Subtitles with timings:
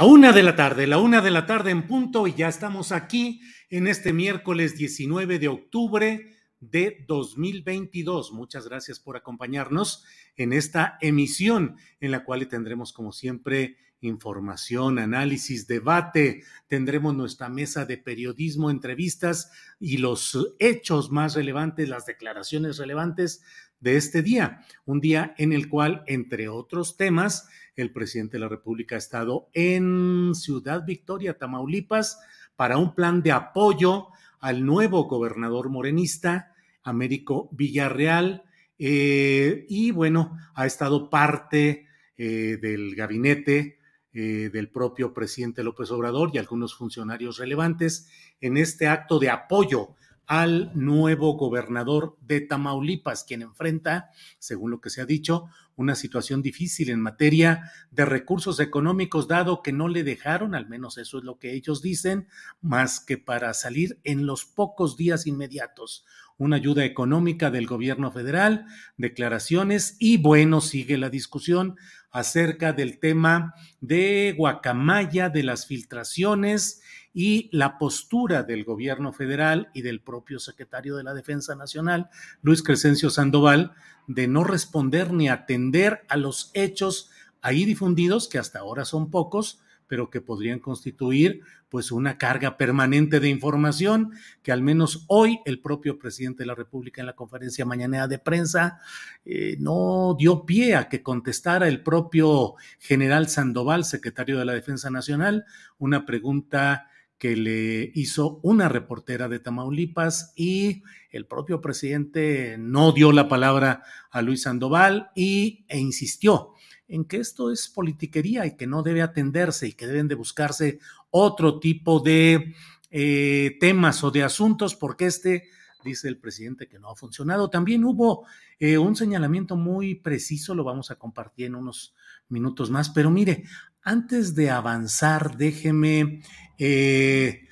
[0.00, 2.90] La una de la tarde, la una de la tarde en punto y ya estamos
[2.90, 8.32] aquí en este miércoles 19 de octubre de 2022.
[8.32, 15.66] Muchas gracias por acompañarnos en esta emisión en la cual tendremos como siempre información, análisis,
[15.66, 23.42] debate, tendremos nuestra mesa de periodismo, entrevistas y los hechos más relevantes, las declaraciones relevantes
[23.80, 27.48] de este día, un día en el cual, entre otros temas,
[27.82, 32.20] el presidente de la República ha estado en Ciudad Victoria, Tamaulipas,
[32.56, 34.08] para un plan de apoyo
[34.38, 38.44] al nuevo gobernador morenista, Américo Villarreal,
[38.78, 41.86] eh, y bueno, ha estado parte
[42.16, 43.78] eh, del gabinete
[44.12, 48.08] eh, del propio presidente López Obrador y algunos funcionarios relevantes
[48.40, 49.94] en este acto de apoyo
[50.26, 55.46] al nuevo gobernador de Tamaulipas, quien enfrenta, según lo que se ha dicho,
[55.80, 60.98] una situación difícil en materia de recursos económicos, dado que no le dejaron, al menos
[60.98, 62.28] eso es lo que ellos dicen,
[62.60, 66.04] más que para salir en los pocos días inmediatos.
[66.36, 68.66] Una ayuda económica del gobierno federal,
[68.98, 71.76] declaraciones y bueno, sigue la discusión
[72.10, 76.79] acerca del tema de Guacamaya, de las filtraciones
[77.12, 82.08] y la postura del gobierno federal y del propio secretario de la Defensa Nacional,
[82.42, 83.72] Luis Crescencio Sandoval,
[84.06, 87.10] de no responder ni atender a los hechos
[87.42, 93.18] ahí difundidos, que hasta ahora son pocos, pero que podrían constituir pues una carga permanente
[93.18, 97.64] de información que al menos hoy el propio presidente de la República en la conferencia
[97.64, 98.80] mañanera de prensa
[99.24, 104.90] eh, no dio pie a que contestara el propio general Sandoval, secretario de la Defensa
[104.90, 105.44] Nacional,
[105.78, 106.89] una pregunta
[107.20, 113.82] que le hizo una reportera de Tamaulipas y el propio presidente no dio la palabra
[114.10, 116.54] a Luis Sandoval y, e insistió
[116.88, 120.78] en que esto es politiquería y que no debe atenderse y que deben de buscarse
[121.10, 122.54] otro tipo de
[122.90, 125.44] eh, temas o de asuntos porque este
[125.84, 127.50] dice el presidente que no ha funcionado.
[127.50, 128.24] También hubo
[128.58, 131.94] eh, un señalamiento muy preciso, lo vamos a compartir en unos
[132.30, 133.44] minutos más, pero mire,
[133.82, 136.22] antes de avanzar, déjeme
[136.58, 137.48] eh,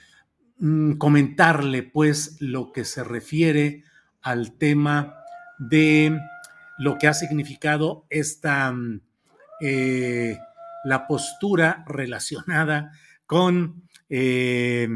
[0.59, 3.85] mm, comentarle pues lo que se refiere
[4.23, 5.15] al tema
[5.59, 6.19] de
[6.79, 9.01] lo que ha significado esta mm,
[9.61, 10.39] eh,
[10.85, 12.93] la postura relacionada
[13.27, 14.89] con eh,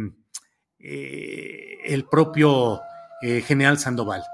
[0.78, 2.80] el propio
[3.20, 4.24] general Sandoval.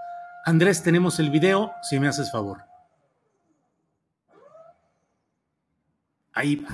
[0.46, 2.67] Andrés, tenemos el video, si me haces favor.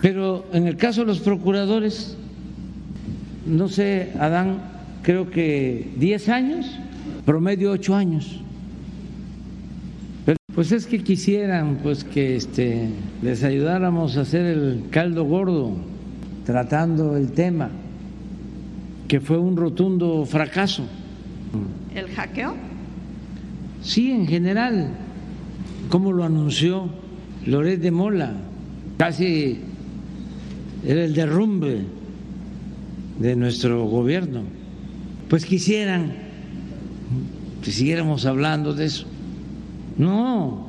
[0.03, 2.17] Pero en el caso de los procuradores,
[3.47, 4.59] no sé, Adán,
[5.03, 6.79] creo que 10 años,
[7.25, 8.41] promedio 8 años.
[10.27, 12.89] Pero pues es que quisieran pues que este,
[13.23, 15.77] les ayudáramos a hacer el caldo gordo
[16.45, 17.71] tratando el tema,
[19.09, 20.85] que fue un rotundo fracaso.
[21.95, 22.55] ¿El hackeo?
[23.83, 24.89] Sí, en general,
[25.89, 26.89] como lo anunció
[27.47, 28.35] Loret de Mola
[28.97, 29.59] casi
[30.87, 31.83] era el derrumbe
[33.19, 34.43] de nuestro gobierno.
[35.29, 36.13] Pues quisieran
[37.63, 39.07] que siguiéramos hablando de eso.
[39.97, 40.67] No,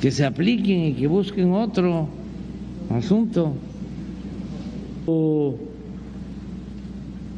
[0.00, 2.08] que se apliquen y que busquen otro
[2.90, 3.54] asunto.
[5.06, 5.56] O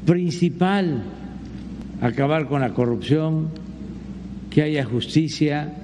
[0.06, 1.02] principal,
[2.00, 3.48] acabar con la corrupción,
[4.50, 5.74] que haya justicia.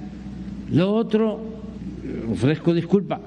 [0.71, 1.39] Lo otro,
[2.31, 3.19] ofrezco disculpa,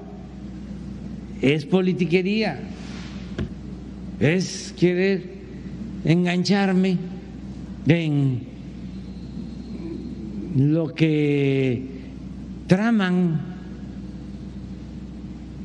[1.53, 2.59] es politiquería,
[4.19, 5.21] es querer
[6.03, 6.97] engancharme
[7.85, 8.41] en
[10.57, 11.85] lo que
[12.65, 13.41] traman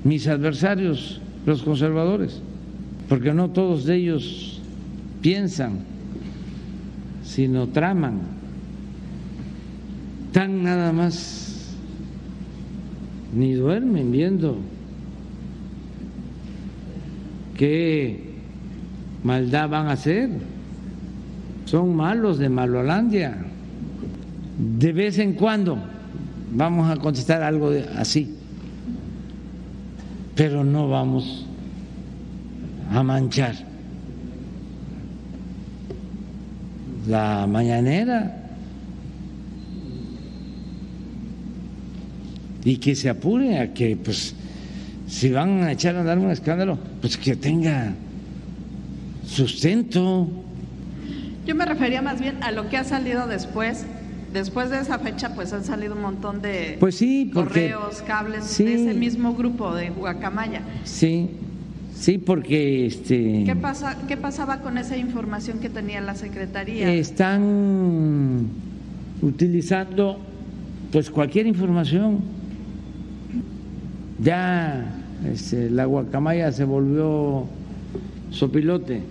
[0.05, 2.43] mis adversarios, los conservadores,
[3.09, 4.61] porque no todos ellos
[5.23, 5.79] piensan,
[7.25, 8.21] sino traman.
[10.33, 11.75] Tan nada más,
[13.35, 14.59] ni duermen viendo
[17.61, 18.19] qué
[19.23, 20.31] maldad van a hacer.
[21.67, 23.37] Son malos de Malolandia.
[24.79, 25.77] De vez en cuando
[26.53, 28.35] vamos a contestar algo así,
[30.35, 31.45] pero no vamos
[32.91, 33.55] a manchar
[37.07, 38.39] la mañanera
[42.65, 44.35] y que se apure a que, pues,
[45.11, 47.93] si van a echar a dar un escándalo, pues que tenga
[49.27, 50.29] sustento.
[51.45, 53.85] Yo me refería más bien a lo que ha salido después
[54.33, 58.75] después de esa fecha pues han salido un montón de pues sí, correos, cables de
[58.75, 60.63] ese mismo grupo de Guacamaya.
[60.85, 61.31] Sí,
[61.97, 66.93] sí, porque este ¿Qué pasa qué pasaba con esa información que tenía la secretaría?
[66.93, 68.47] Están
[69.21, 70.21] utilizando
[70.93, 72.21] pues cualquier información.
[74.23, 77.47] Ya este, la Guacamaya se volvió
[78.31, 79.03] sopilote.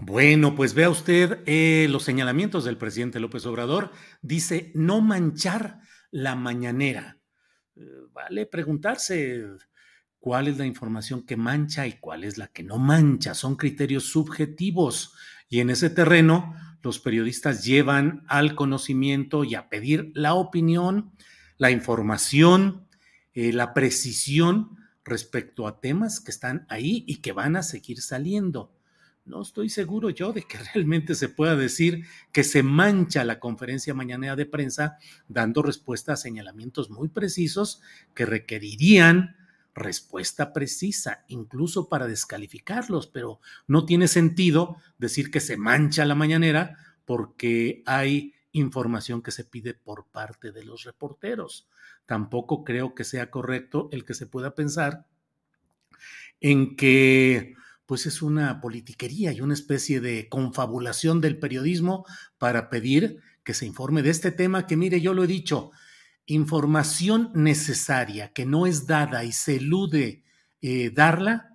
[0.00, 3.92] Bueno, pues vea usted eh, los señalamientos del presidente López Obrador.
[4.22, 5.80] Dice no manchar
[6.10, 7.18] la mañanera.
[7.76, 9.44] Eh, vale preguntarse
[10.18, 13.34] cuál es la información que mancha y cuál es la que no mancha.
[13.34, 15.14] Son criterios subjetivos
[15.48, 21.12] y en ese terreno los periodistas llevan al conocimiento y a pedir la opinión,
[21.58, 22.88] la información,
[23.48, 28.72] eh, la precisión respecto a temas que están ahí y que van a seguir saliendo
[29.30, 33.94] no estoy seguro yo de que realmente se pueda decir que se mancha la conferencia
[33.94, 34.98] mañanera de prensa
[35.28, 37.80] dando respuesta a señalamientos muy precisos
[38.14, 39.36] que requerirían
[39.72, 46.76] respuesta precisa, incluso para descalificarlos, pero no tiene sentido decir que se mancha la mañanera
[47.04, 51.68] porque hay información que se pide por parte de los reporteros.
[52.10, 55.06] Tampoco creo que sea correcto el que se pueda pensar
[56.40, 57.54] en que
[57.86, 62.04] pues es una politiquería y una especie de confabulación del periodismo
[62.36, 65.70] para pedir que se informe de este tema que, mire, yo lo he dicho,
[66.26, 70.24] información necesaria que no es dada y se elude
[70.62, 71.49] eh, darla,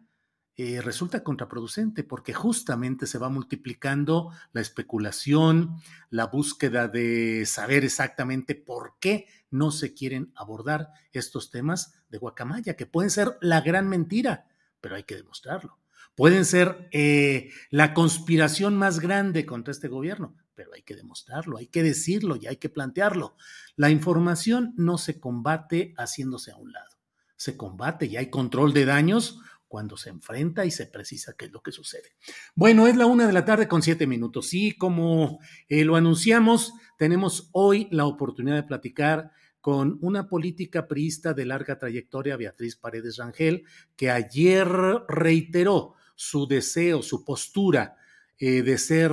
[0.57, 8.55] eh, resulta contraproducente porque justamente se va multiplicando la especulación, la búsqueda de saber exactamente
[8.55, 13.87] por qué no se quieren abordar estos temas de guacamaya, que pueden ser la gran
[13.87, 14.47] mentira,
[14.81, 15.77] pero hay que demostrarlo
[16.15, 21.67] pueden ser eh, la conspiración más grande contra este gobierno, pero hay que demostrarlo, hay
[21.67, 23.35] que decirlo y hay que plantearlo.
[23.75, 26.95] La información no se combate haciéndose a un lado,
[27.35, 31.51] se combate y hay control de daños cuando se enfrenta y se precisa qué es
[31.51, 32.15] lo que sucede.
[32.55, 36.73] Bueno, es la una de la tarde con siete minutos y como eh, lo anunciamos,
[36.97, 39.31] tenemos hoy la oportunidad de platicar
[39.61, 43.63] con una política priista de larga trayectoria, Beatriz Paredes Rangel,
[43.95, 44.67] que ayer
[45.07, 47.97] reiteró su deseo, su postura
[48.37, 49.11] eh, de ser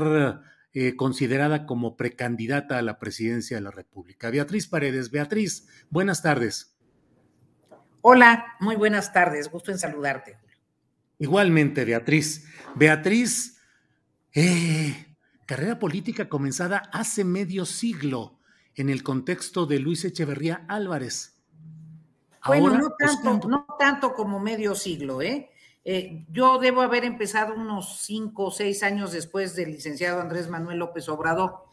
[0.75, 4.31] eh, considerada como precandidata a la presidencia de la República.
[4.31, 6.72] Beatriz Paredes, Beatriz, buenas tardes.
[8.05, 10.37] Hola, muy buenas tardes, gusto en saludarte.
[11.21, 12.49] Igualmente, Beatriz.
[12.75, 13.61] Beatriz,
[14.35, 15.15] eh,
[15.47, 18.41] carrera política comenzada hace medio siglo
[18.75, 21.39] en el contexto de Luis Echeverría Álvarez.
[22.45, 25.51] bueno, no tanto, no tanto como medio siglo, ¿eh?
[25.85, 30.79] Eh, yo debo haber empezado unos cinco o seis años después del licenciado Andrés Manuel
[30.79, 31.67] López Obrador.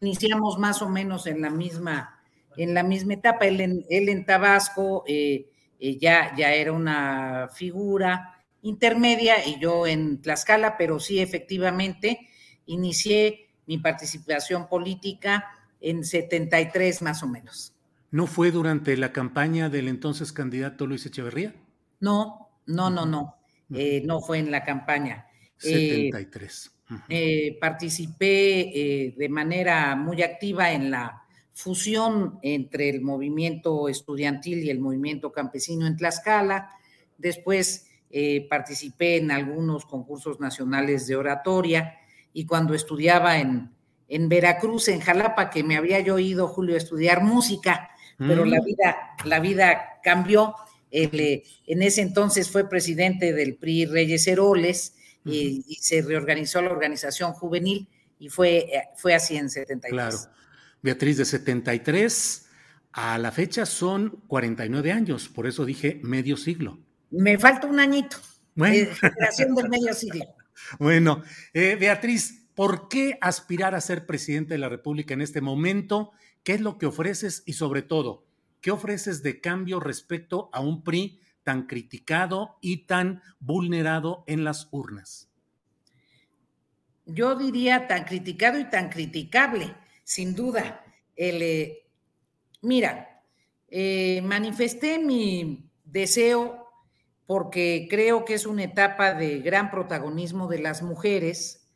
[0.00, 2.22] Iniciamos más o menos en la misma,
[2.56, 3.44] en la misma etapa.
[3.44, 9.86] Él en, él en Tabasco eh, eh, ya, ya era una figura intermedia y yo
[9.86, 12.28] en Tlaxcala, pero sí efectivamente
[12.66, 15.44] inicié mi participación política
[15.80, 17.74] en 73 más o menos.
[18.10, 21.54] ¿No fue durante la campaña del entonces candidato Luis Echeverría?
[22.00, 23.36] No, no, no, no.
[23.68, 25.26] no fue en la campaña.
[25.56, 26.70] 73.
[27.60, 31.23] participé de manera muy activa en la
[31.54, 36.70] fusión entre el movimiento estudiantil y el movimiento campesino en Tlaxcala.
[37.16, 37.86] Después
[38.48, 41.96] participé en algunos concursos nacionales de oratoria
[42.32, 43.74] y cuando estudiaba en,
[44.08, 48.60] en Veracruz, en Jalapa, que me había yo ido, Julio, a estudiar música, pero la,
[48.60, 48.64] mm.
[48.64, 50.54] vida, la vida cambió.
[50.90, 54.94] Eh, en ese entonces fue presidente del PRI Reyes Heroles
[55.24, 59.90] y, se reorganizó la organización juvenil y fue, eh, fue así en 73.
[59.90, 60.16] Claro.
[60.84, 62.46] Beatriz, de 73
[62.92, 66.78] a la fecha son 49 años, por eso dije medio siglo.
[67.10, 68.18] Me falta un añito.
[68.54, 68.94] Bueno.
[68.94, 70.26] generación del medio siglo.
[70.78, 71.22] Bueno,
[71.52, 76.12] eh, Beatriz, ¿por qué aspirar a ser presidente de la República en este momento?
[76.42, 77.42] ¿Qué es lo que ofreces?
[77.46, 78.26] Y sobre todo,
[78.60, 84.68] ¿qué ofreces de cambio respecto a un PRI tan criticado y tan vulnerado en las
[84.70, 85.28] urnas?
[87.06, 89.74] Yo diría tan criticado y tan criticable,
[90.04, 90.84] sin duda.
[91.16, 91.86] Eh,
[92.62, 93.22] mira,
[93.68, 96.68] eh, manifesté mi deseo
[97.26, 101.66] porque creo que es una etapa de gran protagonismo de las mujeres,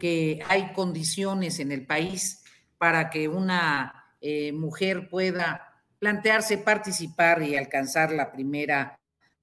[0.00, 2.42] que hay condiciones en el país
[2.78, 8.98] para que una eh, mujer pueda plantearse participar y alcanzar la primera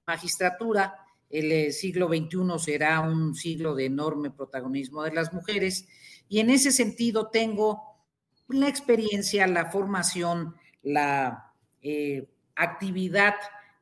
[0.05, 0.95] magistratura.
[1.29, 5.88] El siglo XXI será un siglo de enorme protagonismo de las mujeres
[6.27, 7.90] y en ese sentido tengo
[8.55, 13.36] la experiencia, la formación, la eh, actividad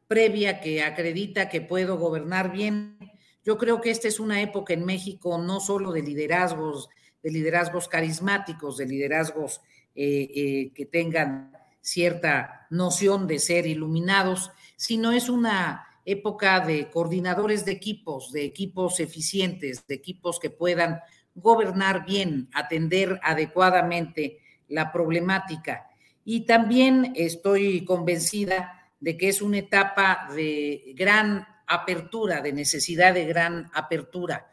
[0.08, 2.98] previa que acredita que puedo gobernar bien.
[3.44, 6.90] Yo creo que esta es una época en México no solo de liderazgos,
[7.22, 9.62] de liderazgos carismáticos, de liderazgos
[9.96, 17.66] eh, eh, que tengan cierta noción de ser iluminados, sino es una época de coordinadores
[17.66, 21.02] de equipos, de equipos eficientes, de equipos que puedan
[21.36, 25.88] gobernar bien, atender adecuadamente la problemática.
[26.26, 33.26] Y también estoy convencida de que es una etapa de gran apertura, de necesidad de
[33.26, 34.50] gran apertura.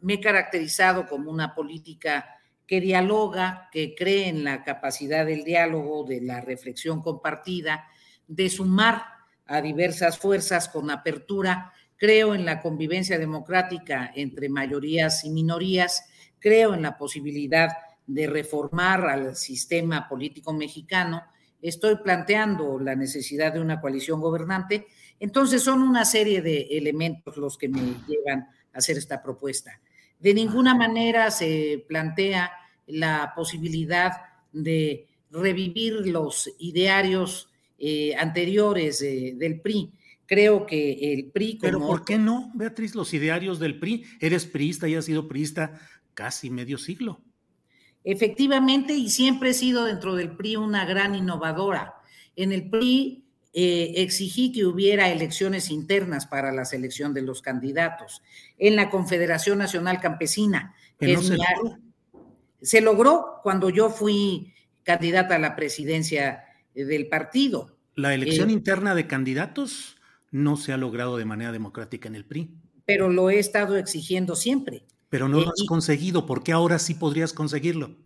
[0.00, 2.26] Me he caracterizado como una política
[2.66, 7.86] que dialoga, que cree en la capacidad del diálogo, de la reflexión compartida,
[8.26, 9.04] de sumar
[9.46, 11.72] a diversas fuerzas con apertura.
[11.96, 16.04] Creo en la convivencia democrática entre mayorías y minorías.
[16.38, 17.68] Creo en la posibilidad
[18.06, 21.22] de reformar al sistema político mexicano
[21.62, 24.88] estoy planteando la necesidad de una coalición gobernante.
[25.20, 28.40] Entonces son una serie de elementos los que me llevan
[28.74, 29.80] a hacer esta propuesta.
[30.18, 32.52] De ninguna manera se plantea
[32.86, 34.12] la posibilidad
[34.52, 39.92] de revivir los idearios eh, anteriores del PRI.
[40.26, 41.58] Creo que el PRI...
[41.60, 44.04] Pero ¿por qué no, Beatriz, los idearios del PRI?
[44.20, 45.80] Eres priista y has sido priista
[46.14, 47.20] casi medio siglo.
[48.04, 51.94] Efectivamente, y siempre he sido dentro del PRI una gran innovadora.
[52.34, 58.22] En el PRI eh, exigí que hubiera elecciones internas para la selección de los candidatos.
[58.58, 60.74] En la Confederación Nacional Campesina.
[62.60, 63.40] se, logró.
[63.42, 66.44] cuando yo fui candidata a la presidencia
[66.74, 67.76] eh, del partido.
[67.94, 69.96] La elección eh, interna de candidatos
[70.32, 72.50] no se ha logrado de manera democrática en el PRI.
[72.84, 76.24] Pero lo he estado exigiendo siempre pero no lo has conseguido.
[76.24, 77.98] ¿Por qué ahora sí podrías conseguirlo?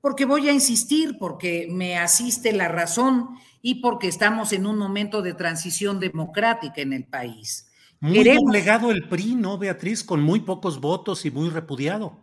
[0.00, 3.30] Porque voy a insistir, porque me asiste la razón
[3.62, 7.66] y porque estamos en un momento de transición democrática en el país.
[7.98, 8.54] Muy Queremos...
[8.94, 10.04] el PRI, ¿no, Beatriz?
[10.04, 12.16] Con muy pocos votos y muy repudiado.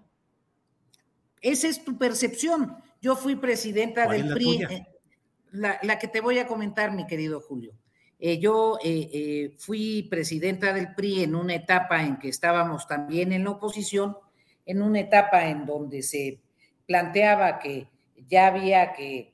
[1.41, 2.77] Esa es tu percepción.
[3.01, 4.87] Yo fui presidenta del PRI, eh,
[5.51, 7.73] la, que te voy a comentar, mi querido Julio.
[8.25, 13.33] Eh, yo eh, eh, fui presidenta del PRI en una etapa en que estábamos también
[13.33, 14.15] en la oposición,
[14.65, 16.39] en una etapa en donde se
[16.87, 17.89] planteaba que
[18.29, 19.33] ya había que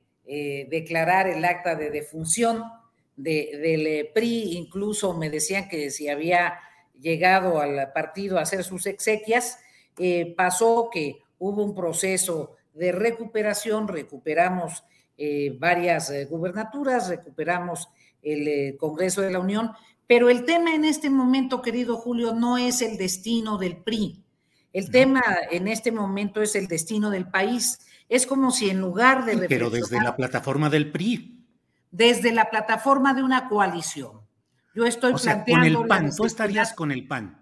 [0.70, 2.64] declarar el acta de defunción
[3.16, 6.60] del PRI, incluso me decían que si había
[7.00, 9.60] llegado al partido a hacer sus exequias,
[10.36, 14.84] pasó que hubo un proceso de recuperación, recuperamos
[15.58, 17.90] varias gubernaturas, recuperamos
[18.22, 19.72] el eh, Congreso de la Unión,
[20.08, 24.24] pero el tema en este momento, querido Julio, no es el destino del PRI.
[24.74, 27.80] El tema en este momento es el destino del país.
[28.08, 29.48] Es como si en lugar de...
[29.48, 31.46] pero desde la plataforma del PRI.
[31.92, 34.22] Desde la plataforma de una coalición.
[34.76, 37.40] Yo estoy o sea, Con el PAN, tú estarías con el PAN.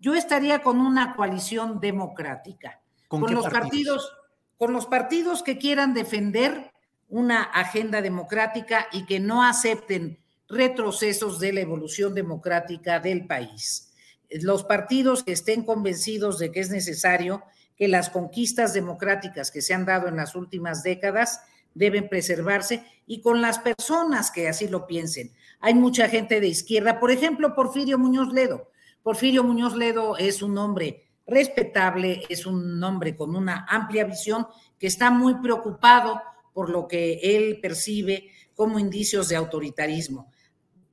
[0.00, 2.80] Yo estaría con una coalición democrática.
[3.08, 4.12] ¿Con, los partidos?
[4.56, 6.72] Con los partidos que quieran defender
[7.08, 13.84] una agenda democrática y que no acepten retrocesos de la evolución democrática del país.
[14.42, 17.42] los partidos que estén convencidos de que es necesario
[17.78, 21.40] que las conquistas democráticas que se han dado en las últimas décadas
[21.72, 25.32] deben preservarse y con las personas que así lo piensen.
[25.60, 28.70] Hay mucha gente de izquierda, por ejemplo, Porfirio Muñoz Ledo.
[29.02, 34.46] Porfirio Muñoz Ledo es un hombre respetable, es un hombre con una amplia visión
[34.78, 36.20] que está muy preocupado
[36.58, 40.32] por lo que él percibe como indicios de autoritarismo,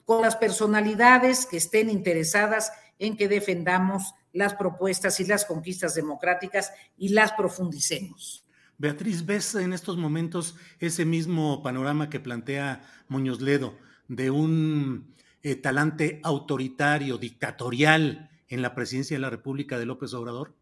[0.06, 6.72] con las personalidades que estén interesadas en que defendamos las propuestas y las conquistas democráticas
[7.00, 8.46] y las profundicemos.
[8.78, 13.74] Beatriz, ¿ves en estos momentos ese mismo panorama que plantea Muñoz Ledo
[14.08, 20.54] de un eh, talante autoritario, dictatorial en la presidencia de la República de López Obrador?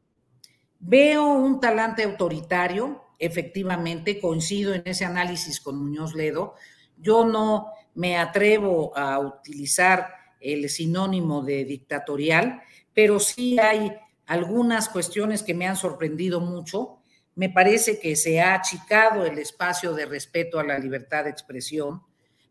[0.79, 6.55] Veo un talante autoritario, efectivamente, coincido en ese análisis con Muñoz Ledo.
[6.97, 12.61] Yo no me atrevo a utilizar el sinónimo de dictatorial,
[12.93, 13.93] pero sí hay
[14.25, 16.99] algunas cuestiones que me han sorprendido mucho.
[17.35, 22.03] Me parece que se ha achicado el espacio de respeto a la libertad de expresión.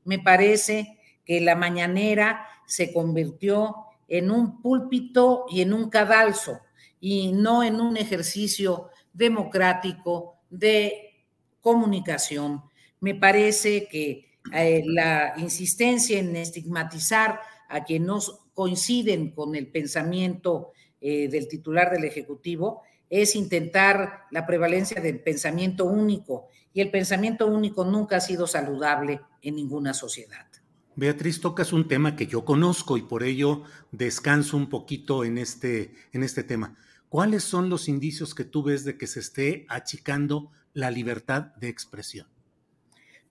[0.04, 3.76] Me parece que la mañanera se convirtió
[4.08, 6.60] en un púlpito y en un cadalso
[7.00, 11.24] y no en un ejercicio democrático de
[11.60, 12.62] comunicación.
[13.00, 18.20] Me parece que eh, la insistencia en estigmatizar a quienes no
[18.54, 25.84] coinciden con el pensamiento eh, del titular del Ejecutivo es intentar la prevalencia del pensamiento
[25.86, 30.46] único y el pensamiento único nunca ha sido saludable en ninguna sociedad.
[30.94, 35.94] Beatriz, tocas un tema que yo conozco y por ello descanso un poquito en este,
[36.12, 36.76] en este tema.
[37.12, 41.68] ¿Cuáles son los indicios que tú ves de que se esté achicando la libertad de
[41.68, 42.26] expresión?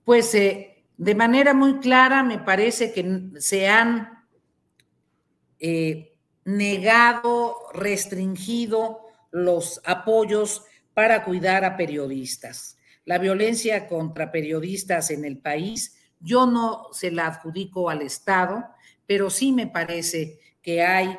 [0.04, 4.24] Pues eh, de manera muy clara me parece que se han
[5.58, 9.00] eh, negado, restringido
[9.32, 10.62] los apoyos
[10.94, 12.78] para cuidar a periodistas.
[13.04, 18.64] La violencia contra periodistas en el país, yo no se la adjudico al Estado,
[19.08, 21.18] pero sí me parece que hay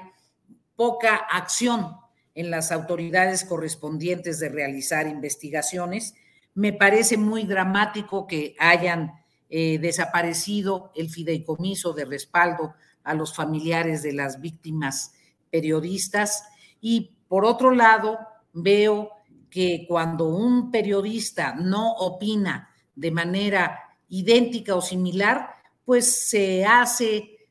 [0.78, 2.03] poca acción
[2.36, 6.16] en las autoridades correspondientes de realizar investigaciones.
[6.54, 9.14] Me parece muy dramático que hayan
[9.50, 15.14] eh, desaparecido el fideicomiso de respaldo a los familiares de las víctimas
[15.52, 16.44] periodistas
[16.82, 18.20] y por otro lado,
[18.54, 19.10] veo
[19.50, 25.50] que cuando un periodista no opina de manera idéntica o similar,
[25.84, 27.48] pues se hace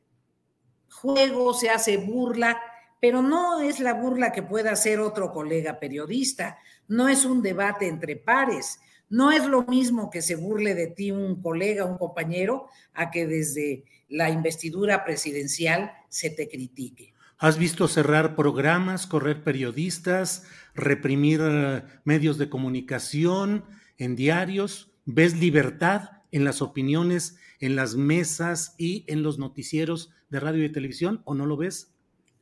[0.89, 2.61] juego, se hace burla,
[3.03, 7.89] pero no es la burla que pueda hacer otro colega periodista, no es un debate
[7.89, 12.69] entre pares, no es lo mismo que se burle de ti un colega, un compañero,
[12.93, 17.13] a que desde la investidura presidencial se te critique.
[17.39, 23.65] ¿Has visto cerrar programas, correr periodistas, reprimir eh, medios de comunicación
[23.97, 24.93] en diarios?
[25.03, 30.71] ¿Ves libertad en las opiniones, en las mesas y en los noticieros de radio y
[30.71, 31.92] televisión o no lo ves,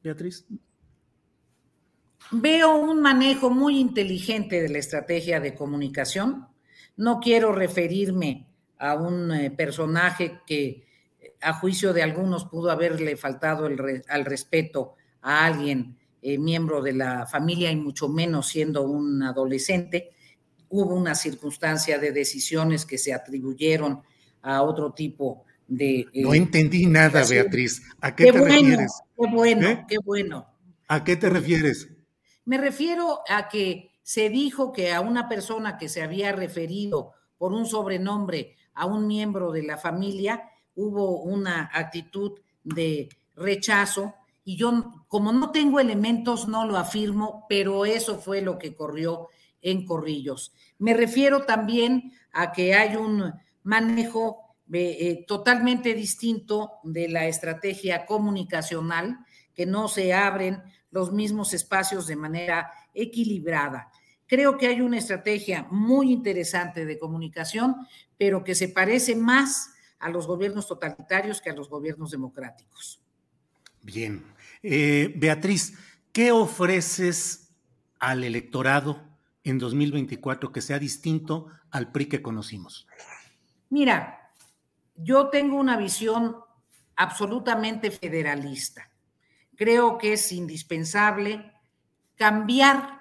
[0.04, 0.46] Beatriz?
[2.32, 6.48] Veo un manejo muy inteligente de la estrategia de comunicación.
[6.96, 10.88] No quiero referirme a un eh, personaje que
[11.42, 17.26] a juicio de algunos pudo haberle faltado al respeto a alguien eh, miembro de la
[17.26, 20.12] familia y mucho menos siendo un adolescente.
[20.70, 24.02] Hubo una circunstancia de decisiones que se atribuyeron
[24.44, 26.02] a otro tipo de...
[26.14, 27.82] Eh, no entendí nada, Beatriz.
[28.02, 28.92] ¿A qué, te refieres?
[29.18, 29.86] Qué bueno, ¿Eh?
[29.88, 30.46] qué bueno.
[30.88, 31.88] ¿A qué te refieres?
[32.44, 37.54] Me refiero a que se dijo que a una persona que se había referido por
[37.54, 45.06] un sobrenombre a un miembro de la familia hubo una actitud de rechazo y yo
[45.08, 49.30] como no tengo elementos no lo afirmo, pero eso fue lo que corrió
[49.62, 50.54] en Corrillos.
[50.80, 59.20] Me refiero también a que hay un manejo eh, totalmente distinto de la estrategia comunicacional,
[59.54, 63.92] que no se abren los mismos espacios de manera equilibrada.
[64.28, 67.76] Creo que hay una estrategia muy interesante de comunicación,
[68.18, 73.02] pero que se parece más a los gobiernos totalitarios que a los gobiernos democráticos.
[73.82, 74.24] Bien.
[74.64, 75.74] Eh, Beatriz,
[76.12, 77.52] ¿qué ofreces
[78.00, 79.02] al electorado
[79.44, 82.88] en 2024 que sea distinto al PRI que conocimos?
[83.70, 84.21] Mira,
[85.04, 86.38] yo tengo una visión
[86.96, 88.90] absolutamente federalista.
[89.56, 91.52] Creo que es indispensable
[92.16, 93.00] cambiar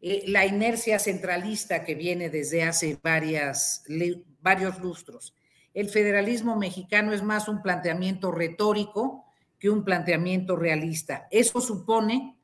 [0.00, 5.34] eh, la inercia centralista que viene desde hace varios lustros
[5.78, 9.26] el federalismo mexicano es más un planteamiento retórico
[9.60, 11.28] que un planteamiento realista.
[11.30, 12.36] Eso supone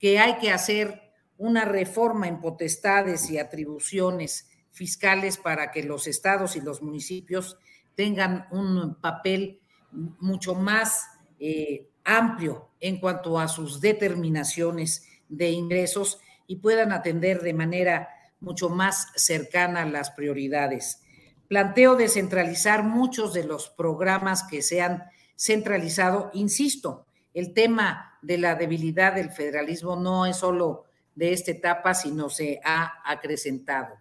[0.00, 1.00] que hay que hacer
[1.38, 7.58] una reforma en potestades y atribuciones fiscales para que los estados y los municipios
[8.00, 9.60] tengan un papel
[9.92, 11.06] mucho más
[11.38, 18.08] eh, amplio en cuanto a sus determinaciones de ingresos y puedan atender de manera
[18.40, 21.02] mucho más cercana las prioridades.
[21.46, 25.02] Planteo descentralizar muchos de los programas que se han
[25.36, 26.30] centralizado.
[26.32, 32.30] Insisto, el tema de la debilidad del federalismo no es solo de esta etapa, sino
[32.30, 33.94] se ha acrecentado.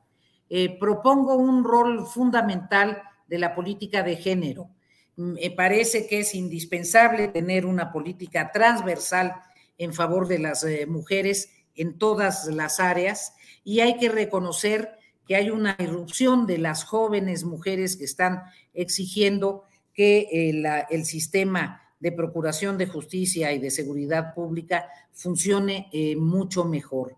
[0.50, 4.70] Eh, propongo un rol fundamental de la política de género.
[5.16, 9.36] Me parece que es indispensable tener una política transversal
[9.78, 14.92] en favor de las eh, mujeres en todas las áreas y hay que reconocer
[15.28, 19.64] que hay una irrupción de las jóvenes mujeres que están exigiendo
[19.94, 26.16] que el, eh, el sistema de procuración de justicia y de seguridad pública funcione eh,
[26.16, 27.16] mucho mejor.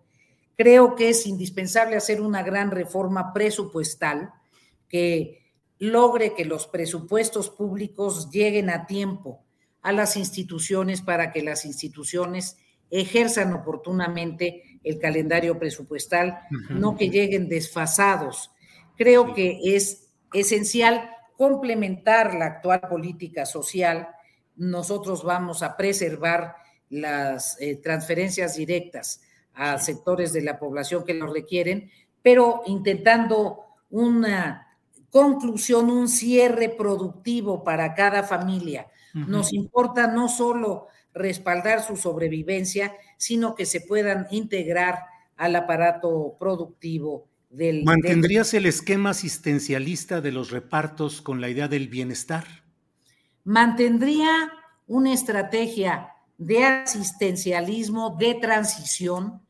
[0.57, 4.31] Creo que es indispensable hacer una gran reforma presupuestal
[4.89, 5.40] que
[5.81, 9.43] logre que los presupuestos públicos lleguen a tiempo
[9.81, 12.57] a las instituciones para que las instituciones
[12.91, 16.37] ejerzan oportunamente el calendario presupuestal,
[16.69, 18.51] no que lleguen desfasados.
[18.95, 24.07] Creo que es esencial complementar la actual política social.
[24.55, 26.57] Nosotros vamos a preservar
[26.91, 29.21] las eh, transferencias directas
[29.55, 31.89] a sectores de la población que lo requieren,
[32.21, 34.67] pero intentando una
[35.11, 38.87] conclusión, un cierre productivo para cada familia.
[39.13, 44.99] Nos importa no solo respaldar su sobrevivencia, sino que se puedan integrar
[45.35, 47.83] al aparato productivo del...
[47.83, 52.45] ¿Mantendrías el esquema asistencialista de los repartos con la idea del bienestar?
[53.43, 54.51] mantendría
[54.87, 59.41] una estrategia de asistencialismo, de transición,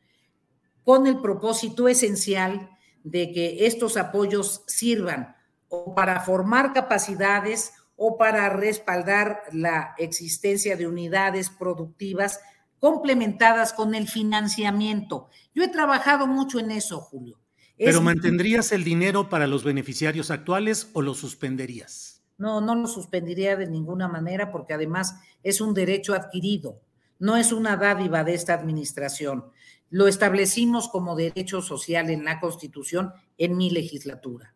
[0.83, 2.69] con el propósito esencial
[3.03, 5.35] de que estos apoyos sirvan
[5.71, 12.39] o para formar capacidades o para respaldar la existencia de unidades productivas
[12.79, 15.29] complementadas con el financiamiento.
[15.55, 17.39] Yo he trabajado mucho en eso, Julio.
[17.77, 22.21] ¿Pero mantendrías el dinero para los beneficiarios actuales o lo suspenderías?
[22.37, 26.81] No, no lo suspendería de ninguna manera porque además es un derecho adquirido,
[27.17, 29.45] no es una dádiva de esta administración.
[29.89, 34.55] Lo establecimos como derecho social en la Constitución en mi legislatura.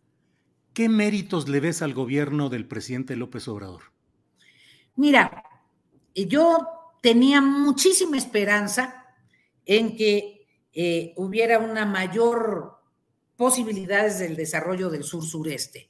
[0.76, 3.84] ¿Qué méritos le ves al gobierno del presidente López Obrador?
[4.98, 5.42] Mira,
[6.14, 6.68] yo
[7.02, 9.06] tenía muchísima esperanza
[9.66, 12.76] en que eh, hubiera una mayor
[13.38, 15.90] posibilidades del desarrollo del sur sureste.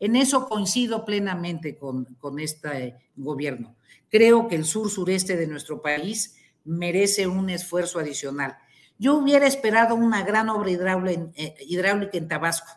[0.00, 2.06] En eso coincido plenamente con,
[2.38, 3.74] este gobierno.
[4.10, 8.58] Creo que el sur sureste de nuestro país merece un esfuerzo adicional.
[8.98, 12.70] Yo hubiera esperado una gran obra eh, hidráulica en Tabasco.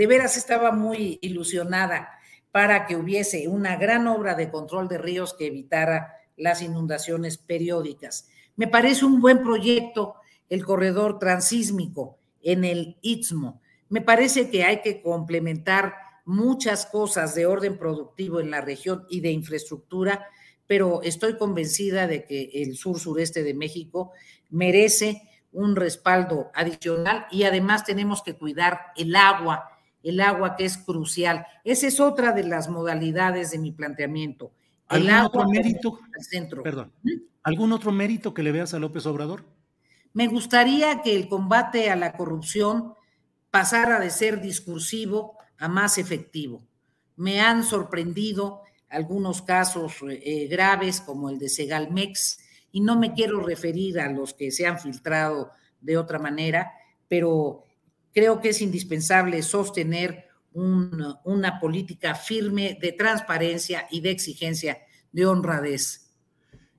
[0.00, 2.08] De veras estaba muy ilusionada
[2.52, 8.26] para que hubiese una gran obra de control de ríos que evitara las inundaciones periódicas.
[8.56, 10.14] Me parece un buen proyecto
[10.48, 13.60] el corredor transísmico en el Istmo.
[13.90, 19.20] Me parece que hay que complementar muchas cosas de orden productivo en la región y
[19.20, 20.24] de infraestructura,
[20.66, 24.12] pero estoy convencida de que el sur sureste de México
[24.48, 25.20] merece
[25.52, 31.46] un respaldo adicional y además tenemos que cuidar el agua, el agua que es crucial.
[31.64, 34.52] Esa es otra de las modalidades de mi planteamiento.
[34.88, 35.98] El ¿Algún otro mérito?
[36.16, 36.62] Al centro.
[36.62, 36.92] Perdón.
[37.02, 37.10] ¿Mm?
[37.42, 39.44] ¿Algún otro mérito que le veas a López Obrador?
[40.12, 42.94] Me gustaría que el combate a la corrupción
[43.50, 46.62] pasara de ser discursivo a más efectivo.
[47.16, 52.40] Me han sorprendido algunos casos eh, graves como el de Segalmex
[52.72, 56.72] y no me quiero referir a los que se han filtrado de otra manera,
[57.08, 57.64] pero
[58.12, 64.78] creo que es indispensable sostener una política firme de transparencia y de exigencia
[65.12, 66.10] de honradez.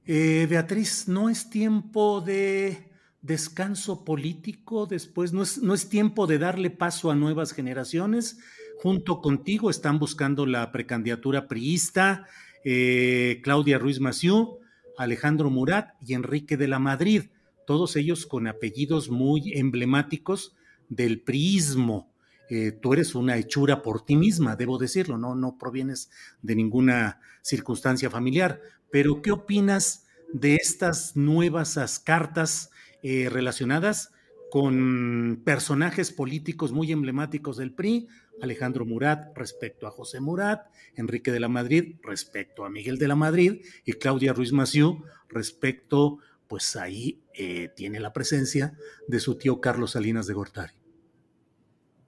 [0.06, 2.89] Eh, Beatriz, ¿no es tiempo de
[3.22, 5.32] descanso político después?
[5.32, 8.38] ¿No es, ¿No es tiempo de darle paso a nuevas generaciones?
[8.82, 12.26] junto contigo están buscando la precandidatura priista,
[12.65, 14.58] eh, Claudia Ruiz Massieu,
[14.98, 17.26] Alejandro Murat y Enrique de la Madrid,
[17.67, 20.56] todos ellos con apellidos muy emblemáticos
[20.92, 22.14] del priismo.
[22.50, 28.10] Eh, tú eres una hechura por ti misma, debo decirlo, no, provienes de ninguna circunstancia
[28.10, 28.62] familiar.
[28.92, 32.70] Pero, ¿qué opinas de estas nuevas cartas
[33.02, 34.12] eh, relacionadas
[34.52, 38.10] con personajes políticos muy emblemáticos del PRI,
[38.42, 43.16] Alejandro Murat respecto a José Murat, Enrique de la Madrid respecto a Miguel de la
[43.16, 46.18] Madrid y Claudia Ruiz Massieu respecto,
[46.50, 48.78] pues ahí eh, tiene la presencia
[49.08, 50.81] de su tío Carlos Salinas de Gortari.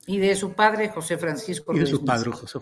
[0.05, 1.73] Y de su padre José Francisco.
[1.73, 2.59] Y de su padre José.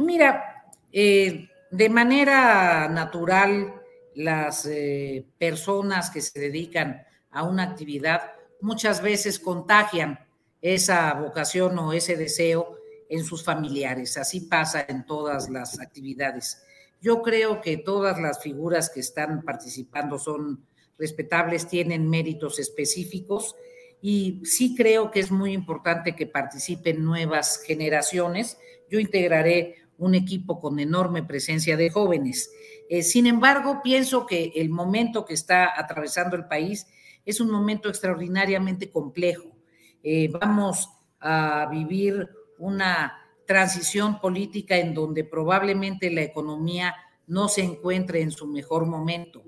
[0.00, 3.74] Mira, eh, de manera natural,
[4.14, 10.18] las eh, personas que se dedican a una actividad muchas veces contagian
[10.60, 12.78] esa vocación o ese deseo
[13.08, 14.16] en sus familiares.
[14.16, 16.62] Así pasa en todas las actividades.
[17.00, 20.64] Yo creo que todas las figuras que están participando son
[20.98, 23.54] respetables, tienen méritos específicos
[24.00, 28.58] y sí creo que es muy importante que participen nuevas generaciones.
[28.90, 32.50] Yo integraré un equipo con enorme presencia de jóvenes.
[32.88, 36.86] Eh, sin embargo, pienso que el momento que está atravesando el país
[37.24, 39.56] es un momento extraordinariamente complejo.
[40.02, 40.88] Eh, vamos
[41.20, 46.94] a vivir una transición política en donde probablemente la economía
[47.26, 49.42] no se encuentre en su mejor momento.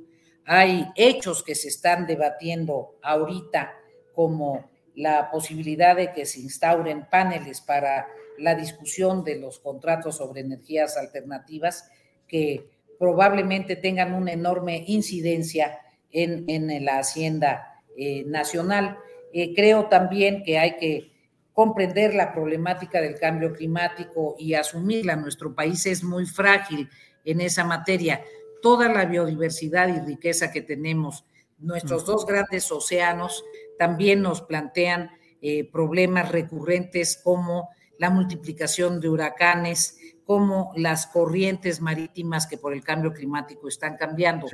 [0.45, 3.73] Hay hechos que se están debatiendo ahorita
[4.15, 8.07] como la posibilidad de que se instauren paneles para
[8.39, 11.91] la discusión de los contratos sobre energías alternativas
[12.27, 12.69] que
[12.99, 18.99] probablemente tengan una enorme incidencia en, en la hacienda eh, nacional.
[19.33, 21.13] Eh, creo también que hay que
[21.53, 25.17] comprender la problemática del cambio climático y asumirla.
[25.17, 26.89] Nuestro país es muy frágil
[27.25, 28.23] en esa materia.
[28.63, 31.25] Toda la biodiversidad y riqueza que tenemos,
[31.59, 33.45] nuestros dos grandes océanos
[33.81, 35.09] también nos plantean
[35.41, 42.85] eh, problemas recurrentes como la multiplicación de huracanes, como las corrientes marítimas que por el
[42.85, 44.49] cambio climático están cambiando.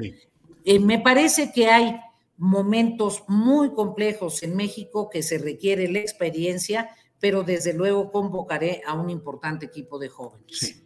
[0.81, 1.99] me parece que hay
[2.37, 8.95] momentos muy complejos en México que se requiere la experiencia, pero desde luego convocaré a
[8.95, 10.57] un importante equipo de jóvenes.
[10.57, 10.85] Sí.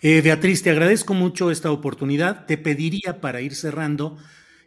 [0.00, 2.46] Eh, Beatriz, te agradezco mucho esta oportunidad.
[2.46, 4.16] Te pediría, para ir cerrando,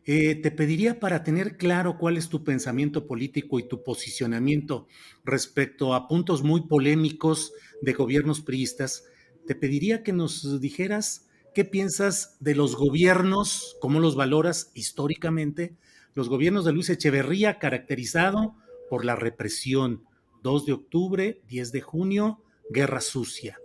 [0.10, 4.88] eh, te pediría para tener claro cuál es tu pensamiento político y tu posicionamiento
[5.26, 9.04] respecto a puntos muy polémicos de gobiernos priistas,
[9.46, 15.76] te pediría que nos dijeras qué piensas de los gobiernos, cómo los valoras históricamente,
[16.14, 18.56] los gobiernos de Luis Echeverría, caracterizado
[18.90, 20.06] por la represión.
[20.42, 23.60] 2 de octubre, 10 de junio, guerra sucia.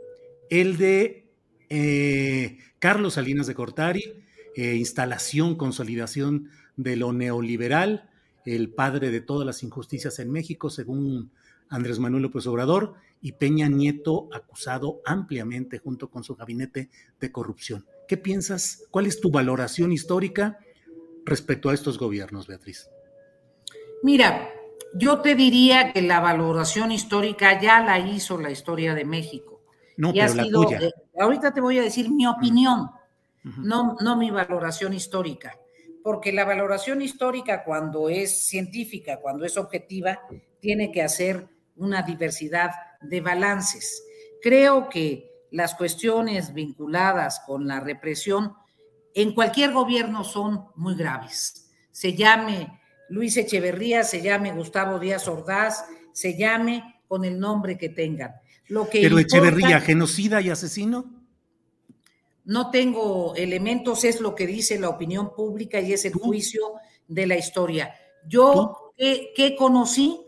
[0.50, 1.28] El de
[1.68, 4.21] eh, Carlos Salinas de Cortari,
[4.56, 8.08] eh, instalación, consolidación de lo neoliberal,
[8.44, 11.30] el padre de todas las injusticias en México, según
[11.68, 17.86] Andrés Manuel López Obrador, y Peña Nieto acusado ampliamente junto con su gabinete de corrupción.
[18.08, 18.84] ¿Qué piensas?
[18.90, 20.58] ¿Cuál es tu valoración histórica?
[21.24, 22.88] respecto a estos gobiernos, Beatriz?
[24.02, 24.50] Mira,
[24.94, 29.60] yo te diría que la valoración histórica ya la hizo la historia de México.
[29.96, 30.78] No, pero la tuya.
[30.80, 32.90] Eh, ahorita te voy a decir mi opinión,
[33.42, 35.58] no, no mi valoración histórica,
[36.02, 40.20] porque la valoración histórica cuando es científica, cuando es objetiva,
[40.60, 44.04] tiene que hacer una diversidad de balances.
[44.40, 48.54] Creo que las cuestiones vinculadas con la represión
[49.14, 51.70] en cualquier gobierno son muy graves.
[51.90, 57.90] Se llame Luis Echeverría, se llame Gustavo Díaz Ordaz, se llame con el nombre que
[57.90, 58.32] tengan.
[58.68, 61.21] Lo que Pero Echeverría, genocida y asesino.
[62.44, 66.74] No tengo elementos, es lo que dice la opinión pública y es el juicio
[67.06, 67.94] de la historia.
[68.26, 70.20] Yo, ¿qué, conocí?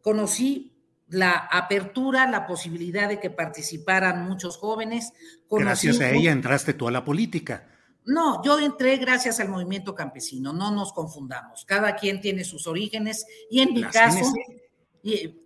[0.00, 0.72] Conocí
[1.08, 5.12] la apertura, la posibilidad de que participaran muchos jóvenes.
[5.50, 7.68] Gracias a ella entraste tú a la política.
[8.04, 11.64] No, yo entré gracias al movimiento campesino, no nos confundamos.
[11.64, 14.32] Cada quien tiene sus orígenes y en mi caso,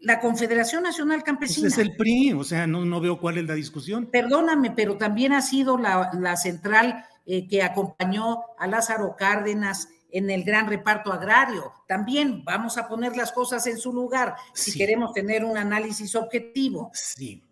[0.03, 1.69] la Confederación Nacional Campesina.
[1.69, 4.07] Ese es el PRI, o sea, no, no veo cuál es la discusión.
[4.07, 10.45] Perdóname, pero también ha sido la, central eh, que acompañó a Lázaro Cárdenas en el
[10.45, 11.73] gran reparto agrario.
[11.88, 16.90] También vamos a poner las cosas en su lugar si queremos tener un análisis objetivo.
[16.95, 17.42] Sí.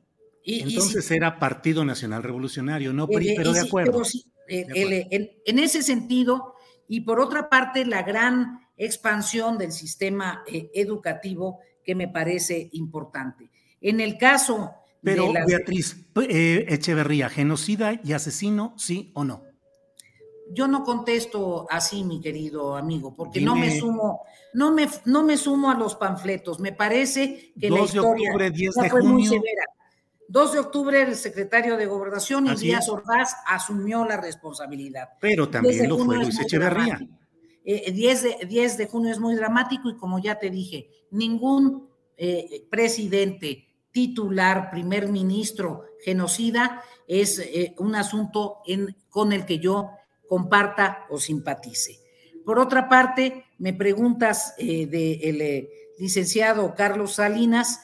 [0.43, 4.03] Y, Entonces era Partido Nacional Revolucionario, no PRI, eh, pero de acuerdo.
[4.49, 5.09] Eh,
[5.47, 6.55] en, ese sentido,
[6.87, 13.51] y por otra parte, la gran expansión del sistema eh, educativo que me parece importante.
[13.81, 19.43] En el caso Pero, de Beatriz eh, Echeverría, genocida y asesino, ¿sí o no?
[20.51, 24.21] Yo no contesto así, mi querido amigo, porque no me sumo,
[24.53, 26.61] no me, no me sumo a los panfletos.
[26.61, 29.65] Me parece que la historia de octubre, 10 de fue muy severa.
[30.29, 35.11] 2 de octubre el secretario de Gobernación y Díaz Ordaz asumió la responsabilidad.
[35.21, 36.99] Pero también lo fue Luis Echeverría.
[37.65, 41.89] 10, de, 10 de junio es muy dramático y como ya te dije, ningún
[42.71, 47.43] presidente titular, primer ministro, genocida, es
[47.79, 48.63] un asunto
[49.09, 49.91] con el que yo
[50.29, 51.99] comparta o simpatice.
[52.45, 57.81] Por otra parte, me preguntas del de licenciado Carlos Salinas,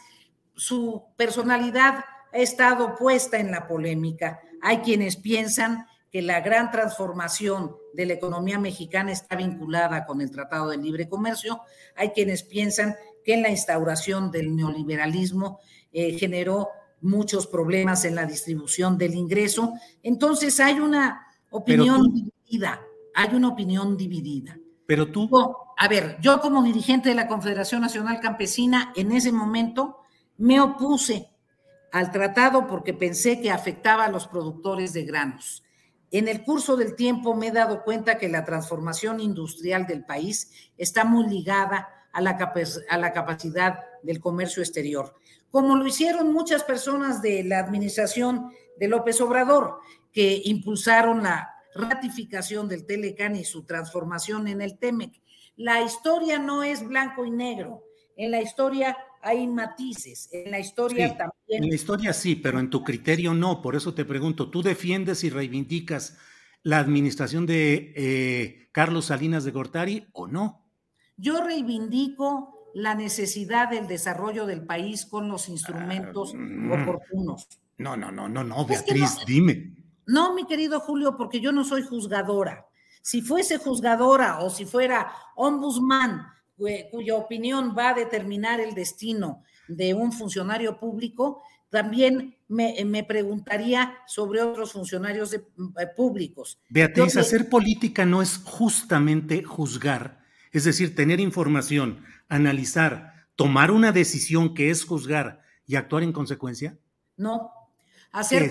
[0.55, 4.41] su personalidad ha estado puesta en la polémica.
[4.61, 10.31] Hay quienes piensan que la gran transformación de la economía mexicana está vinculada con el
[10.31, 11.61] Tratado de Libre Comercio.
[11.95, 15.61] Hay quienes piensan que en la instauración del neoliberalismo
[15.93, 16.69] eh, generó
[17.01, 19.75] muchos problemas en la distribución del ingreso.
[20.03, 22.81] Entonces hay una opinión dividida,
[23.15, 24.59] hay una opinión dividida.
[24.87, 25.29] Pero tú...
[25.83, 30.01] A ver, yo como dirigente de la Confederación Nacional Campesina, en ese momento
[30.37, 31.31] me opuse
[31.93, 35.63] al tratado porque pensé que afectaba a los productores de granos.
[36.11, 40.51] En el curso del tiempo me he dado cuenta que la transformación industrial del país
[40.77, 45.15] está muy ligada a la, capacidad del comercio exterior,
[45.51, 49.79] como lo hicieron muchas personas de la administración de López Obrador,
[50.13, 55.23] que impulsaron la ratificación del Telecan y su transformación en el TEMEC.
[55.57, 57.85] La historia no es blanco y negro.
[58.17, 60.29] En la historia hay matices.
[60.33, 61.65] En la historia también.
[61.65, 63.63] En la historia sí, pero en tu criterio no.
[63.63, 66.19] Por eso te pregunto, ¿tú defiendes y reivindicas
[66.63, 70.67] la administración de eh, Carlos Salinas de Gortari o no?
[71.17, 76.73] Yo reivindico la necesidad del desarrollo del país con los instrumentos ah, mm.
[76.73, 77.49] oportunos.
[77.79, 79.75] No, no, no, no, no, Beatriz, dime.
[80.07, 82.67] No, mi querido Julio, porque yo no soy juzgadora.
[83.03, 86.27] Si fuese juzgadora o si fuera ombudsman,
[86.91, 94.43] cuya opinión va a determinar el destino de un funcionario público, también me, preguntaría sobre
[94.43, 95.41] otros funcionarios eh,
[95.97, 96.59] públicos.
[96.69, 100.21] Beatriz, hacer política no es justamente juzgar,
[100.53, 106.77] es decir, tener información, analizar, tomar una decisión que es juzgar y actuar en consecuencia.
[107.17, 107.53] No,
[108.11, 108.51] hacer,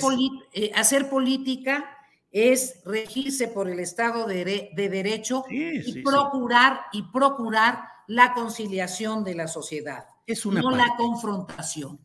[0.54, 1.98] eh, hacer política
[2.32, 9.48] es regirse por el Estado de, Derecho y procurar y procurar la conciliación de la
[9.48, 12.00] sociedad, es una no la confrontación.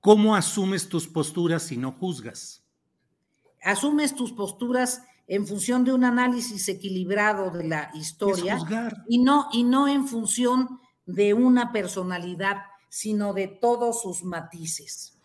[0.00, 2.64] ¿Cómo asumes tus posturas si no juzgas?
[3.62, 8.58] Asumes tus posturas en función de un análisis equilibrado de la historia
[9.06, 15.18] y no y no en función de una personalidad, sino de todos sus matices.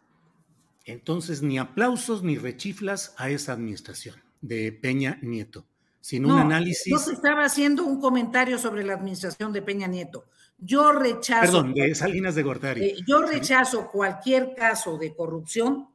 [0.84, 5.66] Entonces, ni aplausos ni rechiflas a esa administración de Peña Nieto,
[6.06, 6.86] sin un análisis.
[6.86, 10.26] Yo estaba haciendo un comentario sobre la administración de Peña Nieto.
[10.60, 11.42] Yo rechazo.
[11.42, 12.84] Perdón, de Salinas de Gortari.
[12.86, 15.90] Eh, yo rechazo cualquier caso de corrupción,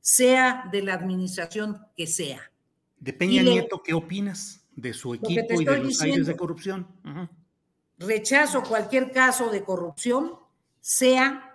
[0.00, 2.50] sea de la administración que sea.
[2.98, 6.88] De Peña Nieto, ¿qué opinas de su equipo y de los aires de corrupción?
[7.98, 10.32] Rechazo cualquier caso de corrupción,
[10.80, 11.54] sea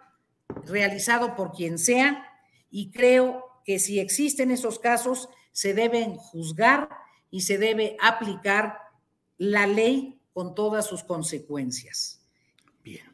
[0.65, 2.25] realizado por quien sea,
[2.71, 8.77] y creo que si existen esos casos, se deben juzgar y se debe aplicar
[9.37, 12.25] la ley con todas sus consecuencias.
[12.83, 13.05] Bien.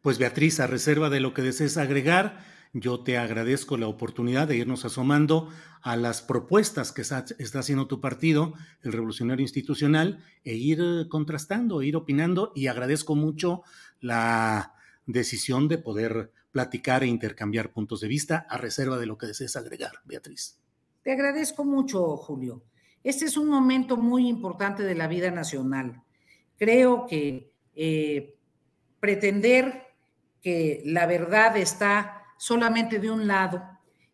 [0.00, 4.56] Pues Beatriz, a reserva de lo que desees agregar, yo te agradezco la oportunidad de
[4.56, 5.48] irnos asomando
[5.80, 11.96] a las propuestas que está, haciendo tu partido, el Revolucionario Institucional, e ir contrastando, ir
[11.96, 13.62] opinando, y agradezco mucho
[14.00, 14.74] la
[15.06, 19.56] decisión de poder platicar e intercambiar puntos de vista a reserva de lo que desees
[19.56, 20.58] agregar, Beatriz.
[21.02, 22.64] Te agradezco mucho, Julio.
[23.06, 26.02] Este es un momento muy importante de la vida nacional.
[26.58, 28.34] Creo que eh,
[28.98, 29.94] pretender
[30.42, 33.62] que la verdad está solamente de un lado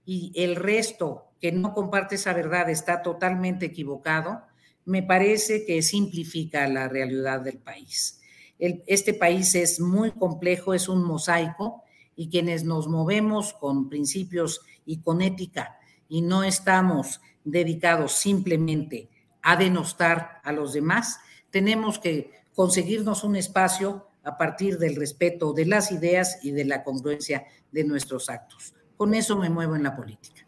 [0.05, 4.43] y el resto que no comparte esa verdad está totalmente equivocado,
[4.85, 8.21] me parece que simplifica la realidad del país.
[8.59, 11.83] este país es muy complejo, es un mosaico
[12.15, 15.79] y quienes nos movemos con principios y con ética
[16.11, 19.09] y no estamos dedicados simplemente
[19.43, 21.19] a denostar a los demás,
[21.51, 26.85] tenemos que conseguirnos un espacio a partir del respeto de las ideas y de la
[26.85, 28.75] congruencia de nuestros actos.
[28.97, 30.47] Con eso me muevo en la política.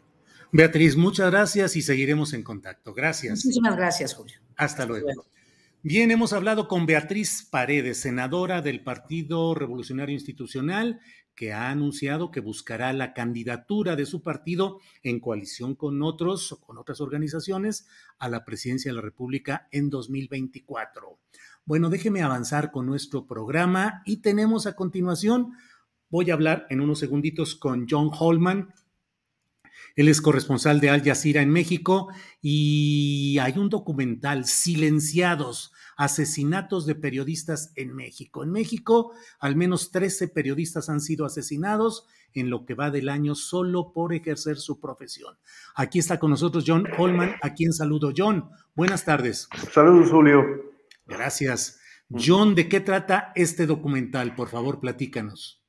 [0.51, 2.93] Beatriz, muchas gracias y seguiremos en contacto.
[2.93, 3.43] Gracias.
[3.43, 4.39] Muchísimas gracias, Julio.
[4.55, 5.07] Hasta, luego.
[5.07, 5.25] luego.
[5.83, 10.99] Bien, hemos hablado con Beatriz Paredes, senadora del Partido Revolucionario Institucional,
[11.35, 16.61] que ha anunciado que buscará la candidatura de su partido en coalición con otros o
[16.61, 21.19] con otras organizaciones a la presidencia de la República en 2024.
[21.65, 25.53] Bueno, déjeme avanzar con nuestro programa y tenemos a continuación,
[26.09, 28.73] voy a hablar en unos segunditos con John Holman.
[29.95, 32.09] Él es corresponsal de Al Jazeera en México
[32.41, 38.43] y hay un documental, Silenciados, asesinatos de periodistas en México.
[38.43, 43.33] En México, al menos 13 periodistas han sido asesinados en lo que va del año
[43.35, 45.37] solo por ejercer su profesión.
[45.75, 48.11] Aquí está con nosotros John Holman, a quien saludo.
[48.15, 49.47] John, buenas tardes.
[49.71, 50.43] Saludos, Julio.
[51.07, 51.79] Gracias.
[52.09, 54.35] John, ¿de qué trata este documental?
[54.35, 55.63] Por favor, platícanos.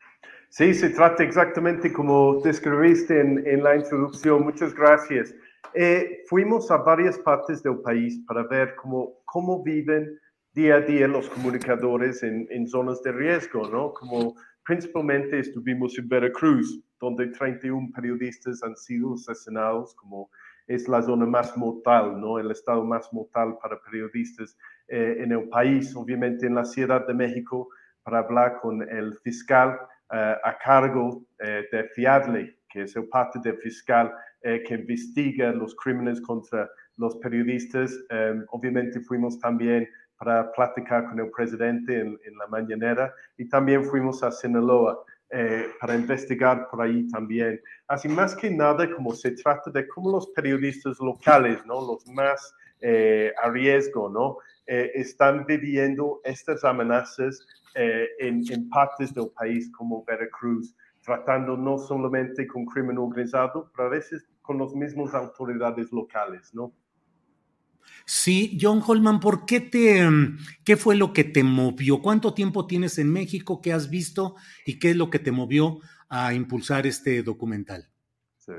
[0.49, 4.43] Sí, se trata exactamente como describiste en, la introducción.
[4.43, 5.35] Muchas gracias.
[5.79, 10.19] Eh, fuimos a varias partes del país para ver cómo, cómo viven
[10.55, 13.93] día a día los comunicadores en, en, zonas de riesgo, ¿no?
[13.93, 20.31] Como principalmente estuvimos en Veracruz, donde 31 periodistas han sido asesinados, como
[20.67, 22.39] es la zona más mortal, ¿no?
[22.39, 24.57] El estado más mortal para periodistas
[24.89, 25.95] eh, en el país.
[25.95, 27.69] Obviamente en la Ciudad de México,
[28.03, 29.79] para hablar con el fiscal
[30.11, 34.13] eh, a cargo eh, de Fiadley, que es el parte del fiscal
[34.43, 37.93] que investiga los crímenes contra los periodistas.
[38.51, 39.89] obviamente fuimos también
[40.19, 45.05] para platicar con el presidente en, en la mañanera y también fuimos a Sinaloa.
[45.31, 47.61] Eh, para investigar por ahí también.
[47.89, 51.81] Así más que nada, como se trata de cómo los periodistas locales, ¿no?
[51.85, 54.39] Los más eh, a riesgo, ¿no?
[54.69, 57.45] Eh, están viviendo estas amenazas
[57.75, 60.75] en, en, partes del país como Veracruz,
[61.07, 66.75] tratando no solamente con crimen organizado, pero a veces con las mismas autoridades locales, ¿no?
[68.05, 72.03] Sí, John Holman, ¿por qué te, mm, qué fue lo que te movió?
[72.03, 73.61] ¿Cuánto tiempo tienes en México?
[73.63, 74.35] ¿Qué has visto?
[74.65, 75.79] ¿Y qué es lo que te movió
[76.09, 77.89] a impulsar este documental?
[78.39, 78.53] Sí.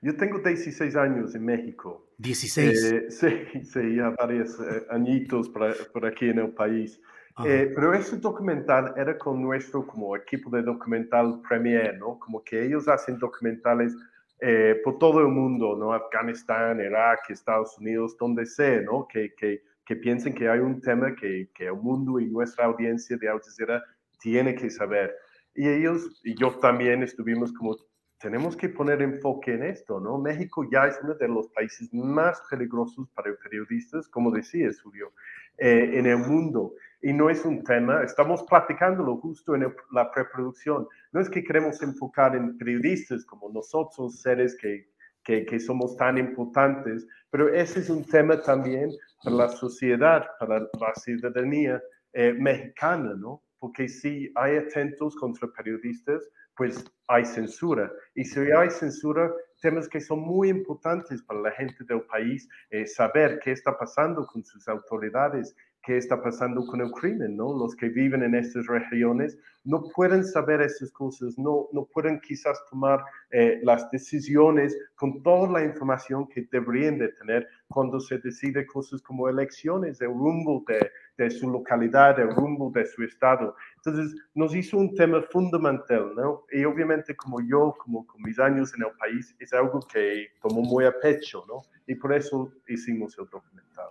[0.00, 2.12] Yo tengo 16 años en México.
[2.18, 2.84] 16.
[2.84, 3.28] Eh, sí,
[3.64, 7.00] sí, ya varios eh, añitos por, aquí en el país.
[7.44, 12.18] Eh, pero este documental era con nuestro como equipo de documental Premier, ¿no?
[12.18, 13.94] Como que ellos hacen documentales
[14.40, 15.92] eh, por todo el mundo, ¿no?
[15.92, 19.06] Afganistán, Irak, Estados Unidos, donde sea, ¿no?
[19.08, 23.16] Que, que, que piensen que hay un tema que, que, el mundo y nuestra audiencia
[23.16, 23.82] de Al Jazeera
[24.20, 25.14] tiene que saber.
[25.54, 27.76] Y ellos y yo también estuvimos como,
[28.18, 30.18] tenemos que poner enfoque en esto, ¿no?
[30.18, 35.12] México ya es uno de los países más peligrosos para periodistas, como decía Julio,
[35.56, 40.88] eh, en el mundo y no es un tema, estamos platicándolo justo en la preproducción.
[41.12, 44.88] No es que queremos enfocar en periodistas como nosotros, seres que,
[45.22, 48.90] que, que, somos tan importantes, pero ese es un tema también
[49.22, 51.80] para la sociedad, para la ciudadanía
[52.12, 53.42] eh, mexicana, ¿no?
[53.58, 57.90] Porque si hay atentos contra periodistas, pues hay censura.
[58.14, 62.86] Y si hay censura, temas que son muy importantes para la gente del país, eh,
[62.86, 65.54] saber qué está pasando con sus autoridades,
[65.88, 67.56] qué está pasando con el crimen, ¿no?
[67.56, 72.58] Los que viven en estas regiones no pueden saber esas cosas, no, no pueden quizás
[72.68, 78.66] tomar eh, las decisiones con toda la información que deberían de tener cuando se decide
[78.66, 83.56] cosas como elecciones, el rumbo de, de su localidad, el rumbo de su estado.
[83.76, 86.44] Entonces, nos hizo un tema fundamental, ¿no?
[86.52, 90.60] Y obviamente como yo, como con mis años en el país, es algo que tomó
[90.60, 91.62] muy a pecho, ¿no?
[91.86, 93.88] Y por eso hicimos el documental.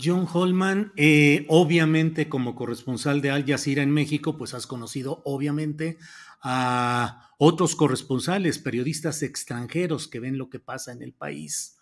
[0.00, 5.96] John Holman, eh, obviamente como corresponsal de Al Jazeera en México, pues has conocido obviamente
[6.42, 11.78] a otros corresponsales, periodistas extranjeros que ven lo que pasa en el país.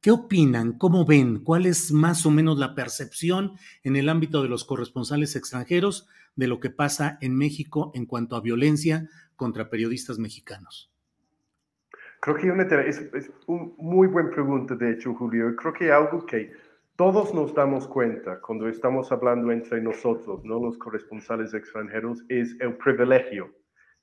[0.00, 0.72] ¿Qué opinan?
[0.74, 1.42] ¿Cómo ven?
[1.42, 6.48] ¿Cuál es más o menos la percepción en el ámbito de los corresponsales extranjeros de
[6.48, 10.92] lo que pasa en México en cuanto a violencia contra periodistas mexicanos?
[12.20, 15.54] Creo que es, es una muy buena pregunta, de hecho, Julio.
[15.56, 16.52] Creo que algo que
[16.96, 22.76] todos nos damos cuenta cuando estamos hablando entre nosotros, no los corresponsales extranjeros, es el
[22.78, 23.54] privilegio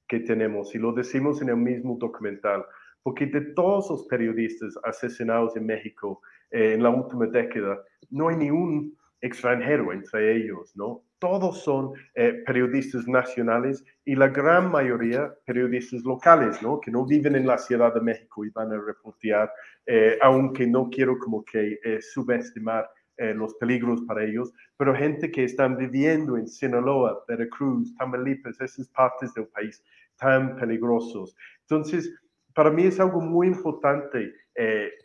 [0.07, 2.63] que tenemos y lo decimos en el mismo documental,
[3.01, 6.21] porque de todos los periodistas asesinados en México
[6.51, 7.81] eh, en la última década,
[8.11, 11.01] no hay ni un extranjero entre ellos, ¿no?
[11.17, 16.82] Todos son eh, periodistas nacionales y la gran mayoría periodistas locales, ¿no?
[16.82, 19.49] Que no viven en la Ciudad de México y van a refugiar,
[19.86, 22.89] eh, aunque no quiero como que eh, subestimar
[23.36, 29.32] los peligros para ellos, pero gente que están viviendo en Sinaloa, Veracruz, Tamaulipas, esas partes
[29.36, 29.84] del país
[30.17, 31.36] tan peligrosos.
[31.61, 32.11] Entonces,
[32.55, 34.34] para mí es algo muy importante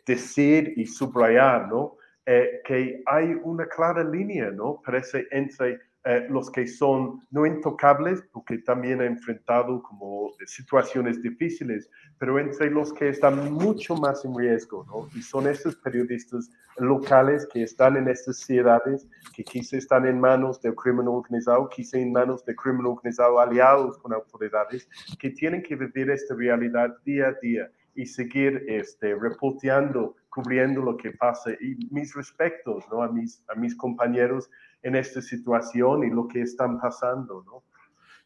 [0.07, 1.98] decir y subrayar, ¿no?
[2.31, 4.79] Eh, que hay una clara línea, ¿no?
[4.85, 11.89] Parece entre eh, los que son no intocables, porque también he enfrentado como situaciones difíciles,
[12.19, 15.09] pero entre los que están mucho más en riesgo, ¿no?
[15.17, 20.61] Y son estos periodistas locales que están en estas ciudades, que quizá están en manos
[20.61, 25.75] del crimen organizado, quizá en manos del crimen organizado aliados con autoridades, que tienen que
[25.75, 31.51] vivir esta realidad día a día y seguir este, reporteando, cubriendo lo que pasa.
[31.59, 33.03] Y mis respetos ¿no?
[33.03, 34.49] a, mis, a mis compañeros
[34.81, 37.43] en esta situación y lo que están pasando.
[37.45, 37.65] ¿no?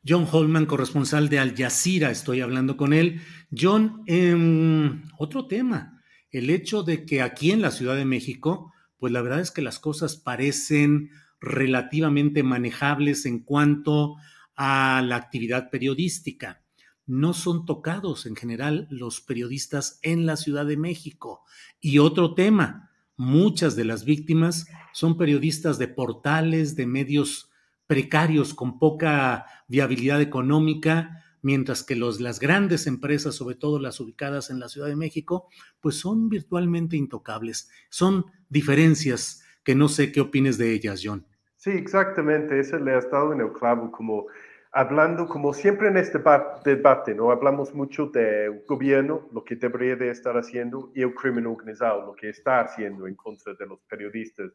[0.07, 3.21] John Holman, corresponsal de Al Jazeera, estoy hablando con él.
[3.51, 5.99] John, eh, otro tema,
[6.29, 9.63] el hecho de que aquí en la Ciudad de México, pues la verdad es que
[9.63, 11.09] las cosas parecen
[11.41, 14.17] relativamente manejables en cuanto
[14.55, 16.62] a la actividad periodística.
[17.05, 21.43] No son tocados en general los periodistas en la Ciudad de México.
[21.79, 27.51] Y otro tema, muchas de las víctimas son periodistas de portales, de medios
[27.87, 34.49] precarios con poca viabilidad económica, mientras que los, las grandes empresas, sobre todo las ubicadas
[34.49, 35.49] en la Ciudad de México,
[35.81, 37.69] pues son virtualmente intocables.
[37.89, 41.25] Son diferencias que no sé qué opines de ellas, John.
[41.57, 42.59] Sí, exactamente.
[42.59, 44.25] Ese le ha estado en el clavo, como
[44.73, 46.19] hablando, como siempre en este
[46.65, 47.31] debate, ¿no?
[47.31, 52.15] Hablamos mucho del gobierno, lo que debería de estar haciendo, y el crimen organizado, lo
[52.15, 54.51] que está haciendo en contra de los periodistas.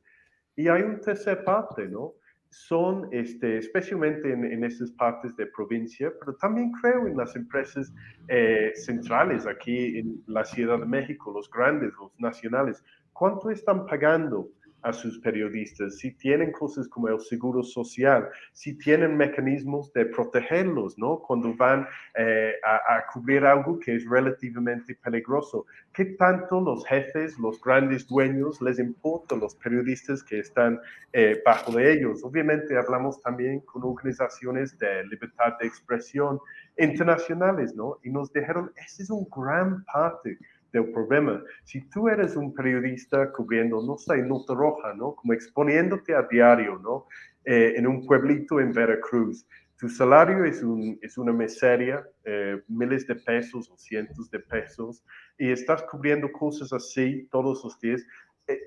[0.56, 2.14] Y hay un tercer parte, ¿no?
[2.50, 7.92] son, este, especialmente en, en, estas partes de provincia, pero también creo en las empresas
[8.28, 12.82] eh, centrales aquí en la Ciudad de México, los grandes, los nacionales.
[13.12, 14.48] ¿Cuánto están pagando
[14.82, 20.98] a sus periodistas, si tienen cosas como el seguro social, si tienen mecanismos de protegerlos,
[20.98, 21.18] ¿no?
[21.18, 25.66] Cuando van eh, a, cubrir algo que es relativamente peligroso.
[25.92, 30.80] ¿Qué tanto los jefes, los grandes dueños, les importa los periodistas que están
[31.12, 32.22] eh, bajo de ellos?
[32.22, 36.38] Obviamente hablamos también con organizaciones de libertad de expresión
[36.78, 37.98] internacionales, ¿no?
[38.04, 40.38] Y nos dijeron, ese es un gran parte
[40.72, 41.42] del problema.
[41.64, 45.14] Si tú eres un periodista cubriendo, no sé, Nota Roja, ¿no?
[45.14, 47.06] Como exponiéndote a diario, ¿no?
[47.44, 49.46] Eh, en un pueblito en Veracruz.
[49.78, 55.04] Tu salario es, un, es una miseria, eh, miles de pesos o cientos de pesos,
[55.38, 58.04] y estás cubriendo cosas así todos los días.
[58.48, 58.58] Eh,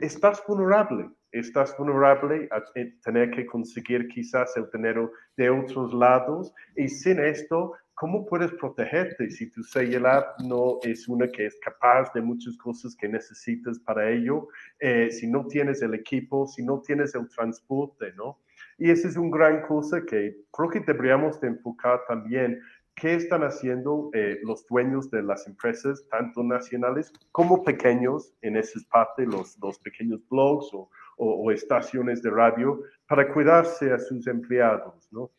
[0.00, 2.62] estás vulnerable, estás vulnerable a
[3.02, 9.30] tener que conseguir quizás el dinero de otros lados, y sin esto ¿cómo puedes protegerte
[9.30, 14.10] si tu celular no es una que es capaz de muchas cosas que necesitas para
[14.10, 14.48] ello?
[14.80, 18.40] Eh, si no tienes el equipo, si no tienes el transporte, ¿no?
[18.78, 22.60] Y esa es una gran cosa que creo que deberíamos de enfocar también.
[22.96, 28.84] ¿Qué están haciendo eh, los dueños de las empresas, tanto nacionales como pequeños, en esas
[28.84, 34.26] partes, los, los pequeños blogs o, o, o estaciones de radio, para cuidarse a sus
[34.28, 35.30] empleados, ¿no?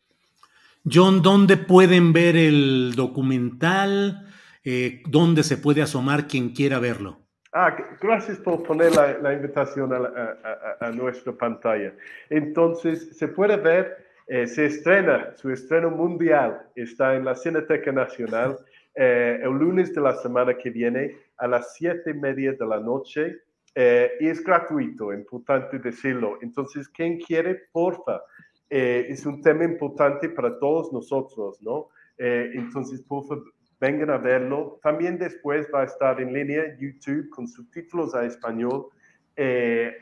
[0.88, 4.28] John, ¿dónde pueden ver el documental?
[4.64, 7.22] Eh, ¿Dónde se puede asomar quien quiera verlo?
[7.54, 11.92] Ah, gracias por poner la, invitación a, nuestra pantalla.
[12.30, 18.60] Entonces, se puede ver, eh, se estrena, su estreno mundial está en la Cineteca Nacional
[18.96, 22.80] eh, el lunes de la semana que viene a las siete y media de la
[22.80, 23.42] noche
[23.78, 26.38] y es gratuito, importante decirlo.
[26.42, 28.22] Entonces, quien quiere, porfa,
[28.70, 31.90] eh, es un tema importante para todos nosotros, ¿no?
[32.18, 34.80] Eh, entonces, por favor, vengan a verlo.
[34.82, 38.88] También después va a estar en línea YouTube con subtítulos a español
[39.36, 39.98] eh,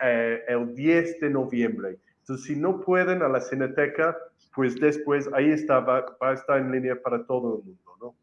[0.47, 1.97] el 10 de noviembre.
[2.19, 4.15] Entonces, si no pueden a la Cineteca,
[4.55, 8.15] pues después ahí está, va, a estar en línea para todo el mundo, ¿no?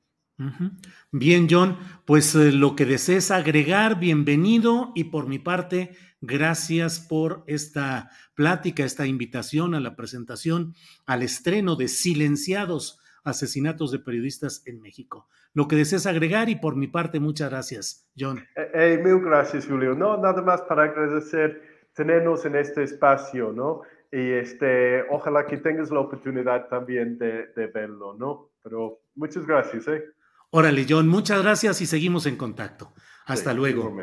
[1.12, 1.76] Bien, John,
[2.07, 9.06] pues lo que desees agregar, bienvenido y por mi parte, Gracias por esta plática, esta
[9.06, 10.74] invitación a la presentación,
[11.06, 15.28] al estreno de Silenciados, asesinatos de periodistas en México.
[15.54, 18.38] Lo que desees agregar y por mi parte, muchas gracias, John.
[18.54, 19.94] Eh, eh, mil gracias, Julio.
[19.94, 23.82] No, nada más para agradecer tenernos en este espacio, ¿no?
[24.12, 28.50] Y este, ojalá que tengas la oportunidad también de, de verlo, ¿no?
[28.62, 30.04] Pero muchas gracias, ¿eh?
[30.50, 32.92] Órale, John, muchas gracias y seguimos en contacto.
[33.30, 33.96] Hasta luego.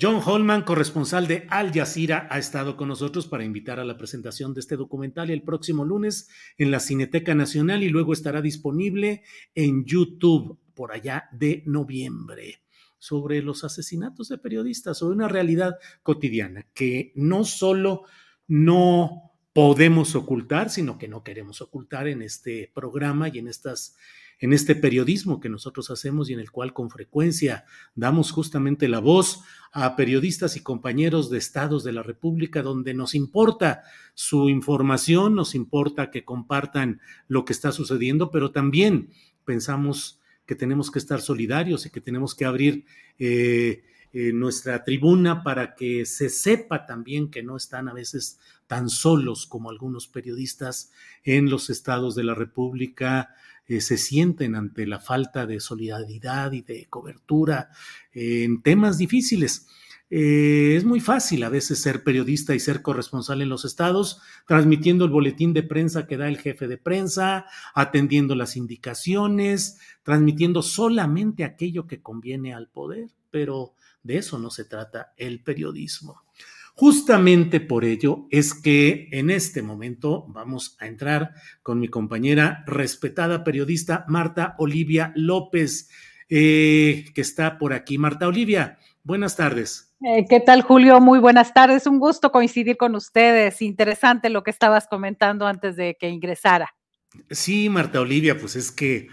[0.00, 4.54] John Holman, corresponsal de Al Jazeera, ha estado con nosotros para invitar a la presentación
[4.54, 9.22] de este documental el próximo lunes en la Cineteca Nacional y luego estará disponible
[9.54, 12.62] en YouTube por allá de noviembre
[12.98, 18.04] sobre los asesinatos de periodistas, sobre una realidad cotidiana que no solo
[18.46, 23.96] no podemos ocultar, sino que no queremos ocultar en este programa y en estas
[24.40, 28.98] en este periodismo que nosotros hacemos y en el cual con frecuencia damos justamente la
[28.98, 33.82] voz a periodistas y compañeros de estados de la República donde nos importa
[34.14, 39.10] su información, nos importa que compartan lo que está sucediendo, pero también
[39.44, 42.84] pensamos que tenemos que estar solidarios y que tenemos que abrir
[43.18, 48.88] eh, eh, nuestra tribuna para que se sepa también que no están a veces tan
[48.88, 50.90] solos como algunos periodistas
[51.22, 53.34] en los estados de la República
[53.70, 57.70] eh, se sienten ante la falta de solidaridad y de cobertura
[58.12, 59.68] en temas difíciles.
[60.10, 65.04] Eh, es muy fácil a veces ser periodista y ser corresponsal en los estados, transmitiendo
[65.04, 71.44] el boletín de prensa que da el jefe de prensa, atendiendo las indicaciones, transmitiendo solamente
[71.44, 76.24] aquello que conviene al poder, pero de eso no se trata el periodismo.
[76.80, 83.44] Justamente por ello es que en este momento vamos a entrar con mi compañera respetada
[83.44, 85.90] periodista Marta Olivia López,
[86.30, 87.98] eh, que está por aquí.
[87.98, 89.94] Marta Olivia, buenas tardes.
[90.00, 91.02] Eh, ¿Qué tal, Julio?
[91.02, 91.86] Muy buenas tardes.
[91.86, 93.60] Un gusto coincidir con ustedes.
[93.60, 96.74] Interesante lo que estabas comentando antes de que ingresara.
[97.28, 99.08] Sí, Marta Olivia, pues es que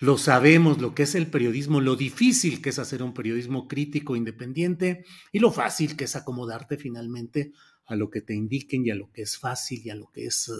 [0.00, 4.14] lo sabemos, lo que es el periodismo, lo difícil que es hacer un periodismo crítico,
[4.14, 7.52] independiente, y lo fácil que es acomodarte finalmente
[7.86, 10.26] a lo que te indiquen y a lo que es fácil y a lo que
[10.26, 10.52] es eh,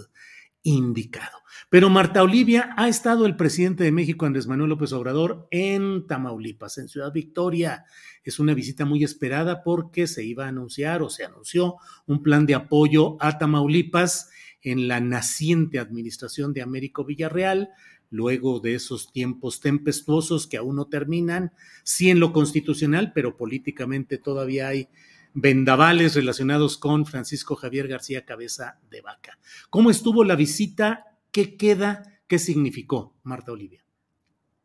[0.63, 1.39] indicado.
[1.71, 6.79] Pero Marta Olivia, ha estado el presidente de México, Andrés Manuel López Obrador, en Tamaulipas,
[6.79, 7.85] en Ciudad Victoria.
[8.25, 11.77] Es una visita muy esperada porque se iba a anunciar o se anunció
[12.07, 14.31] un plan de apoyo a Tamaulipas
[14.63, 17.71] en la naciente administración de Américo Villarreal,
[18.11, 21.53] luego de esos tiempos tempestuosos que aún no terminan,
[21.85, 24.89] sí en lo constitucional, pero políticamente todavía hay
[25.35, 29.39] vendavales relacionados con Francisco Javier García Cabeza de Vaca.
[29.71, 31.19] ¿Cómo estuvo la visita?
[31.31, 32.21] ¿Qué queda?
[32.27, 33.88] ¿Qué significó, Marta Olivia?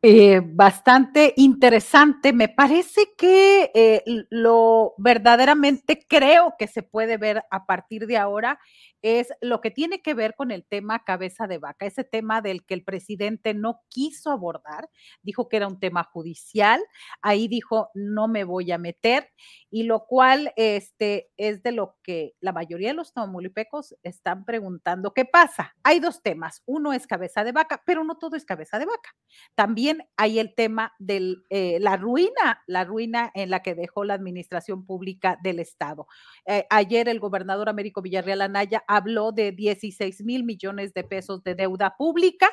[0.05, 2.33] Eh, bastante interesante.
[2.33, 8.59] Me parece que eh, lo verdaderamente creo que se puede ver a partir de ahora
[9.01, 12.65] es lo que tiene que ver con el tema cabeza de vaca, ese tema del
[12.65, 14.89] que el presidente no quiso abordar,
[15.21, 16.81] dijo que era un tema judicial,
[17.21, 19.29] ahí dijo no me voy a meter
[19.69, 25.13] y lo cual este es de lo que la mayoría de los tamulipecos están preguntando,
[25.13, 25.75] ¿qué pasa?
[25.83, 29.15] Hay dos temas, uno es cabeza de vaca, pero no todo es cabeza de vaca.
[29.55, 34.13] También hay el tema de eh, la ruina, la ruina en la que dejó la
[34.13, 36.07] administración pública del Estado.
[36.45, 41.55] Eh, ayer el gobernador Américo Villarreal Anaya habló de 16 mil millones de pesos de
[41.55, 42.49] deuda pública,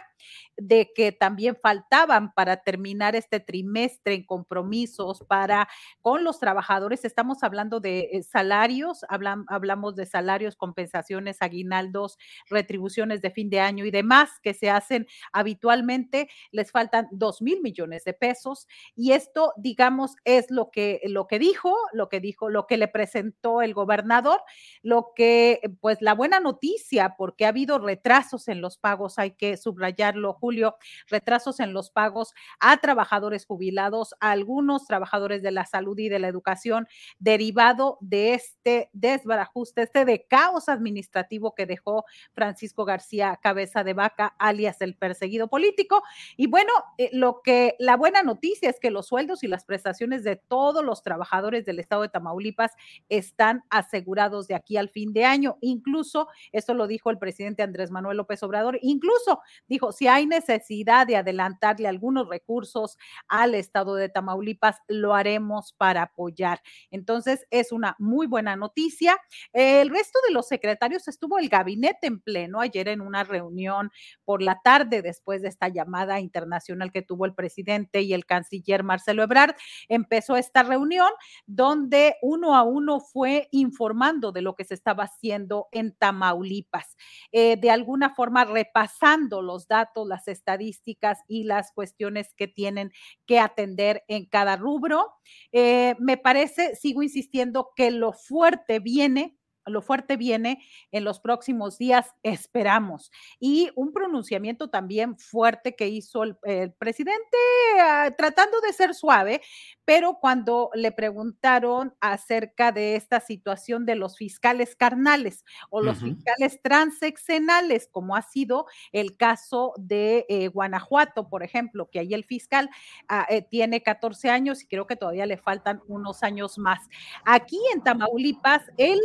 [0.57, 5.69] de que también faltaban para terminar este trimestre en compromisos para
[6.01, 7.05] con los trabajadores.
[7.05, 12.19] Estamos hablando de eh, salarios, hablamos de salarios, compensaciones, aguinaldos,
[12.49, 16.29] retribuciones de fin de año y demás que se hacen habitualmente.
[16.53, 18.67] Les faltan 2 mil millones de pesos
[18.97, 22.89] y esto, digamos, es lo que, lo que dijo, lo que dijo, lo que le
[22.89, 24.41] presentó el gobernador,
[24.83, 29.57] lo que, pues la buena noticia, porque ha habido retrasos en los pagos, hay que
[29.57, 30.77] subrayarlo, Julio,
[31.09, 36.19] retrasos en los pagos a trabajadores jubilados, a algunos trabajadores de la salud y de
[36.19, 43.85] la educación, derivado de este desbarajuste, este de caos administrativo que dejó Francisco García Cabeza
[43.85, 46.03] de Vaca, alias el perseguido político.
[46.37, 50.25] Y bueno, eh, lo que la buena noticia es que los sueldos y las prestaciones
[50.25, 52.73] de todos los trabajadores del estado de Tamaulipas
[53.09, 57.91] están asegurados de aquí al fin de año, incluso eso lo dijo el presidente Andrés
[57.91, 62.97] Manuel López Obrador, incluso dijo, si hay necesidad de adelantarle algunos recursos
[63.29, 66.61] al estado de Tamaulipas, lo haremos para apoyar.
[66.91, 69.19] Entonces, es una muy buena noticia.
[69.53, 73.91] El resto de los secretarios estuvo el gabinete en pleno ayer en una reunión
[74.25, 78.85] por la tarde después de esta llamada internacional que tuvo el presidente y el canciller
[78.85, 79.57] Marcelo Ebrard.
[79.89, 81.11] Empezó esta reunión
[81.45, 86.97] donde uno a uno fue informando de lo que se estaba haciendo en Tamaulipas,
[87.33, 92.93] eh, de alguna forma repasando los datos, las estadísticas y las cuestiones que tienen
[93.27, 95.13] que atender en cada rubro.
[95.51, 101.79] Eh, me parece, sigo insistiendo, que lo fuerte viene lo fuerte viene en los próximos
[101.79, 103.11] días, esperamos.
[103.39, 106.37] Y un pronunciamiento también fuerte que hizo el,
[106.79, 107.37] presidente,
[107.79, 109.41] ah, tratando de ser suave,
[109.85, 116.61] pero cuando le preguntaron acerca de esta situación de los fiscales carnales o los fiscales
[116.63, 122.71] transeccionales, como ha sido el caso de eh, Guanajuato, por ejemplo, que ahí el fiscal
[123.09, 126.89] ah, eh, tiene 14 años y creo que todavía le faltan unos años más.
[127.25, 129.01] Aquí en Tamaulipas, él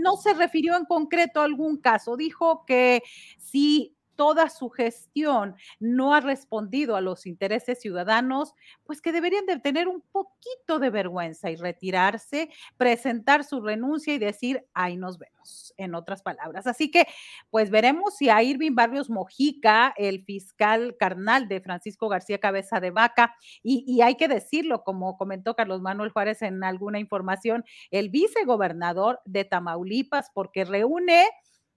[0.00, 3.02] no se refirió en concreto a algún caso, dijo que
[3.38, 8.54] si toda su gestión no ha respondido a los intereses ciudadanos,
[8.84, 14.18] pues que deberían de tener un poquito de vergüenza y retirarse, presentar su renuncia y
[14.18, 16.66] decir, ahí nos vemos, en otras palabras.
[16.66, 17.06] Así que,
[17.50, 22.90] pues veremos si a Irving Barrios Mojica, el fiscal carnal de Francisco García Cabeza de
[22.90, 28.08] Vaca, y, y hay que decirlo, como comentó Carlos Manuel Juárez en alguna información, el
[28.08, 31.26] vicegobernador de Tamaulipas, porque reúne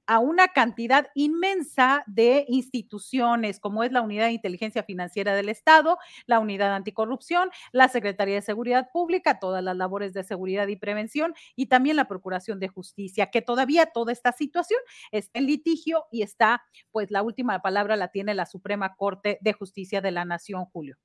[0.08, 5.98] a una cantidad inmensa de instituciones, como es la Unidad de Inteligencia Financiera del Estado,
[6.26, 11.34] la Unidad Anticorrupción, la Secretaría de Seguridad Pública, todas las labores de seguridad y prevención
[11.56, 14.80] y también la Procuración de Justicia, que todavía toda esta situación
[15.12, 19.54] está en litigio y está, pues la última palabra la tiene la Suprema Corte de
[19.54, 20.98] Justicia de la Nación, Julio.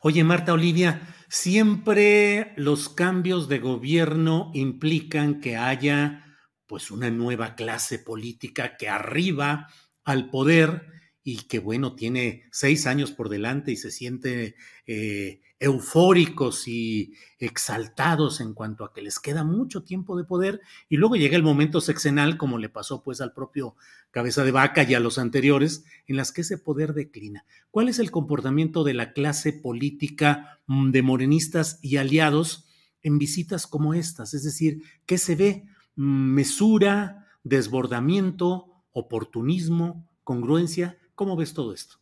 [0.00, 6.35] Oye, Marta Olivia, siempre los cambios de gobierno implican que haya
[6.66, 9.68] pues una nueva clase política que arriba
[10.04, 10.86] al poder
[11.22, 14.54] y que bueno, tiene seis años por delante y se siente
[14.86, 20.98] eh, eufóricos y exaltados en cuanto a que les queda mucho tiempo de poder y
[20.98, 23.74] luego llega el momento sexenal, como le pasó pues al propio
[24.10, 27.44] cabeza de vaca y a los anteriores, en las que ese poder declina.
[27.70, 32.66] ¿Cuál es el comportamiento de la clase política mm, de morenistas y aliados
[33.02, 34.32] en visitas como estas?
[34.32, 35.68] Es decir, ¿qué se ve?
[35.96, 40.98] Mesura, desbordamiento, oportunismo, congruencia.
[41.14, 41.96] ¿Cómo ves todo esto?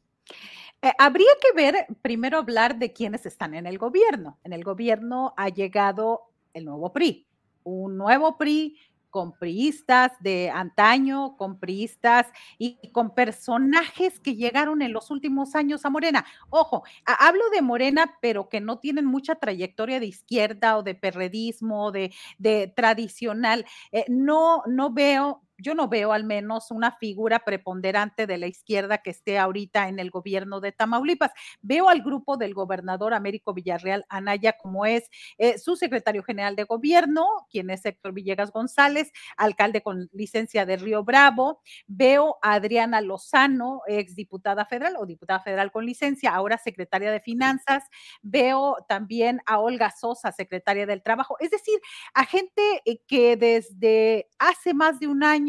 [0.83, 4.39] Eh, habría que ver, primero hablar de quienes están en el gobierno.
[4.45, 6.23] En el gobierno ha llegado
[6.53, 7.27] el nuevo PRI,
[7.63, 8.79] un nuevo PRI
[9.15, 12.27] con priistas de antaño, con priistas
[12.59, 16.27] y, con personajes que llegaron en los últimos años a Morena.
[16.51, 21.93] Ojo, hablo de Morena, pero que no tienen mucha trayectoria de izquierda o de perredismo,
[21.93, 23.65] de, de tradicional.
[23.93, 28.99] Eh, no, no veo yo no veo al menos una figura preponderante de la izquierda
[28.99, 31.31] que esté ahorita en el gobierno de Tamaulipas.
[31.63, 36.65] Veo al grupo del gobernador Américo Villarreal Anaya como es eh, su secretario general de
[36.65, 41.61] gobierno, quien es Héctor Villegas González, alcalde con licencia de Río Bravo.
[41.87, 47.85] Veo a Adriana Lozano, exdiputada federal o diputada federal con licencia, ahora secretaria de Finanzas.
[48.23, 51.37] Veo también a Olga Sosa, secretaria del Trabajo.
[51.41, 51.79] Es decir,
[52.13, 55.44] a gente eh, que desde hace más de un año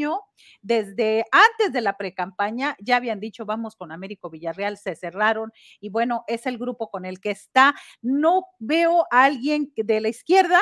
[0.62, 5.90] desde antes de la precampaña, ya habían dicho, vamos con Américo Villarreal, se cerraron y
[5.90, 7.76] bueno, es el grupo con el que está.
[8.02, 10.62] No veo a alguien de la izquierda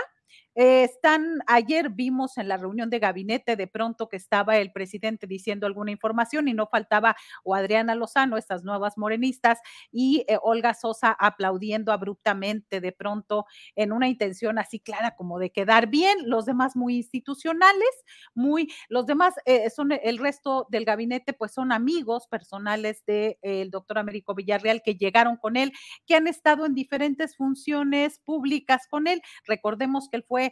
[0.55, 5.27] eh, están, ayer vimos en la reunión de gabinete de pronto que estaba el presidente
[5.27, 9.59] diciendo alguna información y no faltaba o Adriana Lozano, estas nuevas morenistas,
[9.91, 13.45] y eh, Olga Sosa aplaudiendo abruptamente de pronto
[13.75, 17.89] en una intención así clara como de quedar bien, los demás muy institucionales,
[18.35, 23.67] muy, los demás eh, son el resto del gabinete, pues son amigos personales del de,
[23.71, 25.71] doctor Américo Villarreal que llegaron con él,
[26.05, 29.21] que han estado en diferentes funciones públicas con él.
[29.45, 30.42] Recordemos que él fue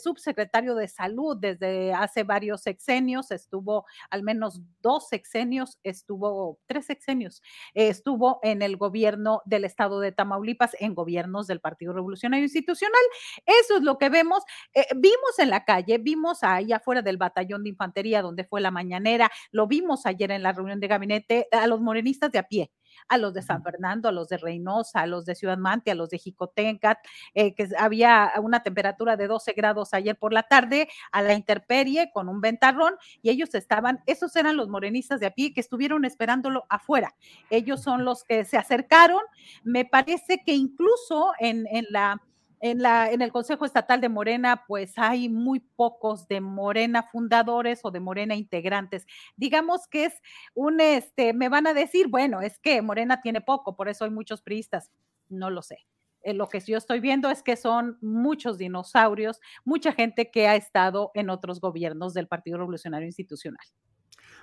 [0.00, 7.42] subsecretario de salud desde hace varios sexenios, estuvo al menos dos sexenios, estuvo tres sexenios,
[7.74, 13.02] estuvo en el gobierno del estado de Tamaulipas, en gobiernos del Partido Revolucionario Institucional.
[13.44, 14.42] Eso es lo que vemos.
[14.74, 18.70] Eh, vimos en la calle, vimos ahí afuera del batallón de infantería donde fue la
[18.70, 22.70] mañanera, lo vimos ayer en la reunión de gabinete a los morenistas de a pie
[23.08, 25.94] a los de San Fernando, a los de Reynosa, a los de Ciudad Mante, a
[25.94, 26.98] los de Jicotencat,
[27.34, 32.10] eh, que había una temperatura de 12 grados ayer por la tarde, a la interperie
[32.12, 36.04] con un ventarrón, y ellos estaban, esos eran los morenistas de a pie que estuvieron
[36.04, 37.14] esperándolo afuera.
[37.50, 39.20] Ellos son los que se acercaron.
[39.64, 42.20] Me parece que incluso en, en la
[42.60, 48.00] en, el Consejo Estatal de Morena, pues hay muy pocos de Morena fundadores o de
[48.00, 49.06] Morena integrantes.
[49.36, 50.14] Digamos que es
[50.54, 54.10] un, este, me van a decir, bueno, es que Morena tiene poco, por eso hay
[54.10, 54.90] muchos priistas.
[55.28, 55.86] No lo sé.
[56.22, 60.56] Eh, lo que yo estoy viendo es que son muchos dinosaurios, mucha gente que ha
[60.56, 63.64] estado en otros gobiernos del Partido Revolucionario Institucional.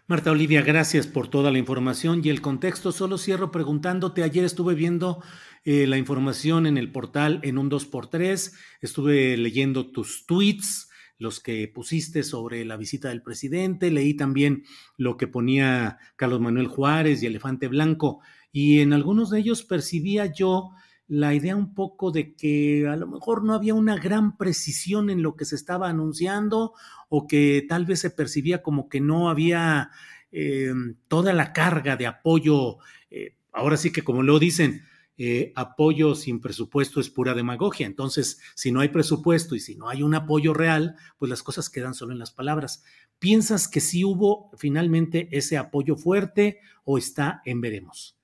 [0.06, 2.92] Marta Olivia, gracias por toda la información y el contexto.
[2.92, 5.24] Solo cierro preguntándote, ayer estuve viendo
[5.64, 11.72] eh, la información en el portal en un 2x3, estuve leyendo tus tweets, los que
[11.74, 14.66] pusiste sobre la visita del presidente, leí también
[14.98, 18.20] lo que ponía Carlos Manuel Juárez y Elefante Blanco,
[18.52, 20.72] y en algunos de ellos percibía yo
[21.08, 25.22] la idea un poco de que a lo mejor no había una gran precisión en
[25.22, 26.74] lo que se estaba anunciando
[27.16, 29.92] o que tal vez se percibía como que no había
[30.32, 30.74] eh,
[31.08, 32.78] toda la carga de apoyo,
[33.12, 34.82] eh, ahora sí que como lo dicen,
[35.18, 37.86] eh, apoyo sin presupuesto es pura demagogia.
[37.86, 41.70] Entonces, si no hay presupuesto y si no hay un apoyo real, pues las cosas
[41.70, 42.84] quedan solo en las palabras.
[43.20, 48.18] ¿Piensas que sí hubo finalmente ese apoyo fuerte o está en veremos?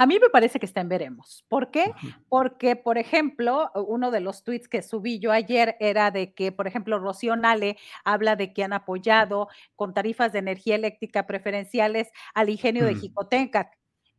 [0.00, 1.44] A mí me parece que está en veremos.
[1.48, 1.92] ¿Por qué?
[2.28, 6.68] Porque, por ejemplo, uno de los tweets que subí yo ayer era de que, por
[6.68, 12.48] ejemplo, Rocío Nale habla de que han apoyado con tarifas de energía eléctrica preferenciales al
[12.48, 13.00] ingenio de mm.
[13.00, 13.70] Jicotenca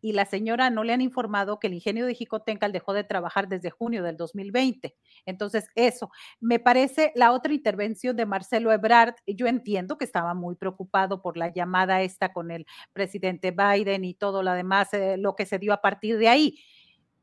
[0.01, 3.47] y la señora no le han informado que el ingenio de Jicotencal dejó de trabajar
[3.47, 4.95] desde junio del 2020.
[5.25, 10.55] Entonces, eso, me parece la otra intervención de Marcelo Ebrard, yo entiendo que estaba muy
[10.55, 15.35] preocupado por la llamada esta con el presidente Biden y todo lo demás, eh, lo
[15.35, 16.59] que se dio a partir de ahí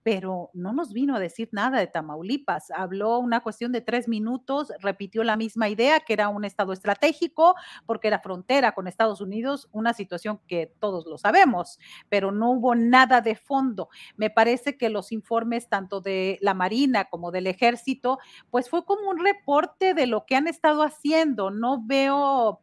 [0.07, 2.70] pero no nos vino a decir nada de Tamaulipas.
[2.70, 7.57] Habló una cuestión de tres minutos, repitió la misma idea, que era un estado estratégico,
[7.86, 12.76] porque era frontera con Estados Unidos, una situación que todos lo sabemos, pero no hubo
[12.76, 13.88] nada de fondo.
[14.16, 19.11] Me parece que los informes tanto de la Marina como del Ejército, pues fue como
[19.11, 21.50] un reporte de lo que han estado haciendo.
[21.50, 22.61] No veo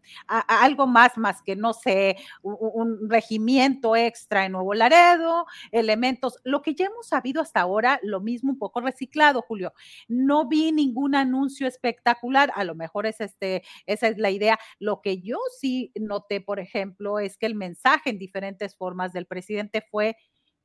[0.47, 6.61] algo más, más que, no sé, un, un regimiento extra en Nuevo Laredo, elementos, lo
[6.61, 9.73] que ya hemos sabido hasta ahora lo mismo un poco reciclado, Julio.
[10.07, 14.59] No vi ningún anuncio espectacular, a lo mejor es este, esa es la idea.
[14.79, 19.25] Lo que yo sí noté, por ejemplo, es que el mensaje en diferentes formas del
[19.25, 20.15] presidente fue,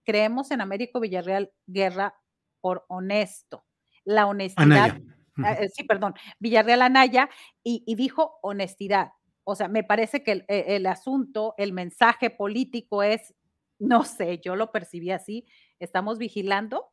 [0.05, 2.14] creemos en Américo Villarreal Guerra
[2.61, 3.64] por honesto.
[4.05, 4.99] La honestidad.
[5.45, 7.29] Ah, eh, sí, perdón, Villarreal Anaya,
[7.62, 9.12] y, dijo honestidad.
[9.45, 13.35] O sea, me parece que el, e, el, asunto, el mensaje político es,
[13.79, 15.47] no sé, yo lo percibí así,
[15.79, 16.93] estamos vigilando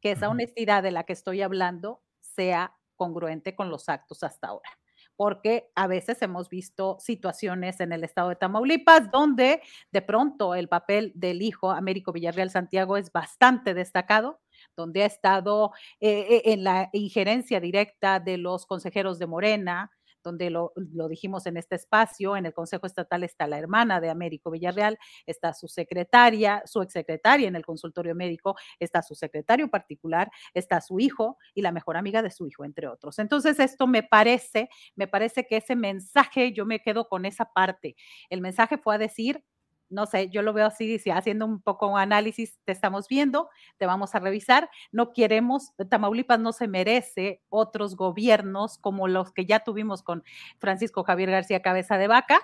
[0.00, 4.70] que esa honestidad de la que estoy hablando sea congruente con los actos hasta ahora.
[5.16, 10.68] Porque a veces hemos visto situaciones en el estado de Tamaulipas donde de pronto el
[10.68, 14.40] papel del hijo Américo Villarreal Santiago es bastante destacado,
[14.76, 19.90] donde ha estado eh, eh, en la injerencia directa de los consejeros de Morena,
[20.26, 20.72] donde lo,
[21.08, 25.54] dijimos en este espacio, en el Consejo Estatal está la hermana de Américo Villarreal, está
[25.54, 31.38] su secretaria, su exsecretaria en el consultorio médico, está su secretario particular, está su hijo
[31.54, 33.20] y la mejor amiga de su hijo, entre otros.
[33.20, 37.94] Entonces, esto me parece, me parece que ese mensaje, yo me quedo con esa parte.
[38.28, 39.44] El mensaje fue a decir,
[39.88, 44.14] no sé, yo lo veo así, haciendo un poco análisis, te estamos viendo, te vamos
[44.14, 50.02] a revisar, no queremos, Tamaulipas no se merece otros gobiernos como los que ya tuvimos
[50.02, 50.24] con
[50.58, 52.40] Francisco Javier García Cabeza de Vaca,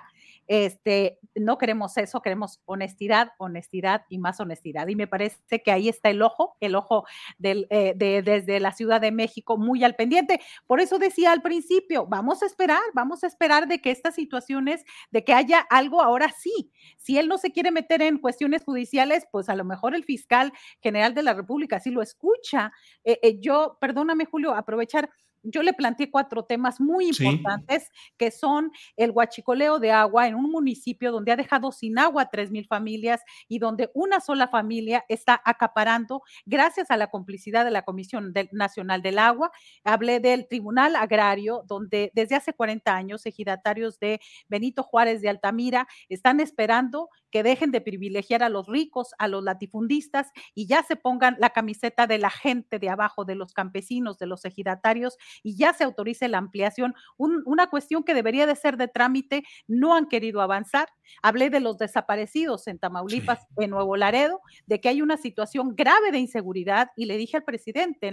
[0.47, 4.87] este, no queremos eso, queremos honestidad, honestidad y más honestidad.
[4.87, 7.05] Y me parece que ahí está el ojo, el ojo
[7.37, 10.39] del, eh, de, desde la Ciudad de México muy al pendiente.
[10.67, 14.83] Por eso decía al principio, vamos a esperar, vamos a esperar de que estas situaciones,
[15.11, 16.71] de que haya algo ahora sí.
[16.97, 20.53] Si él no se quiere meter en cuestiones judiciales, pues a lo mejor el fiscal
[20.81, 22.71] general de la República sí lo escucha.
[23.03, 25.09] Eh, eh, yo, perdóname Julio, aprovechar
[25.43, 30.49] yo le planteé cuatro temas muy importantes, que son el huachicoleo de agua en un
[30.49, 35.05] municipio donde ha dejado sin agua a tres mil familias y donde una sola familia
[35.09, 39.51] está acaparando, gracias a la complicidad de la Comisión Nacional del Agua.
[39.83, 45.87] Hablé del Tribunal Agrario, donde desde hace 40 años ejidatarios de Benito Juárez de Altamira
[46.09, 50.95] están esperando que dejen de privilegiar a los ricos, a los latifundistas y ya se
[50.95, 55.55] pongan la camiseta de la gente de abajo, de los campesinos, de los ejidatarios y
[55.55, 56.93] ya se autorice la ampliación.
[57.17, 60.89] una cuestión que debería de ser de trámite, no han querido avanzar.
[61.21, 66.11] Hablé de los desaparecidos en Tamaulipas, en Nuevo Laredo, de que hay una situación grave
[66.11, 68.11] de inseguridad y le dije al presidente,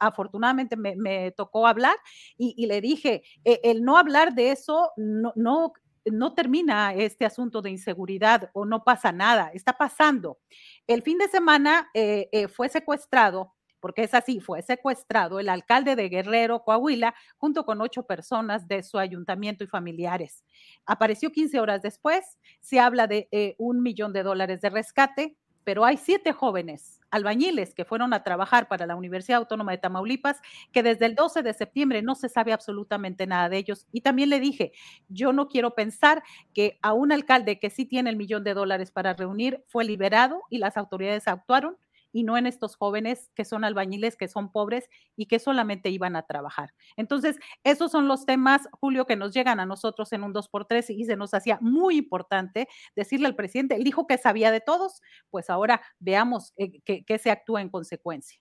[0.00, 1.96] afortunadamente me, tocó hablar
[2.36, 5.72] y, le dije, e, el no hablar de eso no, no
[6.04, 10.38] no termina este asunto de inseguridad o no pasa nada, está pasando.
[10.86, 15.96] El fin de semana eh, eh, fue secuestrado, porque es así, fue secuestrado el alcalde
[15.96, 20.44] de Guerrero, Coahuila, junto con ocho personas de su ayuntamiento y familiares.
[20.86, 25.84] Apareció 15 horas después, se habla de eh, un millón de dólares de rescate, pero
[25.84, 30.40] hay siete jóvenes albañiles que fueron a trabajar para la Universidad Autónoma de Tamaulipas,
[30.72, 33.86] que desde el 12 de septiembre no se sabe absolutamente nada de ellos.
[33.92, 34.72] Y también le dije,
[35.08, 36.22] yo no quiero pensar
[36.54, 40.42] que a un alcalde que sí tiene el millón de dólares para reunir fue liberado
[40.50, 41.76] y las autoridades actuaron
[42.12, 46.14] y no en estos jóvenes que son albañiles, que son pobres y que solamente iban
[46.16, 46.74] a trabajar.
[46.96, 51.04] Entonces, esos son los temas, Julio, que nos llegan a nosotros en un 2x3 y
[51.04, 55.00] se nos hacía muy importante decirle al presidente, él dijo que sabía de todos,
[55.30, 58.40] pues ahora veamos eh, que, se actúa en consecuencia.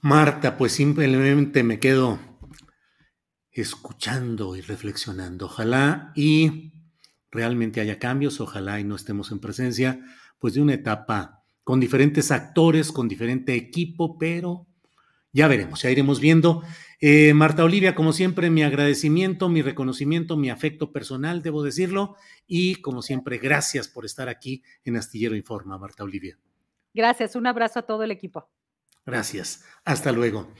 [0.00, 2.18] Marta, pues simplemente me quedo
[3.50, 5.46] escuchando y reflexionando.
[5.46, 6.72] Ojalá y
[7.30, 10.00] realmente haya cambios, ojalá y no estemos en presencia
[10.38, 11.37] pues de una etapa
[11.68, 14.66] con diferentes actores, con diferente equipo, pero
[15.34, 16.62] ya veremos, ya iremos viendo.
[16.98, 22.16] Eh, Marta Olivia, como siempre, mi agradecimiento, mi reconocimiento, mi afecto personal, debo decirlo,
[22.46, 26.38] y como siempre, gracias por estar aquí en Astillero Informa, Marta Olivia.
[26.94, 28.48] Gracias, un abrazo a todo el equipo.
[29.04, 30.50] Gracias, hasta luego.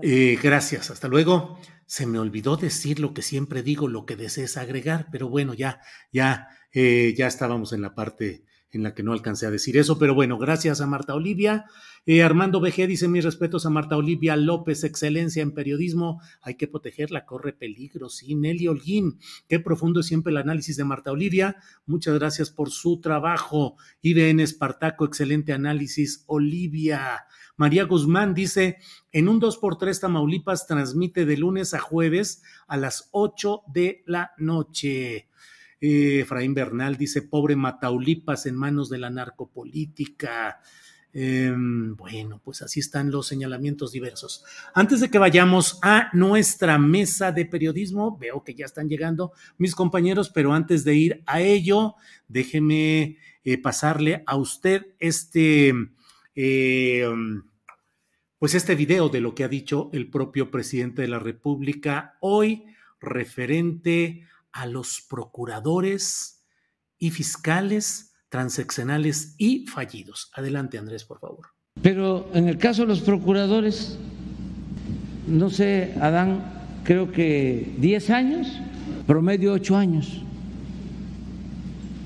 [0.00, 1.60] Eh, gracias, hasta luego.
[1.84, 5.82] Se me olvidó decir lo que siempre digo, lo que desees agregar, pero bueno, ya,
[6.10, 8.46] ya, eh, ya estábamos en la parte
[8.76, 11.64] en la que no alcancé a decir eso, pero bueno, gracias a Marta Olivia.
[12.04, 16.68] Eh, Armando BG dice mis respetos a Marta Olivia López, excelencia en periodismo, hay que
[16.68, 18.08] protegerla, corre peligro.
[18.08, 19.18] Sí, Nelly Holguín,
[19.48, 23.76] qué profundo es siempre el análisis de Marta Olivia, muchas gracias por su trabajo.
[24.02, 26.22] IBN Espartaco, excelente análisis.
[26.26, 27.26] Olivia.
[27.56, 28.78] María Guzmán dice,
[29.12, 35.28] en un 2x3 Tamaulipas transmite de lunes a jueves a las 8 de la noche.
[35.80, 40.60] Eh, Efraín Bernal dice, pobre Mataulipas en manos de la narcopolítica.
[41.18, 44.44] Em, bueno, pues así están los señalamientos diversos.
[44.74, 49.74] Antes de que vayamos a nuestra mesa de periodismo, veo que ya están llegando mis
[49.74, 51.94] compañeros, pero antes de ir a ello,
[52.28, 55.72] déjeme eh, pasarle a usted este,
[56.34, 57.42] em,
[58.38, 62.64] pues este video de lo que ha dicho el propio presidente de la República hoy
[63.00, 66.42] referente a los procuradores
[66.98, 70.30] y fiscales transaccionales y fallidos.
[70.34, 71.48] Adelante, Andrés, por favor.
[71.82, 73.98] Pero en el caso de los procuradores,
[75.28, 78.48] no sé, Adán, creo que 10 años,
[79.06, 80.22] promedio 8 años.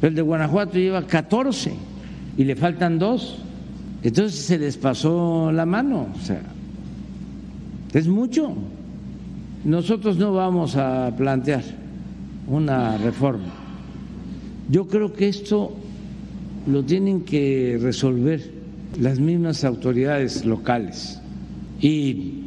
[0.02, 1.72] El de Guanajuato lleva 14
[2.36, 3.38] y le faltan dos.
[4.02, 6.08] Entonces se les pasó la mano.
[6.14, 6.42] O sea,
[7.92, 8.54] es mucho.
[9.64, 11.79] Nosotros no vamos a plantear
[12.50, 13.46] una reforma.
[14.68, 15.72] Yo creo que esto
[16.66, 18.50] lo tienen que resolver
[19.00, 21.20] las mismas autoridades locales
[21.80, 22.42] y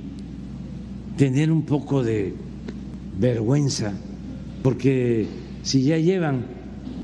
[1.18, 2.34] tener un poco de
[3.18, 3.94] vergüenza,
[4.62, 5.26] porque
[5.64, 6.46] si ya llevan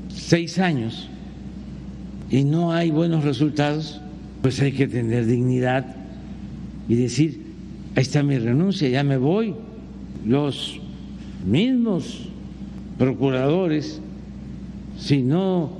[0.08, 1.08] seis años
[2.30, 4.00] y no hay buenos resultados,
[4.42, 5.96] pues hay que tener dignidad
[6.88, 7.46] y decir,
[7.96, 9.54] ahí está mi renuncia, ya me voy.
[10.26, 10.78] Los
[11.46, 12.29] mismos
[13.00, 13.98] procuradores,
[14.98, 15.70] si no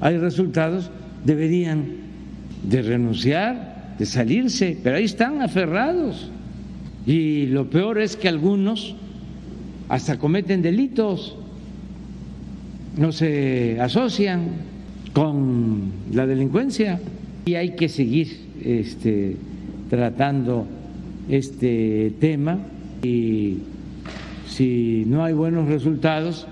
[0.00, 0.90] hay resultados,
[1.26, 1.84] deberían
[2.62, 6.30] de renunciar, de salirse, pero ahí están aferrados.
[7.06, 8.96] Y lo peor es que algunos
[9.90, 11.36] hasta cometen delitos,
[12.96, 14.48] no se asocian
[15.12, 16.98] con la delincuencia
[17.44, 19.36] y hay que seguir este,
[19.90, 20.66] tratando
[21.28, 22.58] este tema
[23.02, 23.58] y
[24.48, 26.46] si no hay buenos resultados,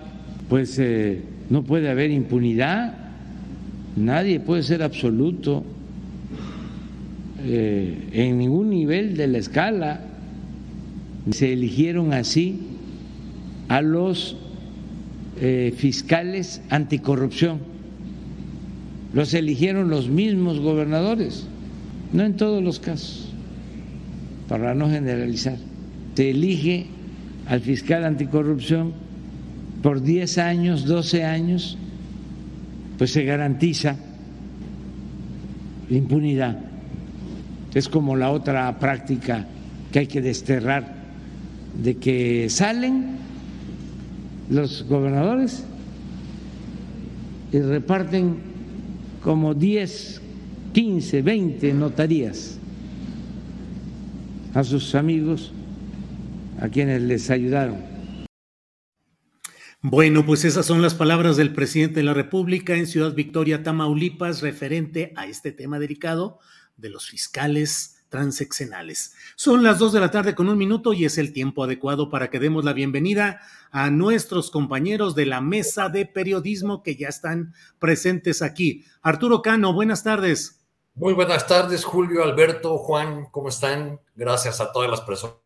[0.48, 2.94] pues eh, no puede haber impunidad,
[3.96, 5.64] nadie puede ser absoluto
[7.44, 10.00] eh, en ningún nivel de la escala.
[11.30, 12.60] Se eligieron así
[13.68, 14.36] a los
[15.40, 17.58] eh, fiscales anticorrupción,
[19.12, 21.46] los eligieron los mismos gobernadores,
[22.12, 23.28] no en todos los casos,
[24.48, 25.58] para no generalizar.
[26.14, 26.86] Se elige
[27.46, 29.07] al fiscal anticorrupción
[29.88, 31.78] por 10 años, 12 años,
[32.98, 33.96] pues se garantiza
[35.88, 36.58] impunidad.
[37.72, 39.46] Es como la otra práctica
[39.90, 40.94] que hay que desterrar,
[41.82, 43.16] de que salen
[44.50, 45.64] los gobernadores
[47.50, 48.36] y reparten
[49.22, 50.20] como 10,
[50.74, 52.58] 15, 20 notarías
[54.52, 55.50] a sus amigos,
[56.60, 57.87] a quienes les ayudaron
[59.80, 64.42] bueno, pues esas son las palabras del presidente de la República en Ciudad Victoria, Tamaulipas,
[64.42, 66.40] referente a este tema delicado
[66.76, 69.14] de los fiscales transeccionales.
[69.36, 72.28] Son las dos de la tarde con un minuto y es el tiempo adecuado para
[72.30, 77.54] que demos la bienvenida a nuestros compañeros de la mesa de periodismo que ya están
[77.78, 78.84] presentes aquí.
[79.02, 80.66] Arturo Cano, buenas tardes.
[80.94, 84.00] Muy buenas tardes, Julio, Alberto, Juan, ¿cómo están?
[84.16, 85.36] Gracias a todas las personas.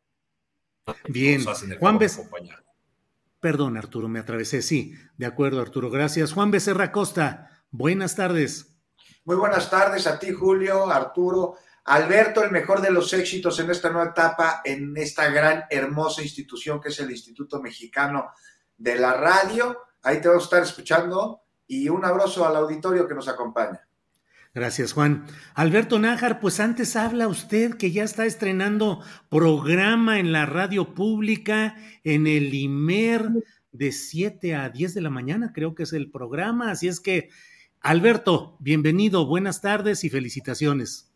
[1.08, 1.44] Bien,
[1.78, 1.98] Juan,
[3.42, 4.62] Perdón, Arturo, me atravesé.
[4.62, 5.90] Sí, de acuerdo, Arturo.
[5.90, 6.32] Gracias.
[6.32, 8.78] Juan Becerra Costa, buenas tardes.
[9.24, 11.56] Muy buenas tardes a ti, Julio, Arturo.
[11.86, 16.80] Alberto, el mejor de los éxitos en esta nueva etapa, en esta gran, hermosa institución
[16.80, 18.30] que es el Instituto Mexicano
[18.76, 19.76] de la Radio.
[20.04, 23.88] Ahí te vamos a estar escuchando y un abrazo al auditorio que nos acompaña.
[24.54, 25.24] Gracias, Juan.
[25.54, 29.00] Alberto Nájar, pues antes habla usted que ya está estrenando
[29.30, 33.30] programa en la radio pública, en el IMER,
[33.72, 36.70] de 7 a 10 de la mañana, creo que es el programa.
[36.70, 37.30] Así es que,
[37.80, 41.10] Alberto, bienvenido, buenas tardes y felicitaciones.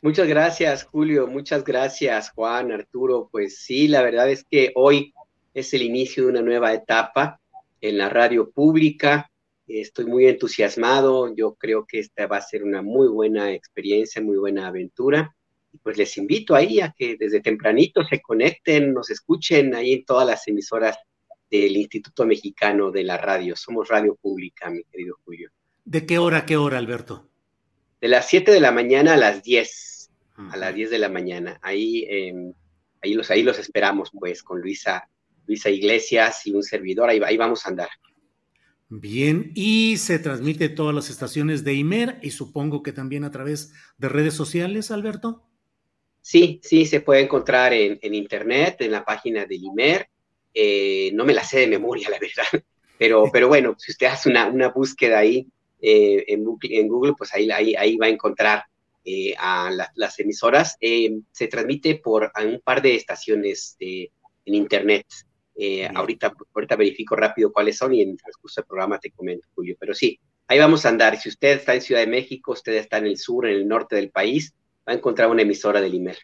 [0.00, 1.26] Muchas gracias, Julio.
[1.26, 3.28] Muchas gracias, Juan, Arturo.
[3.30, 5.12] Pues sí, la verdad es que hoy
[5.52, 7.40] es el inicio de una nueva etapa
[7.80, 9.30] en la radio pública.
[9.66, 11.34] Estoy muy entusiasmado.
[11.34, 15.34] Yo creo que esta va a ser una muy buena experiencia, muy buena aventura.
[15.72, 20.04] Y pues les invito ahí a que desde tempranito se conecten, nos escuchen ahí en
[20.04, 20.96] todas las emisoras
[21.50, 23.56] del Instituto Mexicano de la Radio.
[23.56, 25.50] Somos radio pública, mi querido Julio.
[25.84, 27.28] ¿De qué hora a qué hora, Alberto?
[28.00, 31.58] De las 7 de la mañana a las 10, a las 10 de la mañana.
[31.62, 32.52] Ahí, em,
[33.02, 35.08] ahí, los, ahí los esperamos, pues, con Luisa,
[35.46, 37.08] Luisa Iglesias y un servidor.
[37.10, 37.88] Ahí, ahí vamos a andar.
[38.88, 43.72] Bien, y se transmite todas las estaciones de IMER y supongo que también a través
[43.98, 45.42] de redes sociales, Alberto.
[46.20, 50.08] Sí, sí, se puede encontrar en, internet, en la página de IMER.
[50.54, 52.64] Eh, no me la sé de memoria, la verdad,
[52.96, 55.48] pero, pero bueno, si usted hace una, una búsqueda ahí,
[55.80, 56.44] eh, en,
[56.88, 58.64] Google, pues ahí, ahí, va a encontrar
[59.04, 60.76] eh, a las emisoras.
[60.80, 64.10] Se transmite por un par de estaciones en
[64.44, 65.06] Internet.
[65.94, 69.76] Ahorita, ahorita verifico rápido cuáles son y en el transcurso del programa te comento, Julio.
[69.78, 71.16] Pero sí, ahí vamos a andar.
[71.18, 73.96] Si usted está en Ciudad de México, usted está en el sur, en el norte
[73.96, 74.54] del país,
[74.86, 76.18] va a encontrar una emisora del IMER.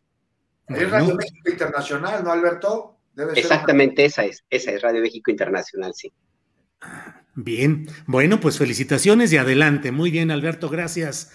[0.68, 2.99] Es Radio México Internacional, ¿no, Alberto?
[3.35, 6.12] Exactamente, esa es, esa es Radio México Internacional, sí.
[7.35, 9.93] Bien, bueno, pues felicitaciones y adelante.
[9.93, 11.33] Muy bien, Alberto, gracias.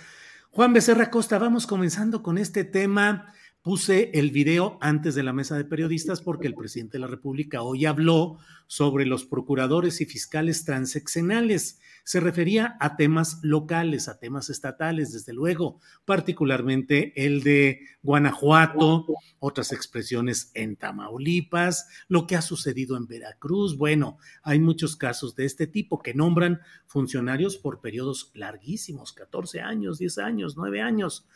[0.51, 3.33] Juan Becerra Costa, vamos comenzando con este tema.
[3.61, 7.63] Puse el video antes de la mesa de periodistas porque el presidente de la República
[7.63, 8.37] hoy habló
[8.67, 11.81] sobre los procuradores y fiscales transeccionales.
[12.05, 19.05] Se refería a temas locales, a temas estatales, desde luego, particularmente el de Guanajuato,
[19.39, 23.77] otras expresiones en Tamaulipas, lo que ha sucedido en Veracruz.
[23.77, 29.97] Bueno, hay muchos casos de este tipo que nombran funcionarios por periodos larguísimos, 14 años,
[29.97, 31.27] 10 años, 9 años.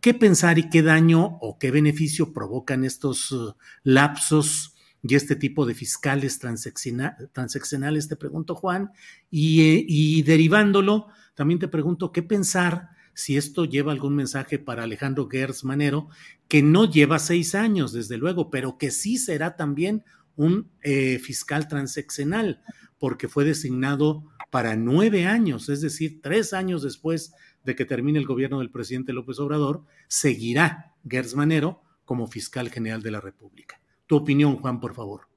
[0.00, 5.66] ¿Qué pensar y qué daño o qué beneficio provocan estos uh, lapsos y este tipo
[5.66, 8.08] de fiscales transaccionales?
[8.08, 8.92] Te pregunto, Juan,
[9.30, 15.28] y, y derivándolo, también te pregunto, ¿qué pensar si esto lleva algún mensaje para Alejandro
[15.28, 16.08] Gers Manero,
[16.46, 20.04] que no lleva seis años, desde luego, pero que sí será también
[20.36, 22.62] un eh, fiscal transeccional,
[22.96, 27.32] porque fue designado para nueve años, es decir, tres años después
[27.68, 33.02] de que termine el gobierno del presidente López Obrador, seguirá Gers Manero como fiscal general
[33.02, 33.78] de la República.
[34.06, 35.28] Tu opinión, Juan, por favor.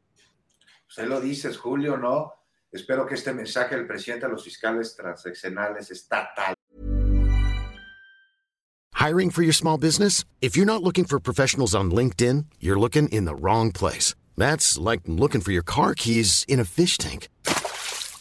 [0.87, 2.31] Usted lo dices, Julio, ¿no?
[2.71, 6.55] Espero que este mensaje del presidente a los fiscales transaccionales estatal.
[8.93, 10.23] Hiring for your small business?
[10.39, 14.15] If you're not looking for professionals on LinkedIn, you're looking in the wrong place.
[14.37, 17.27] That's like looking for your car keys in a fish tank.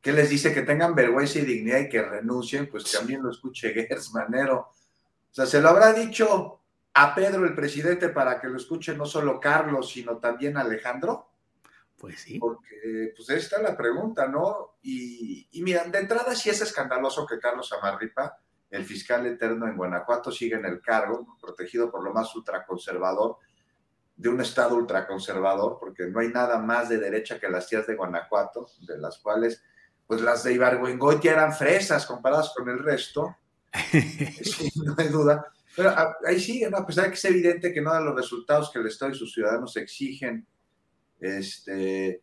[0.00, 0.54] ¿Qué les dice?
[0.54, 4.58] Que tengan vergüenza y dignidad y que renuncien, pues también lo escuche Gers Manero.
[4.58, 6.60] O sea, se lo habrá dicho
[6.94, 11.28] a Pedro, el presidente, para que lo escuche no solo Carlos, sino también Alejandro.
[11.96, 12.38] Pues sí.
[12.38, 14.76] Porque, pues esta es la pregunta, ¿no?
[14.82, 18.38] Y, y mira, de entrada sí es escandaloso que Carlos Amarripa,
[18.70, 23.36] el fiscal eterno en Guanajuato, siga en el cargo, protegido por lo más ultraconservador
[24.16, 27.96] de un estado ultraconservador, porque no hay nada más de derecha que las tías de
[27.96, 29.62] Guanajuato, de las cuales
[30.10, 33.36] pues las de Ibargüengoitia eran fresas comparadas con el resto,
[34.84, 35.46] no hay duda.
[35.76, 38.72] Pero ah, ahí sí, a pesar de que es evidente que no dan los resultados
[38.72, 40.44] que el Estado y sus ciudadanos exigen,
[41.20, 42.20] este,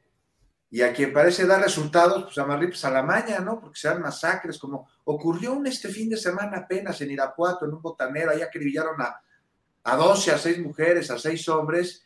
[0.70, 3.58] y a quien parece dar resultados, pues a Marlí, pues a la maña, ¿no?
[3.58, 7.74] Porque se dan masacres, como ocurrió un este fin de semana apenas en Irapuato, en
[7.74, 9.22] un botanero, ahí acribillaron a,
[9.86, 12.04] a 12, a 6 mujeres, a 6 hombres,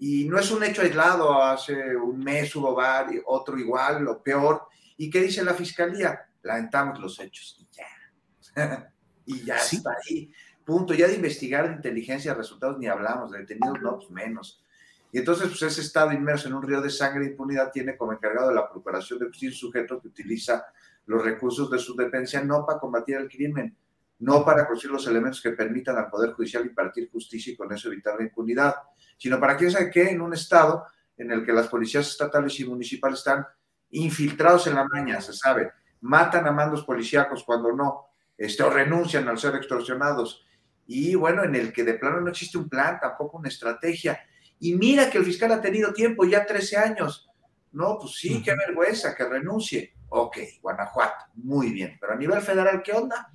[0.00, 4.71] y no es un hecho aislado, hace un mes hubo varios, otro igual, lo peor,
[5.02, 6.28] ¿Y qué dice la fiscalía?
[6.44, 8.92] Lamentamos los hechos y ya.
[9.26, 10.32] y ya está ahí.
[10.64, 10.94] punto.
[10.94, 14.62] Ya de investigar de inteligencia, resultados ni hablamos, de detenidos no, pues menos.
[15.10, 18.12] Y entonces, pues ese Estado inmerso en un río de sangre e impunidad tiene como
[18.12, 20.66] encargado de la procuración de justicia un sujeto que utiliza
[21.06, 23.76] los recursos de su dependencia no para combatir el crimen,
[24.20, 27.88] no para construir los elementos que permitan al Poder Judicial impartir justicia y con eso
[27.88, 28.76] evitar la impunidad,
[29.18, 32.64] sino para quién sabe qué, en un Estado en el que las policías estatales y
[32.64, 33.44] municipales están
[33.92, 35.70] infiltrados en la maña, se sabe,
[36.00, 38.06] matan a mandos policíacos cuando no,
[38.36, 40.44] este, o renuncian al ser extorsionados,
[40.86, 44.20] y bueno, en el que de plano no existe un plan, tampoco una estrategia.
[44.58, 47.30] Y mira que el fiscal ha tenido tiempo, ya 13 años.
[47.72, 49.94] No, pues sí, qué vergüenza que renuncie.
[50.08, 51.96] Ok, Guanajuato, muy bien.
[52.00, 53.28] Pero a nivel federal, ¿qué onda?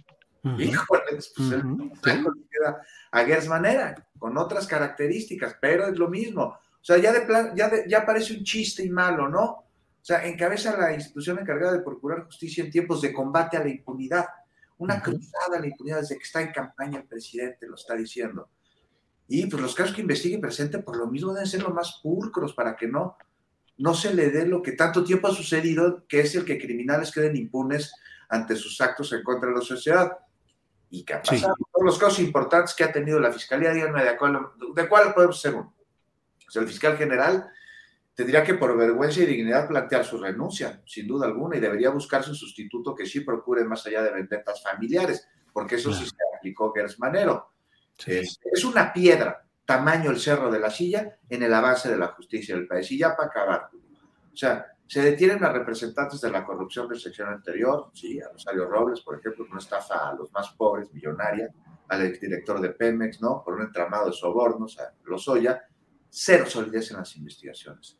[0.43, 1.63] Híjole, pues el
[2.49, 2.81] queda
[3.11, 6.43] a Gers manera, con otras características, pero es lo mismo.
[6.43, 9.65] O sea, ya de plan, ya, ya parece un chiste y malo, ¿no?
[10.07, 13.67] O sea, encabeza la institución encargada de procurar justicia en tiempos de combate a la
[13.67, 14.25] impunidad.
[14.77, 18.47] Una cruzada a la impunidad desde que está en campaña el presidente, lo está diciendo.
[19.27, 21.99] Y pues los casos que investigue y presente por lo mismo deben ser los más
[22.01, 23.17] pulcros para que no,
[23.79, 27.11] no se le dé lo que tanto tiempo ha sucedido, que es el que criminales
[27.11, 27.91] queden impunes
[28.29, 30.19] ante sus actos en contra de la sociedad.
[30.89, 34.15] Y que ha pasado todos los casos importantes que ha tenido la Fiscalía, díganme de
[34.15, 34.39] cuál,
[34.73, 35.75] de cuál podemos ser uno.
[36.47, 37.51] O sea, el fiscal general
[38.17, 42.31] tendría que por vergüenza y dignidad plantear su renuncia, sin duda alguna, y debería buscarse
[42.31, 46.73] un sustituto que sí procure más allá de vendetas familiares, porque eso sí se aplicó
[46.73, 47.53] Gers Manero.
[48.07, 52.55] Es, una piedra, tamaño el cerro de la silla, en el avance de la justicia
[52.55, 52.91] del país.
[52.91, 57.29] Y ya para acabar, o sea, se detienen a representantes de la corrupción del sección
[57.29, 61.53] anterior, sí, a Rosario Robles, por ejemplo, una estafa a los más pobres, millonaria,
[61.87, 63.43] al exdirector de Pemex, ¿no?
[63.43, 65.67] Por un entramado de sobornos, a Lozoya,
[66.09, 67.99] cero solidez en las investigaciones.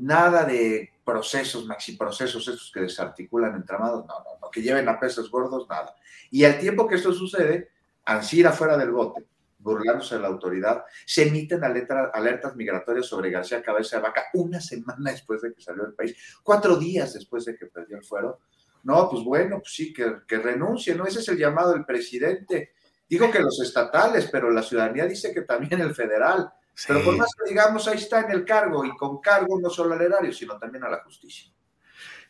[0.00, 4.98] Nada de procesos, maxi procesos, estos que desarticulan entramados, no, no, no, que lleven a
[4.98, 5.94] pesos gordos, nada.
[6.30, 7.70] Y al tiempo que esto sucede,
[8.08, 9.26] Ansira fuera del bote,
[9.58, 14.96] burlándose de la autoridad, se emiten alertas migratorias sobre García Cabeza de Vaca una semana
[15.10, 18.40] después de que salió del país, cuatro días después de que perdió el fuero.
[18.84, 21.04] No, pues bueno, pues sí, que, que renuncie, ¿no?
[21.04, 22.72] Ese es el llamado del presidente.
[23.06, 26.50] Digo que los estatales, pero la ciudadanía dice que también el federal.
[26.86, 29.94] Pero por más que digamos, ahí está en el cargo, y con cargo no solo
[29.94, 31.50] al erario, sino también a la justicia.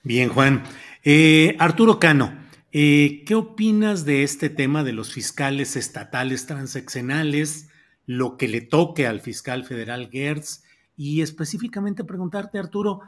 [0.03, 0.63] Bien, Juan.
[1.05, 2.33] Eh, Arturo Cano,
[2.73, 7.69] eh, ¿qué opinas de este tema de los fiscales estatales transeccionales,
[8.07, 10.63] lo que le toque al fiscal federal Gertz?
[10.97, 13.01] Y específicamente preguntarte, Arturo,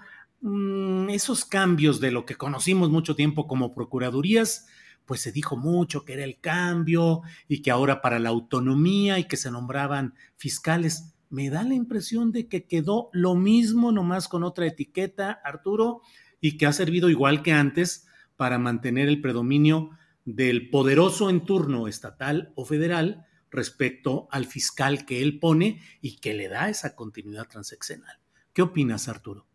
[0.43, 4.67] mm, esos cambios de lo que conocimos mucho tiempo como procuradurías,
[5.07, 9.25] pues se dijo mucho que era el cambio y que ahora para la autonomía y
[9.25, 14.43] que se nombraban fiscales me da la impresión de que quedó lo mismo, nomás con
[14.43, 16.03] otra etiqueta, Arturo,
[16.41, 19.91] y que ha servido igual que antes para mantener el predominio
[20.25, 26.35] del poderoso en turno estatal o federal respecto al fiscal que él pone y que
[26.35, 28.19] le da esa continuidad transeccional.
[28.53, 29.47] ¿Qué opinas, Arturo?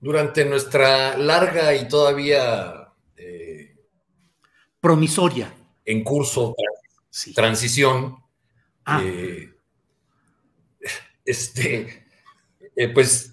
[0.00, 3.76] Durante nuestra larga y todavía eh,
[4.80, 5.52] promisoria
[5.84, 6.54] en curso
[7.34, 8.16] transición,
[8.84, 9.00] ah.
[9.02, 9.53] eh,
[11.24, 12.06] este,
[12.76, 13.32] eh, pues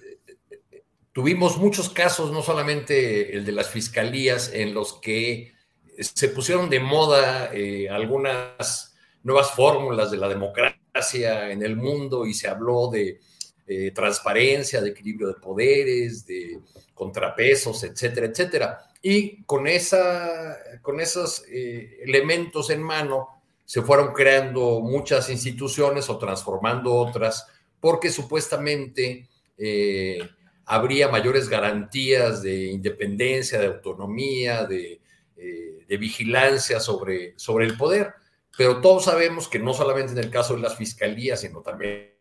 [1.11, 5.53] tuvimos muchos casos, no solamente el de las fiscalías, en los que
[5.97, 12.33] se pusieron de moda eh, algunas nuevas fórmulas de la democracia en el mundo y
[12.33, 13.19] se habló de
[13.67, 16.59] eh, transparencia, de equilibrio de poderes, de
[16.93, 18.79] contrapesos, etcétera, etcétera.
[19.01, 26.93] Y con, esa, con esos elementos en mano se fueron creando muchas instituciones o transformando
[26.93, 27.47] otras
[27.81, 29.27] porque supuestamente
[29.57, 30.19] eh,
[30.65, 35.01] habría mayores garantías de independencia, de autonomía, de,
[35.35, 38.13] eh, vigilancia sobre, sobre el poder.
[38.57, 42.13] Pero todos sabemos que no solamente en el caso de las fiscalías, sino también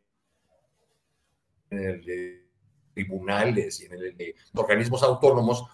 [1.71, 2.47] en el de
[2.95, 5.65] tribunales y en el de organismos autónomos,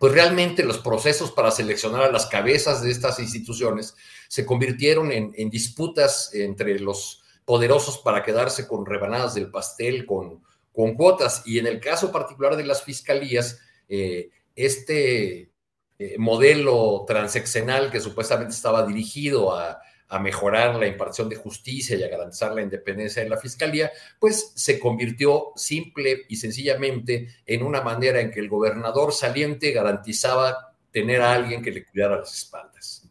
[0.00, 3.94] pues realmente los procesos para seleccionar a las cabezas de estas instituciones
[4.28, 7.21] se convirtieron en disputas entre los
[7.52, 10.42] poderosos para quedarse con rebanadas del pastel, con,
[10.72, 11.42] con cuotas.
[11.44, 13.60] Y en el caso particular de las fiscalías,
[13.90, 15.52] eh, este
[15.98, 22.02] eh, modelo transeccional que supuestamente estaba dirigido a, a, mejorar la impartición de justicia y
[22.02, 27.82] a garantizar la independencia de la fiscalía, pues se convirtió simple y sencillamente en una
[27.82, 33.06] manera en que el gobernador saliente garantizaba tener a alguien que le cuidara las espaldas.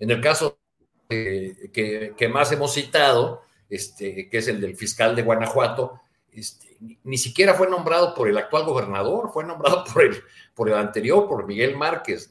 [0.00, 0.58] En el caso
[1.08, 6.00] que, más hemos citado, este, que es el del fiscal de Guanajuato,
[6.32, 10.22] este, ni, siquiera fue nombrado por el actual gobernador, fue nombrado por el,
[10.54, 12.30] por el anterior, por Miguel Márquez,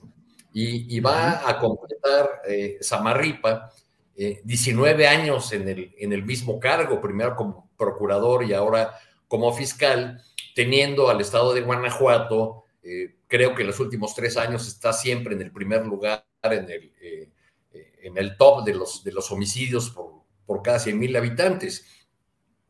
[0.54, 3.72] y, va a completar eh, Samarripa
[4.16, 8.98] 19 años en el, en el mismo cargo, primero como procurador y ahora
[9.28, 10.22] como fiscal,
[10.56, 12.64] teniendo al estado de Guanajuato,
[13.28, 16.92] creo que en los últimos tres años está siempre en el primer lugar en el,
[18.06, 21.86] en el top de los, de los homicidios por, por cada 100 mil habitantes.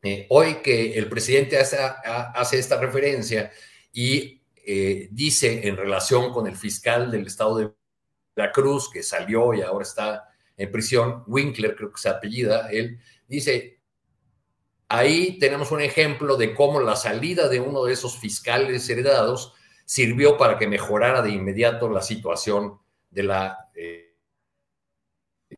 [0.02, 3.52] Eh, hoy que el presidente hace, hace esta referencia
[3.92, 7.72] y eh, dice en relación con el fiscal del estado de
[8.36, 12.98] la Cruz, que salió y ahora está en prisión, Winkler creo que se apellida, él
[13.28, 13.82] dice,
[14.88, 19.54] ahí tenemos un ejemplo de cómo la salida de uno de esos fiscales heredados
[19.84, 22.80] sirvió para que mejorara de inmediato la situación
[23.10, 24.05] de la eh,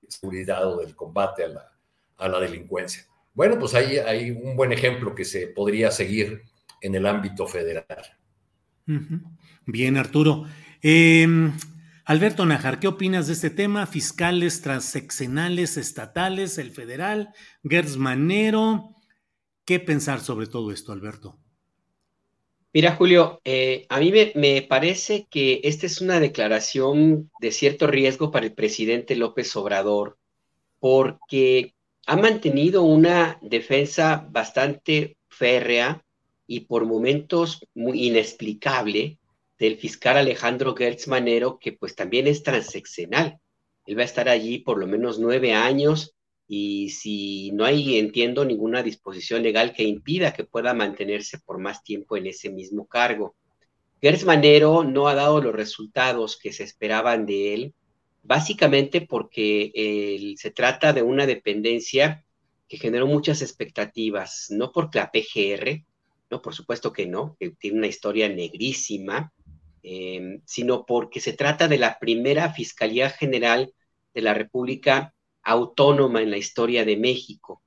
[0.07, 1.71] seguridad o del combate a la,
[2.17, 3.05] a la delincuencia.
[3.33, 6.43] Bueno, pues ahí hay un buen ejemplo que se podría seguir
[6.81, 7.85] en el ámbito federal.
[9.65, 10.45] Bien, Arturo.
[10.81, 11.53] Em,
[12.05, 13.85] Alberto Najar, ¿qué opinas de este tema?
[13.85, 18.95] Fiscales transeccionales estatales, el federal, Gertz Manero.
[19.65, 21.37] ¿Qué pensar sobre todo esto, Alberto?
[22.73, 28.29] Mira, Julio, eh, a mí me, parece que esta es una declaración de cierto riesgo
[28.29, 30.17] para el presidente López Obrador,
[30.79, 31.73] porque
[32.05, 36.03] ha mantenido una defensa bastante férrea
[36.45, 39.17] y por momentos muy inexplicable
[39.57, 43.39] del fiscal Alejandro Gertz Manero, que pues también es transeccional.
[43.85, 46.16] Él va a estar allí por lo menos nueve años
[46.47, 51.83] y si no hay, entiendo, ninguna disposición legal que impida que pueda mantenerse por más
[51.83, 53.35] tiempo en ese mismo cargo.
[54.01, 57.73] Gertz Manero no ha dado los resultados que se esperaban de él
[58.27, 62.25] básicamente porque eh, se trata de una dependencia
[62.67, 65.85] que generó muchas expectativas, no porque la PGR,
[66.29, 69.31] no, por supuesto que no, que tiene una historia negrísima,
[69.81, 73.71] em, sino porque se trata de la primera Fiscalía General
[74.13, 75.13] de la República
[75.47, 77.61] Autónoma en la historia de México.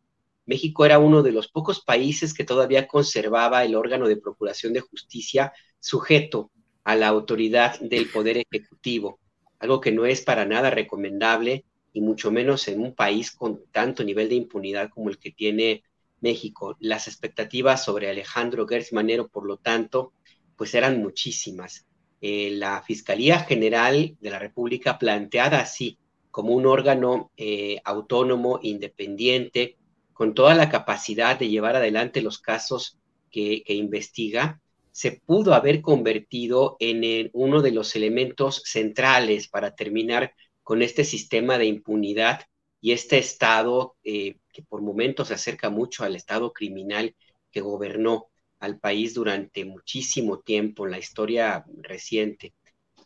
[0.47, 4.81] México era uno de los pocos países que todavía conservaba el órgano de Procuración de
[4.81, 6.51] Justicia sujeto
[6.85, 9.21] a la autoridad del Poder Ejecutivo
[9.61, 14.03] algo que no es para nada recomendable y mucho menos en un país con tanto
[14.03, 15.85] nivel de impunidad como el que tiene
[16.21, 16.77] México.
[16.81, 20.15] Las expectativas sobre Alejandro Gertz Manero, por lo tanto,
[20.57, 21.87] pues eran muchísimas.
[22.23, 25.99] Eh, la Fiscalía General de la República planteada así
[26.31, 29.77] como un órgano eh, autónomo, independiente,
[30.13, 32.99] con toda la capacidad de llevar adelante los casos
[33.31, 34.61] que, investiga,
[34.93, 41.59] se pudo haber convertido en uno de los elementos centrales para terminar con este sistema
[41.59, 42.43] de impunidad
[42.81, 47.15] y este Estado eh, que por momentos se acerca mucho al Estado criminal
[47.51, 48.29] que gobernó
[48.59, 52.55] al país durante muchísimo tiempo en la historia reciente.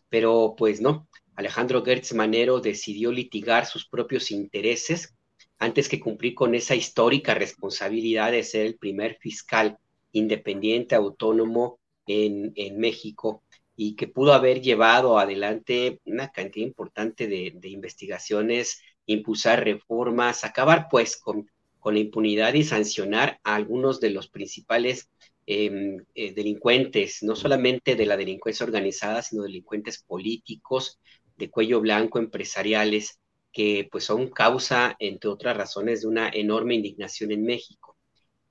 [0.08, 5.14] Pero pues no, Alejandro Gertz Manero decidió litigar sus propios intereses
[5.58, 9.78] antes que cumplir con esa histórica responsabilidad de ser el primer fiscal
[10.12, 13.42] independiente, autónomo en, México
[13.76, 21.16] y que pudo haber llevado adelante una cantidad importante de, investigaciones, impulsar reformas, acabar pues
[21.16, 21.50] con,
[21.80, 25.10] con, la impunidad y sancionar a algunos de los principales
[25.46, 31.00] em, eh, delincuentes, no solamente de la delincuencia organizada, sino delincuentes políticos,
[31.36, 33.20] de cuello blanco, empresariales,
[33.52, 37.96] que pues son causa, entre otras razones, de una enorme indignación en México.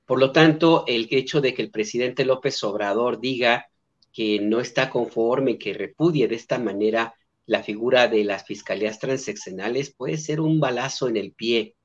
[0.06, 3.68] Por lo tanto, el hecho de que el presidente López Obrador diga
[4.12, 7.16] que no está conforme, que repudie de esta manera
[7.46, 11.76] la figura de las fiscalías transeccionales puede ser un balazo en el pie,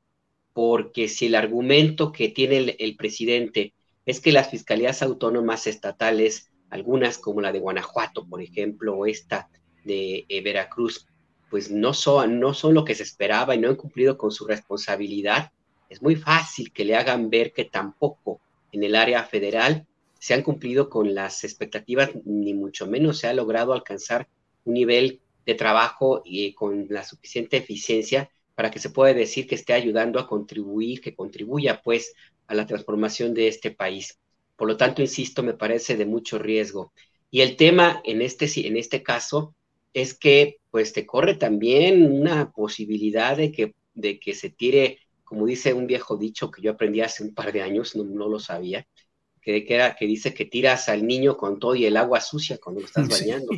[0.53, 3.75] porque si el argumento que tiene el, presidente
[4.07, 9.49] es que las fiscalías autónomas estatales, algunas como la de Guanajuato, por ejemplo, o esta
[9.89, 11.09] de eh, Veracruz,
[11.51, 14.47] pues no son, no son lo que se esperaba y no han cumplido con su
[14.47, 15.51] responsabilidad,
[15.89, 18.41] es muy fácil que le hagan ver que tampoco
[18.73, 19.87] en el área federal
[20.19, 24.29] se han cumplido con las expectativas, ni mucho menos se ha logrado alcanzar
[24.65, 29.55] un nivel de trabajo y con la suficiente eficiencia para que se pueda decir que
[29.55, 32.13] esté ayudando a contribuir, que contribuya pues
[32.49, 34.19] a la transformación de este país.
[34.57, 36.93] Por lo tanto, insisto, me parece de mucho riesgo.
[37.31, 39.55] Y el tema en este, en este caso
[39.95, 44.99] es que pues te corre también una posibilidad de que, de que se tire
[45.29, 48.41] como dice un viejo dicho que yo aprendí hace un par de años, no, lo
[48.41, 48.87] sabía,
[49.43, 52.81] que, era, que dice que tiras al niño con todo y el agua sucia cuando
[52.81, 53.53] lo estás bañando.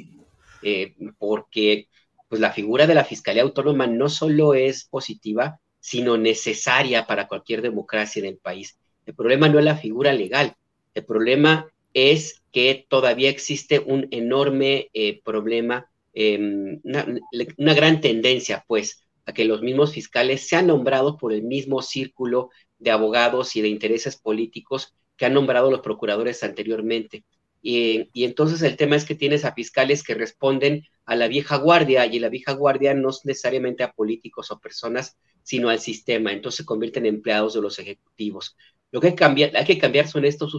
[0.62, 1.88] Eh, porque
[2.28, 7.62] pues la figura de la Fiscalía Autónoma no solo es positiva, sino necesaria para cualquier
[7.62, 8.76] democracia en el país.
[9.06, 10.56] El problema no es la figura legal,
[10.94, 19.06] el problema es que todavía existe un enorme eh, problema, em, una, gran tendencia, pues,
[19.26, 23.68] a que los mismos fiscales sean nombrados por el mismo círculo de abogados y de
[23.68, 27.24] intereses políticos que han nombrado los procuradores anteriormente.
[27.62, 32.06] Y, entonces el tema es que tienes a fiscales que responden a la vieja guardia
[32.06, 36.32] y la vieja guardia no es necesariamente a políticos o personas, sino al sistema.
[36.32, 38.56] Entonces se convierten en empleados de los ejecutivos.
[38.90, 40.54] Lo que hay que cambiar, hay que cambiar son estos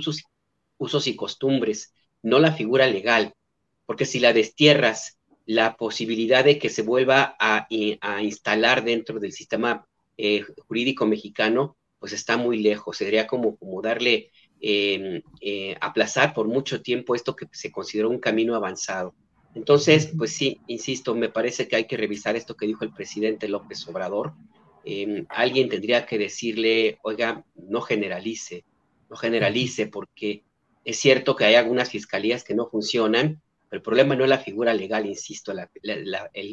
[0.78, 3.34] usos y costumbres, no la figura legal,
[3.86, 5.18] porque si la destierras,
[5.53, 7.68] la posibilidad de que se vuelva a,
[8.22, 9.86] instalar dentro del sistema
[10.18, 12.98] eh, jurídico mexicano, pues está muy lejos.
[12.98, 14.32] Sería como, como darle
[14.64, 19.15] Em, eh, aplazar por mucho tiempo esto que se consideró un camino avanzado.
[19.56, 23.49] Entonces, pues sí, insisto, me parece que hay que revisar esto que dijo el presidente
[23.49, 24.34] López Obrador.
[24.86, 28.64] Em, alguien tendría que decirle, oiga, no generalice,
[29.10, 30.44] no generalice, porque
[30.86, 33.41] es cierto que hay algunas fiscalías que no funcionan,
[33.72, 35.53] el problema no es la figura legal, insisto,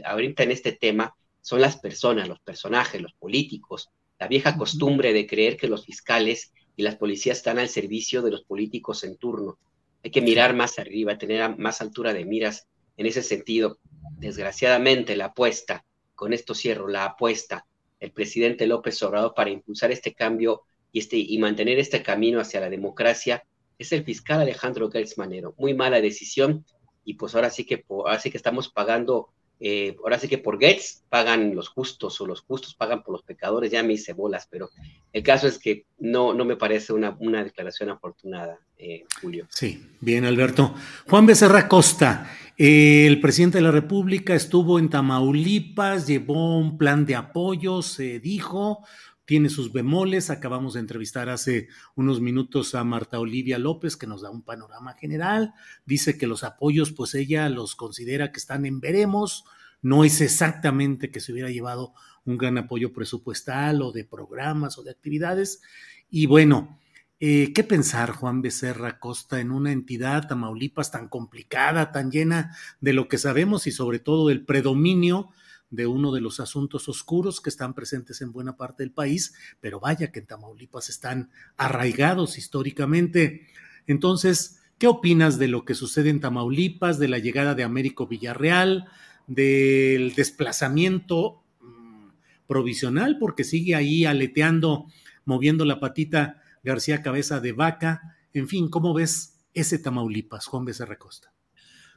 [0.04, 5.26] ahorita en este tema son las personas, los personajes, los políticos, la vieja costumbre de
[5.26, 9.58] creer que los fiscales y las policías están al servicio de los políticos en turno.
[10.04, 13.78] Hay que mirar más arriba, tener más altura de miras en ese sentido.
[14.18, 15.84] Desgraciadamente, la apuesta,
[16.14, 17.66] con esto cierro, la apuesta
[18.00, 20.62] el presidente López Obrador para impulsar este cambio
[20.92, 23.44] y, este, y mantener este camino hacia la democracia
[23.78, 25.54] es el fiscal Alejandro Gertz Manero.
[25.58, 26.64] Muy mala decisión
[27.08, 29.30] y pues ahora sí que, ahora sí que estamos pagando
[29.60, 33.22] eh, ahora sí que por Gates pagan los justos o los justos pagan por los
[33.22, 34.70] pecadores, ya me hice bolas, pero
[35.12, 39.48] el caso es que no, no me parece una, una declaración afortunada, eh, Julio.
[39.50, 40.74] Sí, bien, Alberto.
[41.08, 47.04] Juan Becerra Costa, eh, el presidente de la República estuvo en Tamaulipas, llevó un plan
[47.04, 48.84] de apoyo, se dijo,
[49.28, 50.30] tiene sus bemoles.
[50.30, 54.94] Acabamos de entrevistar hace unos minutos a Marta Olivia López, que nos da un panorama
[54.94, 55.52] general.
[55.84, 59.44] Dice que los apoyos, pues ella los considera que están en veremos.
[59.82, 61.92] No es exactamente que se hubiera llevado
[62.24, 65.60] un gran apoyo presupuestal o de programas o de actividades.
[66.08, 66.80] Y bueno,
[67.20, 72.94] eh, ¿qué pensar, Juan Becerra Costa, en una entidad, Tamaulipas, tan complicada, tan llena de
[72.94, 75.28] lo que sabemos y sobre todo el predominio
[75.70, 79.80] de uno de los asuntos oscuros que están presentes en buena parte del país, pero
[79.80, 83.46] vaya que en Tamaulipas están arraigados históricamente.
[83.86, 88.88] Entonces, ¿qué opinas de lo que sucede en Tamaulipas, de la llegada de Américo Villarreal,
[89.26, 92.08] del desplazamiento mm,
[92.46, 94.86] provisional, porque sigue ahí aleteando,
[95.24, 98.16] moviendo la patita García Cabeza de Vaca?
[98.32, 101.32] En fin, ¿cómo ves ese Tamaulipas, Juan Becerra Costa?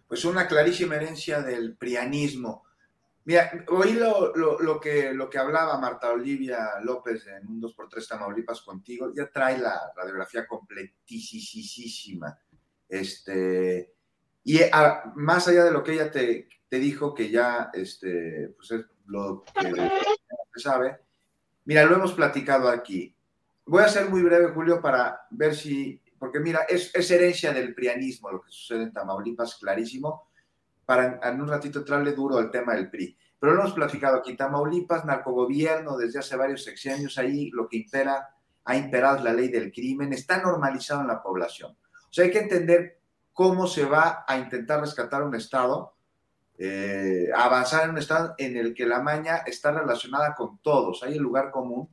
[0.07, 2.65] Pues una clarísima herencia del prianismo
[3.23, 8.61] Mira, oí lo, lo, que, lo que hablaba Marta Olivia López en un 2x3 Tamaulipas
[8.61, 12.35] contigo, ya trae la radiografía completísima.
[12.89, 13.93] Este,
[14.43, 14.59] y
[15.15, 19.43] más allá de lo que ella te, te, dijo, que ya este, pues es lo
[19.43, 19.71] que
[20.55, 20.99] se sabe,
[21.65, 23.15] mira, lo hemos platicado aquí.
[23.67, 27.75] Voy a ser muy breve, Julio, para ver si, porque mira, es, es herencia del
[27.75, 30.30] prianismo lo que sucede en Tamaulipas, clarísimo
[30.91, 33.17] para en un ratito entrarle duro al tema del PRI.
[33.39, 38.35] Pero lo hemos platicado aquí, Tamaulipas, narcogobierno desde hace varios sexenios, ahí lo que impera,
[38.65, 41.71] ha imperado la ley del crimen, está normalizado en la población.
[41.71, 42.99] O sea, hay que entender
[43.31, 45.95] cómo se va a intentar rescatar un Estado,
[46.57, 51.03] eh, avanzar en un Estado en el que la maña está relacionada con todos.
[51.03, 51.87] Hay el lugar común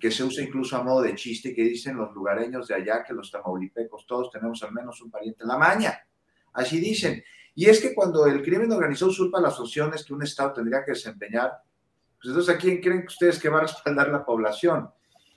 [0.00, 3.12] que se usa incluso a modo de chiste, que dicen los lugareños de allá que
[3.12, 6.00] los tamaulipecos todos tenemos al menos un pariente en la maña.
[6.54, 7.22] Así dicen.
[7.54, 10.92] Y es que cuando el crimen organizado usurpa las funciones que un Estado tendría que
[10.92, 11.52] desempeñar,
[12.16, 14.90] pues entonces a quién creen ustedes que va a respaldar la población.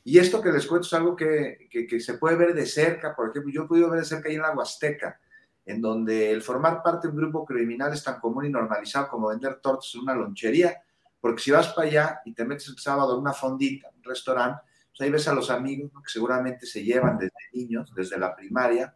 [0.04, 3.30] Y esto que les cuento es algo que, que, se puede ver de cerca, por
[3.30, 5.20] ejemplo, yo he podido ver de cerca ahí en la Huasteca,
[5.66, 9.28] en donde el formar parte de un grupo criminal es tan común y normalizado como
[9.28, 10.82] vender tortas en una lonchería,
[11.20, 14.64] porque si vas para allá y te metes el sábado en una fondita, un restaurante,
[14.90, 18.96] pues ahí ves a los amigos que seguramente se llevan desde niños, desde la primaria,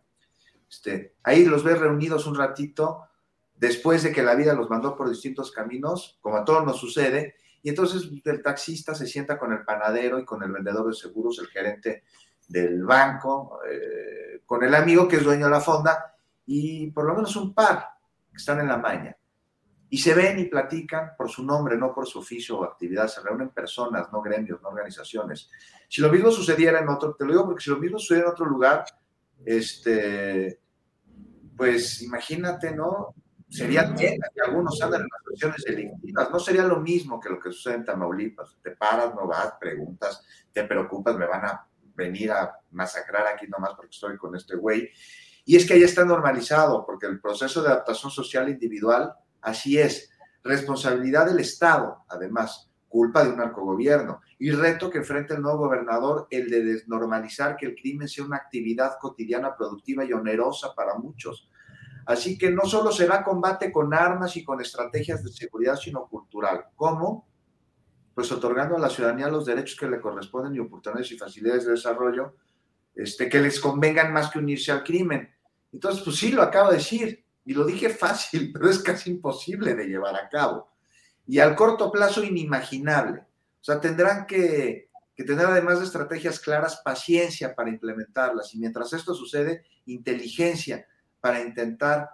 [0.69, 3.03] este, ahí los ves reunidos un ratito,
[3.55, 7.35] después de que la vida los mandó por distintos caminos, como a todos nos sucede,
[7.61, 11.39] y entonces el taxista se sienta con el panadero y con el vendedor de seguros,
[11.39, 12.03] el gerente
[12.47, 16.15] del banco, eh, con el amigo que es dueño de la fonda,
[16.45, 17.89] y por lo menos un par
[18.33, 19.17] están en la maña.
[19.89, 23.07] Y se ven y platican por su nombre, no por su oficio o actividad.
[23.07, 25.49] Se reúnen personas, no gremios, no organizaciones.
[25.87, 28.33] Si lo mismo sucediera en otro, te lo digo porque si lo mismo sucediera en
[28.33, 28.83] otro lugar,
[29.45, 30.59] este,
[31.55, 33.15] pues imagínate, ¿no?
[33.55, 36.29] sería que algunos andan en las cuestiones delictivas.
[36.31, 38.57] No sería lo mismo que lo que sucede en Tamaulipas.
[38.61, 43.73] Te paras, no vas, preguntas, te preocupas, me van a venir a masacrar aquí nomás
[43.75, 44.89] porque estoy con este güey.
[45.45, 50.09] Y es que ahí está normalizado, porque el proceso de adaptación social individual, así es.
[50.43, 54.21] Responsabilidad del Estado, además, culpa de un narcogobierno.
[54.39, 58.37] Y reto que enfrenta el nuevo gobernador, el de desnormalizar que el crimen sea una
[58.37, 61.49] actividad cotidiana, productiva y onerosa para muchos.
[62.05, 66.67] Así que no solo será combate con armas y con estrategias de seguridad, sino cultural.
[66.77, 67.27] ¿Cómo?
[68.13, 71.71] Pues otorgando a la ciudadanía los derechos que le corresponden y oportunidades y facilidades de
[71.71, 72.37] desarrollo
[72.95, 75.29] este, que les convengan más que unirse al crimen.
[75.73, 79.75] Entonces, pues sí, lo acabo de decir, y lo dije fácil, pero es casi imposible
[79.75, 80.74] de llevar a cabo.
[81.27, 83.21] Y al corto plazo, inimaginable.
[83.21, 88.53] O sea, tendrán que, tener, además de estrategias claras, paciencia para implementarlas.
[88.53, 90.87] Y mientras esto sucede, inteligencia
[91.19, 92.09] para intentar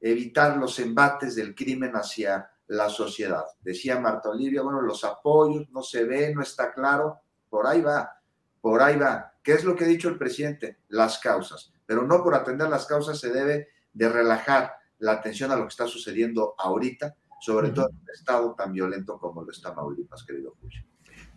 [0.00, 3.44] evitar los embates del crimen hacia la sociedad.
[3.62, 8.20] Decía Marta Olivia, bueno, los apoyos no se ve, no está claro, por ahí va,
[8.60, 9.34] por ahí va.
[9.42, 10.78] ¿Qué es lo que ha dicho el presidente?
[10.88, 11.72] Las causas.
[11.86, 15.70] Pero no por atender las causas se debe de relajar la atención a lo que
[15.70, 20.54] está sucediendo ahorita, sobre todo en un estado tan violento como lo está Tamaulipas, querido
[20.60, 20.82] Julio.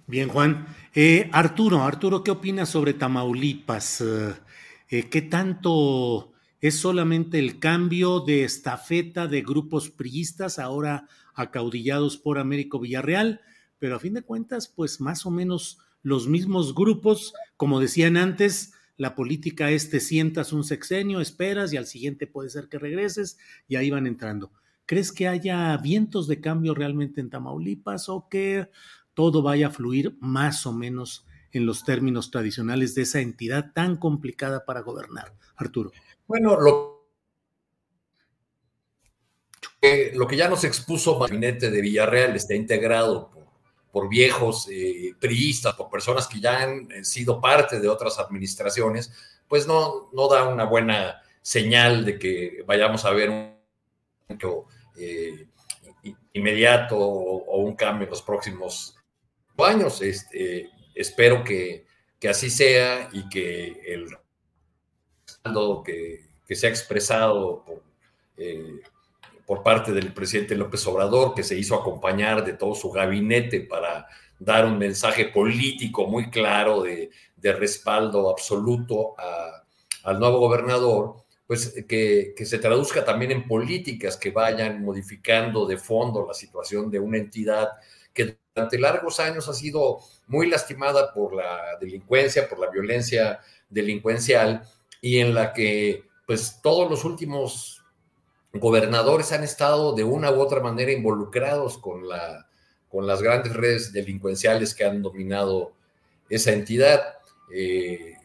[0.05, 0.67] Bien, Juan.
[0.93, 4.01] Eh, Arturo, Arturo, ¿qué opinas sobre Tamaulipas?
[4.01, 12.37] Eh, ¿Qué tanto es solamente el cambio de estafeta de grupos priistas, ahora acaudillados por
[12.37, 13.41] Américo Villarreal,
[13.79, 18.73] pero a fin de cuentas, pues más o menos los mismos grupos, como decían antes,
[18.95, 23.37] la política es te sientas un sexenio, esperas y al siguiente puede ser que regreses
[23.67, 24.53] y ahí van entrando.
[24.85, 28.69] ¿Crees que haya vientos de cambio realmente en Tamaulipas o que
[29.13, 33.95] todo vaya a fluir más o menos en los términos tradicionales de esa entidad tan
[33.97, 35.33] complicada para gobernar?
[35.55, 35.91] Arturo.
[36.27, 37.07] Bueno, lo
[39.79, 43.31] que, lo que ya nos expuso el gabinete de Villarreal está integrado
[43.91, 49.13] por, viejos eh, priistas, por personas que ya han eh, sido parte de otras administraciones,
[49.47, 53.52] pues no, no da una buena señal de que vayamos a ver un
[54.97, 55.47] eh,
[56.33, 58.97] inmediato o, un cambio en los próximos
[59.57, 60.01] años.
[60.01, 61.85] Este, espero que,
[62.19, 64.07] que así sea y que el
[65.85, 67.83] que, que se ha expresado por,
[68.37, 68.81] eh,
[69.45, 74.07] por parte del presidente López Obrador, que se hizo acompañar de todo su gabinete para
[74.39, 79.63] dar un mensaje político muy claro de, de respaldo absoluto a,
[80.03, 81.22] al nuevo gobernador,
[81.53, 86.89] pues que, que, se traduzca también en políticas que vayan modificando de fondo la situación
[86.89, 87.69] de una entidad
[88.11, 93.39] que durante largos años ha sido muy lastimada por la delincuencia, por la violencia
[93.69, 94.63] delincuencial
[94.99, 97.83] y en la que pues todos los últimos
[98.51, 102.47] gobernadores han estado de una u otra manera involucrados con, la,
[102.89, 105.73] con las grandes redes delincuenciales que han dominado
[106.29, 107.13] esa entidad.
[107.53, 108.15] Eh,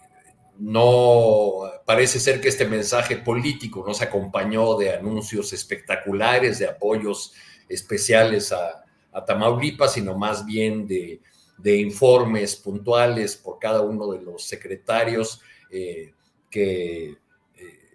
[0.59, 7.33] no parece ser que este mensaje político no se acompañó de anuncios espectaculares, de apoyos
[7.67, 8.85] especiales a,
[9.27, 11.19] Tamaulipas, sino más bien de,
[11.65, 15.41] informes puntuales por cada uno de los secretarios
[15.71, 16.13] eh,
[16.51, 17.17] que eh,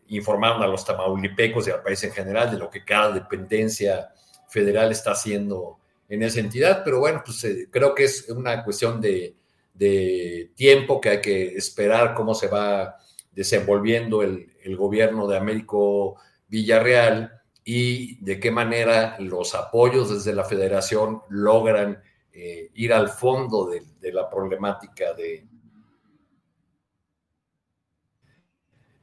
[0.07, 4.11] informaron a los tamaulipecos y al país en general de lo que cada dependencia
[4.49, 5.78] federal está haciendo
[6.10, 9.36] en esa entidad, pero bueno, pues eh, creo que es una cuestión de,
[10.56, 12.98] tiempo que hay que esperar cómo se va
[13.34, 16.16] desenvolviendo el, gobierno de Américo
[16.48, 22.02] Villarreal y de qué manera los apoyos desde la federación logran
[22.32, 25.46] eh, ir al fondo de la problemática de,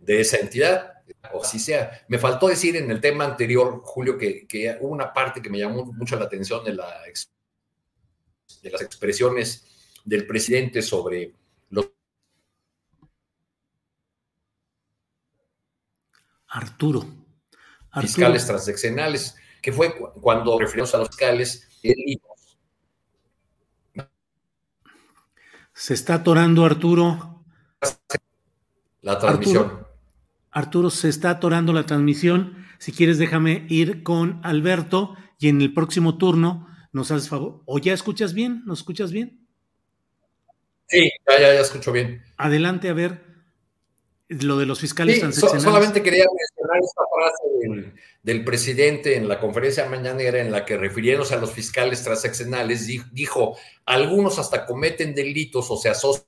[0.01, 0.95] de esa entidad,
[1.33, 2.05] o así sea.
[2.09, 5.85] Me faltó decir en el tema anterior, Julio, que, hubo una parte que me llamó
[5.85, 7.03] mucho la atención de, la,
[8.63, 9.67] de las expresiones
[10.05, 11.33] del presidente sobre
[11.69, 11.91] los...
[16.51, 17.07] Arturo.
[18.01, 21.69] Fiscales transaccionales, que fue cuando referimos a los fiscales.
[25.73, 27.45] Se está atorando, Arturo.
[29.01, 29.87] La transmisión.
[30.51, 32.67] Arturo, se está atorando la transmisión.
[32.79, 37.63] Si quieres, déjame ir con Alberto y en el próximo turno nos haces favor.
[37.67, 38.63] ¿O ya escuchas bien?
[38.67, 39.47] ¿Nos escuchas bien?
[40.87, 42.23] Sí, ya, ya, ya escucho bien.
[42.37, 43.30] Adelante, a ver
[44.31, 45.63] lo de los fiscales sí, transaccionales.
[45.65, 47.93] solamente quería mencionar esta frase
[48.23, 53.57] del, presidente en la conferencia mañanera en la que refiriéndose a los fiscales transaccionales dijo,
[53.87, 56.25] algunos hasta cometen delitos o se asocian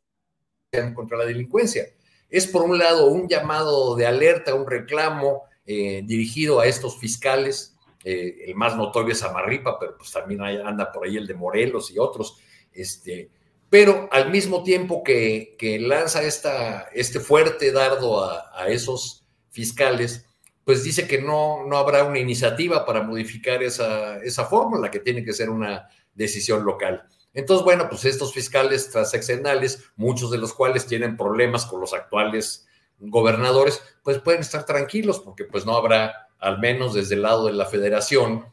[0.95, 1.87] contra la delincuencia
[2.33, 7.77] es por un lado un llamado de alerta, un reclamo eh, dirigido a estos fiscales,
[8.03, 11.91] eh, el más notorio es Amarripa, pero pues también anda por ahí el de Morelos
[11.91, 12.39] y otros,
[12.73, 13.31] este,
[13.73, 20.27] pero al mismo tiempo que, lanza este fuerte dardo a, esos fiscales,
[20.63, 25.25] pues dice que no, no habrá una iniciativa para modificar esa, esa fórmula, que tiene
[25.25, 27.05] que ser una decisión local.
[27.33, 32.67] Entonces, bueno, pues estos fiscales transaccionales, muchos de los cuales tienen problemas con los actuales
[32.99, 37.55] gobernadores, pues pueden estar tranquilos porque pues no habrá, al menos desde el lado de
[37.55, 38.53] la federación,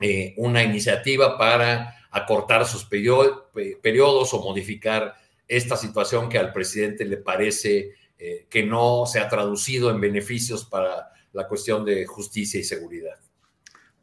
[0.00, 5.14] eh, una iniciativa para acortar sus periodos o modificar
[5.46, 10.64] esta situación que al presidente le parece eh, que no se ha traducido en beneficios
[10.64, 13.18] para la cuestión de justicia y seguridad.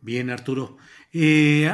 [0.02, 0.78] Bien, Arturo.
[1.14, 1.72] Eh,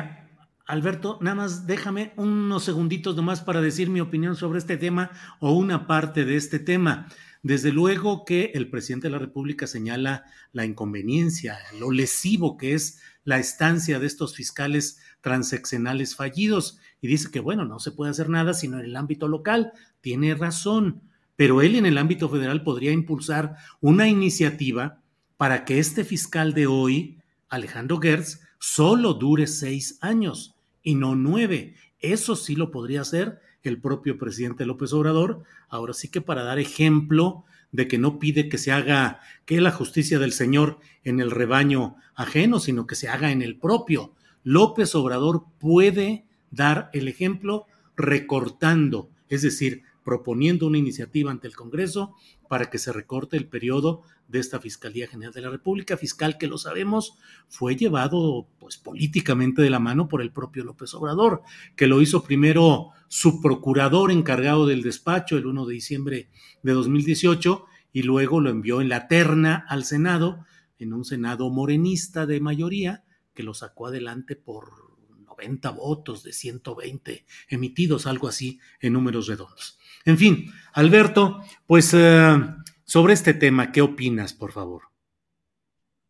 [0.65, 5.53] Alberto, nada más déjame unos segunditos nomás para decir mi opinión sobre este tema o
[5.53, 7.09] una parte de este tema.
[7.41, 10.23] Desde luego que el presidente de la República señala
[10.53, 17.31] la inconveniencia, lo lesivo que es la estancia de estos fiscales transeccionales fallidos y dice
[17.31, 19.71] que, bueno, no se puede hacer nada sino en el ámbito local.
[20.01, 21.01] Tiene razón,
[21.37, 24.99] pero él en el ámbito federal podría impulsar una iniciativa
[25.37, 27.19] para que este fiscal de hoy,
[27.49, 31.75] Alejandro Gertz, solo dure seis años y no nueve.
[31.99, 35.43] Eso sí lo podría hacer el propio presidente López Obrador.
[35.69, 39.71] Ahora sí que para dar ejemplo de que no pide que se haga que la
[39.71, 44.13] justicia del Señor en el rebaño ajeno, sino que se haga en el propio.
[44.43, 47.65] López Obrador puede dar el ejemplo
[47.95, 52.13] recortando, es decir, proponiendo una iniciativa ante el Congreso
[52.49, 56.47] para que se recorte el periodo de esta Fiscalía General de la República, fiscal que
[56.47, 57.17] lo sabemos
[57.47, 61.41] fue llevado pues políticamente de la mano por el propio López Obrador,
[61.75, 66.29] que lo hizo primero su procurador encargado del despacho el 1 de diciembre
[66.63, 70.45] de 2018 y luego lo envió en la terna al Senado,
[70.79, 73.03] en un Senado morenista de mayoría,
[73.33, 74.93] que lo sacó adelante por
[75.25, 79.79] 90 votos de 120 emitidos, algo así en números redondos.
[80.05, 82.35] En fin, Alberto, pues eh,
[82.83, 84.83] sobre este tema, ¿qué opinas, por favor?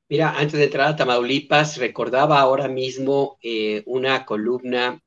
[0.10, 5.02] Mira, antes de entrar a Tamaulipas, recordaba ahora mismo eh, una columna,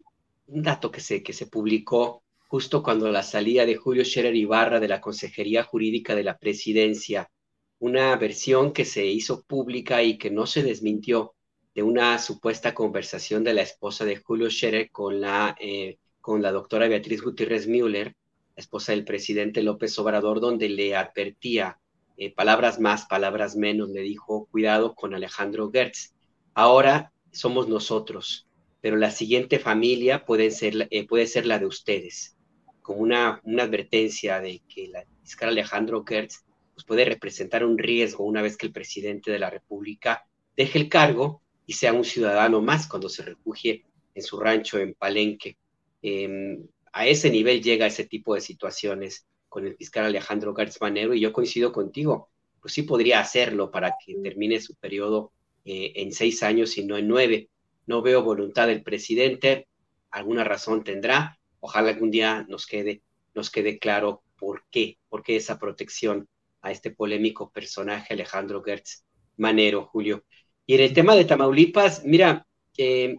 [0.47, 4.81] un dato que se, que se publicó justo cuando la salida de Julio Scherer Ibarra
[4.81, 7.31] de la Consejería Jurídica de la Presidencia,
[7.79, 11.36] una versión que se hizo pública y que no se desmintió
[11.77, 16.51] de una supuesta conversación de la esposa de Julio Scherer con la, eh, con la
[16.51, 18.17] doctora Beatriz Gutiérrez Müller,
[18.57, 21.79] esposa del presidente López Obrador, donde le advertía
[22.17, 26.15] eh, palabras más, palabras menos, le dijo, cuidado con Alejandro Gertz.
[26.55, 28.49] Ahora somos nosotros,
[28.81, 32.39] pero la siguiente familia puede ser, eh, puede ser la de ustedes,
[32.81, 36.43] como una, una advertencia de que la fiscal Alejandro Gertz
[36.73, 40.27] pues, puede representar un riesgo una vez que el presidente de la República
[40.57, 43.85] deje el cargo y sea un ciudadano más cuando se refugie
[44.15, 45.59] en su rancho en Palenque.
[46.01, 51.15] Em, a ese nivel llega ese tipo de situaciones con el fiscal Alejandro García Manero
[51.15, 52.31] y yo coincido contigo,
[52.61, 55.33] pues sí podría hacerlo para que termine su periodo
[55.65, 57.51] eh, en seis años y no en nueve.
[57.87, 59.69] No veo voluntad del presidente,
[60.11, 63.03] alguna razón tendrá, ojalá algún día nos quede,
[63.35, 66.29] nos quede claro por qué, por qué esa protección
[66.63, 69.05] a este polémico personaje Alejandro Gertz
[69.37, 70.25] Manero, Julio.
[70.67, 72.47] Y en el tema de Tamaulipas, mira,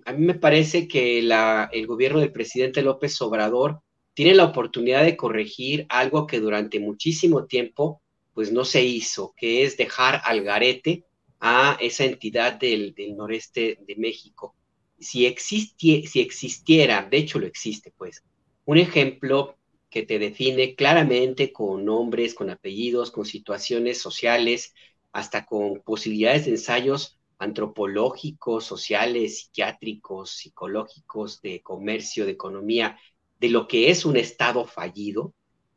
[0.06, 3.82] a mí me parece que el gobierno del presidente López Obrador
[4.14, 8.02] tiene la oportunidad de corregir algo que durante muchísimo tiempo
[8.34, 11.06] pues no se hizo, que es dejar al garete
[11.40, 14.56] a esa entidad del, noreste de México.
[15.00, 18.24] Si, si existiera, de hecho lo existe pues,
[18.66, 19.56] un ejemplo
[19.90, 24.74] que te define claramente con nombres, con apellidos, con situaciones sociales,
[25.12, 32.98] hasta con posibilidades de ensayos antropológicos, sociales, psiquiátricos, psicológicos, de comercio, de economía,
[33.40, 35.34] de lo que es un Estado fallido,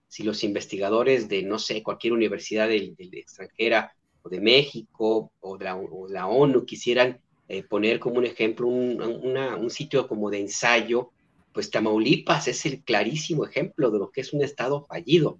[0.08, 3.92] si los investigadores de, no sé, cualquier universidad del, extranjera
[4.22, 10.08] o de México o de la, ONU quisieran eh, poner como un ejemplo un, sitio
[10.08, 11.10] como de ensayo,
[11.52, 15.38] pues Tamaulipas es el clarísimo ejemplo de lo que es un Estado fallido,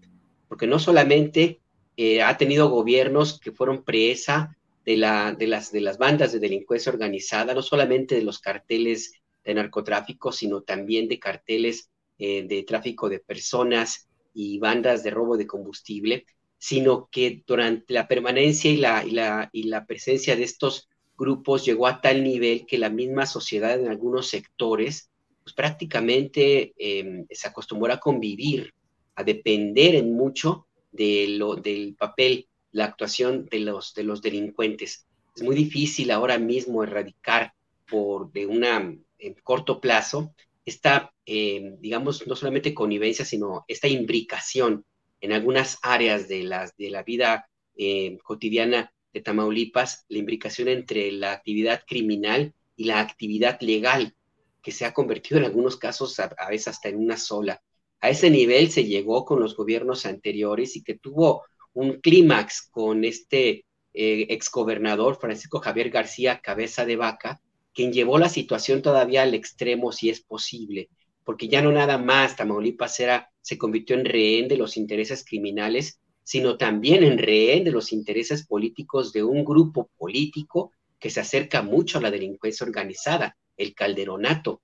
[0.48, 1.60] porque no solamente
[1.96, 6.40] eh, ha tenido gobiernos que fueron presa de, la, de, las, de las bandas de
[6.40, 9.12] delincuencia organizada, no solamente de los carteles
[9.44, 15.36] de narcotráfico, sino también de carteles eh, de tráfico de personas y bandas de robo
[15.36, 16.26] de combustible,
[16.58, 21.64] sino que durante la permanencia y la, y la, y la presencia de estos grupos
[21.64, 25.10] llegó a tal nivel que la misma sociedad en algunos sectores
[25.42, 28.74] pues prácticamente em, se acostumbró a convivir,
[29.14, 35.06] a depender en mucho de lo, del papel la actuación de los, de los delincuentes.
[35.34, 37.52] Es muy difícil ahora mismo erradicar
[37.88, 40.34] por de una en corto plazo
[40.64, 44.84] esta, eh, digamos, no solamente connivencia, sino esta imbricación
[45.20, 51.10] en algunas áreas de, las, de la vida eh, cotidiana de Tamaulipas, la imbricación entre
[51.12, 54.14] la actividad criminal y la actividad legal.
[54.62, 57.62] que se ha convertido en algunos casos a, veces hasta en una sola.
[58.02, 61.44] A ese nivel se llegó con los gobiernos anteriores y que tuvo
[61.74, 67.40] un clímax con este eh, exgobernador Francisco Javier García Cabeza de Vaca,
[67.74, 70.88] quien llevó la situación todavía al extremo si es posible,
[71.24, 76.00] porque ya no nada más Tamaulipas era, se convirtió en rehén de los intereses criminales,
[76.22, 81.62] sino también en rehén de los intereses políticos de un grupo político que se acerca
[81.62, 84.62] mucho a la delincuencia organizada, el calderonato.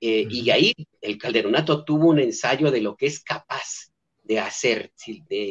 [0.00, 3.90] Eh, y ahí el calderonato tuvo un ensayo de lo que es capaz
[4.22, 4.92] de hacer.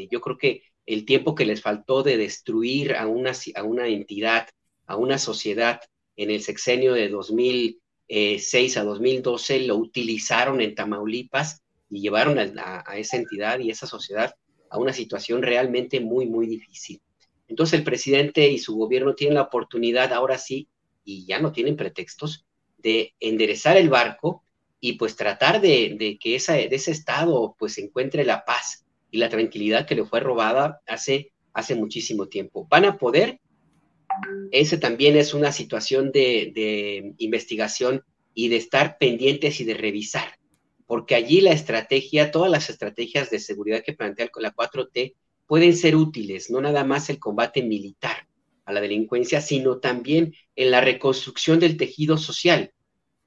[0.09, 4.47] yo creo que el tiempo que les faltó de destruir a una, a una entidad,
[4.87, 5.81] a una sociedad
[6.15, 12.97] en el sexenio de 2006 a 2012, lo utilizaron en Tamaulipas y llevaron a, a
[12.97, 14.33] esa entidad y esa sociedad
[14.69, 17.01] a una situación realmente muy, muy difícil.
[17.47, 20.67] Entonces el presidente y su gobierno tienen la oportunidad ahora sí,
[21.03, 22.45] y ya no tienen pretextos,
[22.77, 24.43] de enderezar el barco
[24.79, 29.29] y pues tratar de, que esa, de ese estado pues encuentre la paz y la
[29.29, 32.67] tranquilidad que le fue robada hace, hace muchísimo tiempo.
[32.69, 33.39] ¿Van a poder?
[34.51, 38.03] Ese también es una situación de, de investigación
[38.33, 40.37] y de estar pendientes y de revisar,
[40.85, 45.15] porque allí la estrategia, todas las estrategias de seguridad que plantea la 4T
[45.47, 48.27] pueden ser útiles, no nada más el combate militar
[48.65, 52.73] a la delincuencia, sino también en la reconstrucción del tejido social.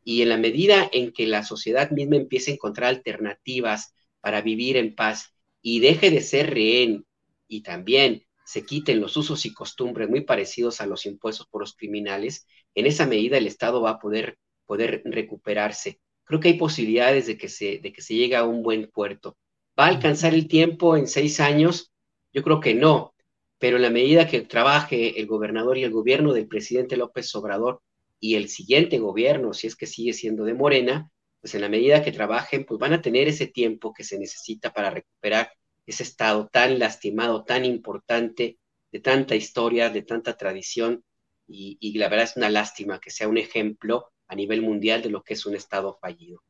[0.05, 4.77] Y en la medida en que la sociedad misma empiece a encontrar alternativas para vivir
[4.77, 7.07] en paz y deje de ser rehén
[7.49, 11.74] y también se quiten los usos y costumbres muy parecidos a los impuestos por los
[11.74, 16.01] criminales, en esa medida el Estado va a poder, poder recuperarse.
[16.24, 19.37] Creo que hay posibilidades de que, se, de que se llegue a un buen puerto.
[19.78, 21.93] ¿Va a alcanzar el tiempo en seis años?
[22.32, 23.15] Yo creo que no,
[23.59, 27.82] pero en la medida que trabaje el gobernador y el gobierno del presidente López Obrador
[28.19, 32.02] y el siguiente gobierno, si es que sigue siendo de Morena, pues en la medida
[32.02, 35.52] que trabajen, pues van a tener ese tiempo que se necesita para recuperar
[35.86, 38.58] ese estado tan lastimado, tan importante,
[38.92, 41.04] de tanta historia, de tanta tradición,
[41.52, 45.24] y, la verdad es una lástima que sea un ejemplo a nivel mundial de lo
[45.24, 46.44] que es un estado fallido.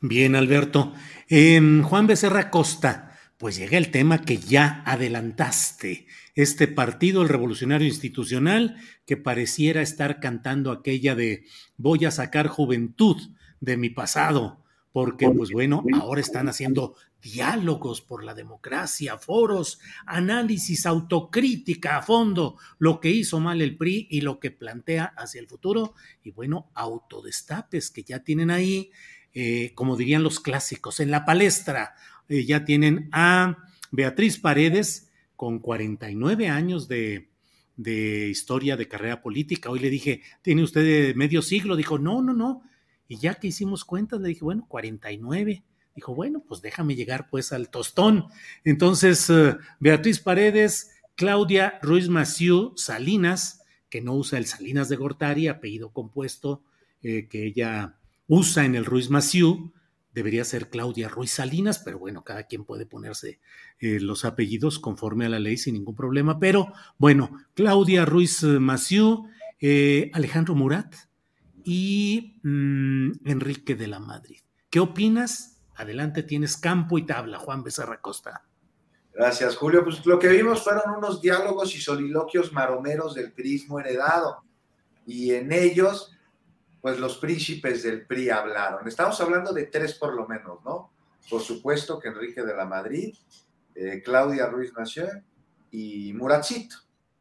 [0.00, 0.92] Bien, Alberto.
[1.28, 6.06] Em, Juan Becerra Costa, pues llega el tema que ya adelantaste.
[6.36, 11.44] Este partido, el Revolucionario Institucional, que pareciera estar cantando aquella de
[11.76, 13.16] voy a sacar juventud
[13.60, 14.62] de mi pasado,
[14.92, 22.56] porque pues bueno, ahora están haciendo diálogos por la democracia, foros, análisis, autocrítica a fondo,
[22.78, 26.70] lo que hizo mal el PRI y lo que plantea hacia el futuro, y bueno,
[26.74, 28.90] autodestapes que ya tienen ahí,
[29.34, 31.94] eh, como dirían los clásicos, en la palestra
[32.28, 33.58] eh, ya tienen a
[33.90, 37.28] Beatriz Paredes con 49 años de,
[37.76, 39.70] de historia de carrera política.
[39.70, 41.76] Hoy le dije, ¿tiene usted medio siglo?
[41.76, 42.62] Dijo, no, no, no.
[43.08, 45.64] Y ya que hicimos cuentas, le dije, bueno, 49.
[45.94, 48.26] Dijo, bueno, pues déjame llegar pues al tostón.
[48.64, 55.48] Entonces, eh, Beatriz Paredes, Claudia Ruiz Maciú Salinas, que no usa el Salinas de Gortari,
[55.48, 56.62] apellido compuesto
[57.02, 59.72] eh, que ella usa en el Ruiz Maciú,
[60.12, 63.40] debería ser Claudia Ruiz Salinas, pero bueno, cada quien puede ponerse
[63.78, 66.38] eh, los apellidos conforme a la ley sin ningún problema.
[66.38, 69.28] Pero bueno, Claudia Ruiz Maciú,
[70.12, 70.94] Alejandro Murat
[71.68, 74.38] y mm, Enrique de la Madrid.
[74.70, 75.60] ¿Qué opinas?
[75.74, 78.44] Adelante, tienes campo y tabla, Juan Becerra Costa.
[79.12, 79.82] Gracias, Julio.
[79.82, 84.44] Pues lo que vimos fueron unos diálogos y soliloquios maromeros del prismo heredado.
[85.06, 86.12] Y en ellos
[86.80, 88.86] pues los príncipes del PRI hablaron.
[88.86, 90.92] Estamos hablando de tres por lo menos, ¿no?
[91.28, 93.12] Por supuesto que Enrique de la Madrid,
[93.74, 95.08] eh, Claudia Ruiz Massieu
[95.72, 96.76] y Muratcito,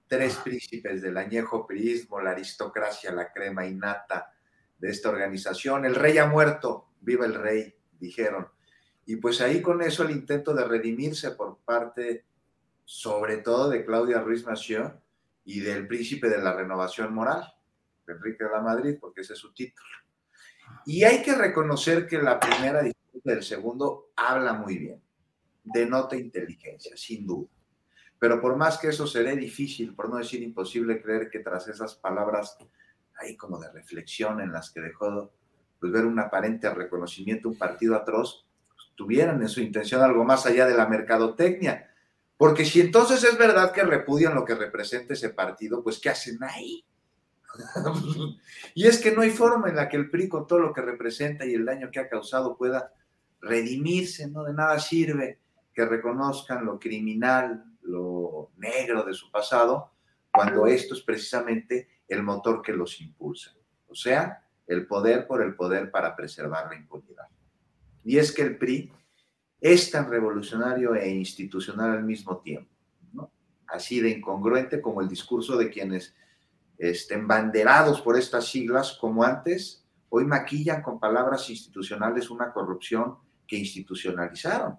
[0.07, 4.34] tres príncipes del añejo priismo, la aristocracia, la crema innata
[4.77, 5.85] de esta organización.
[5.85, 8.47] El rey ha muerto, viva el rey, dijeron.
[9.05, 12.25] Y pues ahí con eso el intento de redimirse por parte,
[12.83, 14.91] sobre todo de Claudia Ruiz Massieu
[15.43, 17.53] y del príncipe de la renovación moral,
[18.07, 19.87] Enrique de la Madrid, porque ese es su título.
[20.85, 25.01] Y hay que reconocer que la primera disputa del segundo habla muy bien,
[25.63, 27.49] denota inteligencia, sin duda.
[28.17, 31.95] Pero por más que eso será difícil, por no decir imposible, creer que tras esas
[31.95, 32.57] palabras
[33.17, 35.31] ahí como de reflexión en las que dejó
[35.79, 40.45] pues, ver un aparente reconocimiento, un partido atroz, pues, tuvieran en su intención algo más
[40.45, 41.91] allá de la mercadotecnia.
[42.37, 46.37] Porque si entonces es verdad que repudian lo que representa ese partido, pues ¿qué hacen
[46.43, 46.85] ahí?
[48.73, 50.81] y es que no hay forma en la que el PRI, con todo lo que
[50.81, 52.93] representa y el daño que ha causado, pueda
[53.39, 54.43] redimirse, ¿no?
[54.43, 55.39] De nada sirve
[55.73, 59.91] que reconozcan lo criminal, lo negro de su pasado,
[60.31, 63.55] cuando esto es precisamente el motor que los impulsa.
[63.87, 67.27] O sea, el poder por el poder para preservar la impunidad.
[68.03, 68.91] Y es que el PRI
[69.59, 72.69] es tan revolucionario e institucional al mismo tiempo,
[73.13, 73.31] ¿no?
[73.67, 76.15] así de incongruente como el discurso de quienes
[76.77, 83.17] estén banderados por estas siglas, como antes, hoy maquillan con palabras institucionales una corrupción
[83.47, 84.77] que institucionalizaron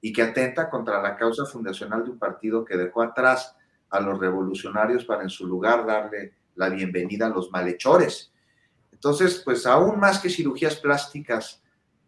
[0.00, 3.56] y que atenta contra la causa fundacional de un partido que dejó atrás
[3.90, 8.32] a los revolucionarios para en su lugar darle la bienvenida a los malhechores.
[8.92, 11.62] Entonces, pues aún más que cirugías plásticas,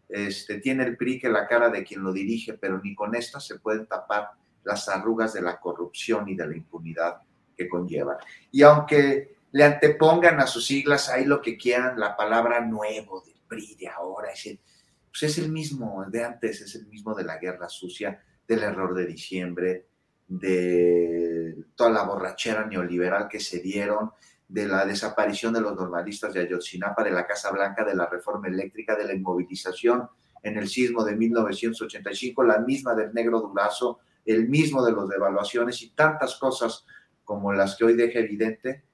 [0.08, 3.46] este, tiene el PRI que la cara de quien lo dirige, pero ni con estas
[3.46, 4.30] se pueden tapar
[4.64, 7.18] las arrugas de la corrupción y de la impunidad
[7.56, 8.18] que conlleva.
[8.50, 13.36] Y aunque le antepongan a sus siglas ahí lo que quieran, la palabra nuevo del
[13.46, 14.60] PRI de ahora, es el,
[15.10, 18.94] pues es el mismo de antes, es el mismo de la guerra sucia, del error
[18.94, 19.86] de diciembre,
[20.26, 24.12] de toda la borrachera neoliberal que se dieron,
[24.48, 28.48] de la desaparición de los normalistas de Ayotzinapa, de la Casa Blanca, de la reforma
[28.48, 30.08] eléctrica, de la inmovilización
[30.42, 35.82] en el sismo de 1985, la misma del negro Durazo, el mismo de los devaluaciones
[35.82, 36.86] y tantas cosas
[37.24, 38.84] como las que hoy deja evidente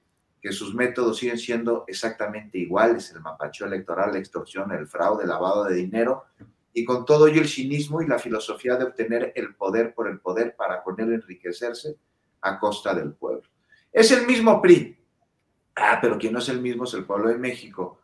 [0.41, 5.29] que sus métodos siguen siendo exactamente iguales, el mapacho electoral, la extorsión, el fraude, el
[5.29, 6.25] lavado de dinero,
[6.71, 10.19] y con todo ello el cinismo y la filosofía de obtener el poder por el
[10.19, 11.97] poder para con él enriquecerse
[12.41, 13.49] a costa del pueblo.
[13.91, 14.95] Es el mismo PRI,
[15.75, 17.99] Ah, pero quien no es el mismo es el pueblo de México.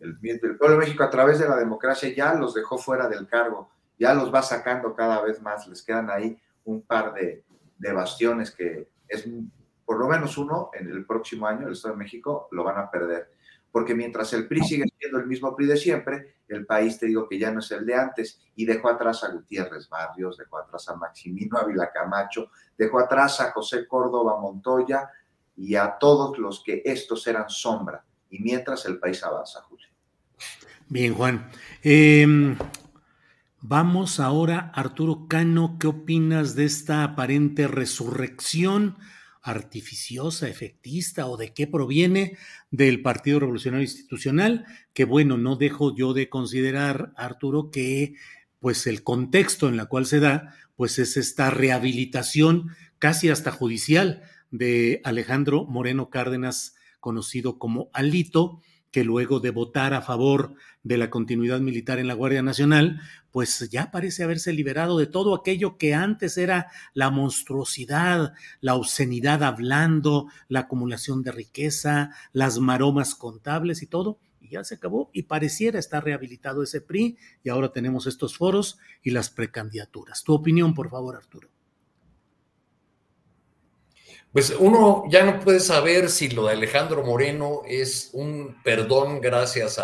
[0.00, 0.18] El,
[0.58, 4.12] pueblo de México a través de la democracia ya los dejó fuera del cargo, ya
[4.12, 7.44] los va sacando cada vez más, les quedan ahí un par de,
[7.78, 9.28] bastiones que es
[9.84, 12.90] por lo menos uno en el próximo año, el Estado de México, lo van a
[12.90, 13.30] perder.
[13.70, 17.28] Porque mientras el PRI sigue siendo el mismo PRI de siempre, el país te digo
[17.28, 20.88] que ya no es el de antes y dejó atrás a Gutiérrez Barrios, dejó atrás
[20.88, 25.10] a Maximino Ávila Camacho, dejó atrás a José Córdoba Montoya,
[25.56, 28.04] y a todos los que estos eran sombra.
[28.30, 29.86] Y mientras el país avanza, Julio.
[30.88, 31.50] Bien, Juan.
[31.82, 32.56] Em,
[33.60, 38.96] vamos ahora, Arturo Cano, ¿qué opinas de esta aparente resurrección
[39.40, 42.36] artificiosa, efectista o de qué proviene
[42.70, 44.64] del Partido Revolucionario Institucional?
[44.92, 48.14] Que bueno, no dejo yo de considerar, Arturo, que
[48.58, 54.22] pues el contexto en el cual se da, pues es esta rehabilitación casi hasta judicial
[54.54, 58.60] de Alejandro Moreno Cárdenas, conocido como Alito,
[58.92, 60.54] que luego de votar a favor
[60.84, 63.00] de la continuidad militar en la Guardia Nacional,
[63.32, 69.42] pues ya parece haberse liberado de todo aquello que antes era la monstruosidad, la obscenidad
[69.42, 75.24] hablando, la acumulación de riqueza, las maromas contables y todo, y ya se acabó y
[75.24, 80.22] pareciera estar rehabilitado ese PRI y ahora tenemos estos foros y las precandidaturas.
[80.22, 81.53] Tu opinión, por favor, Arturo
[84.34, 89.80] pues uno ya no puede saber si lo de Alejandro Moreno es un perdón gracias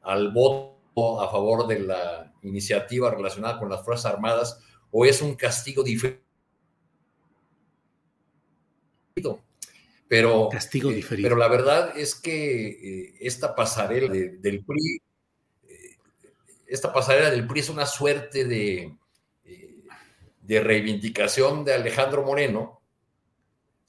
[0.00, 4.58] al voto a favor de la iniciativa relacionada con las Fuerzas Armadas
[4.90, 6.24] o es un castigo diferente.
[10.08, 11.28] Pero, castigo eh, diferido.
[11.28, 15.02] pero la verdad es que eh, esta pasarela del PRI,
[15.68, 15.96] eh,
[16.66, 18.96] esta pasarela del PRI es una suerte de,
[20.40, 22.79] de reivindicación de Alejandro Moreno,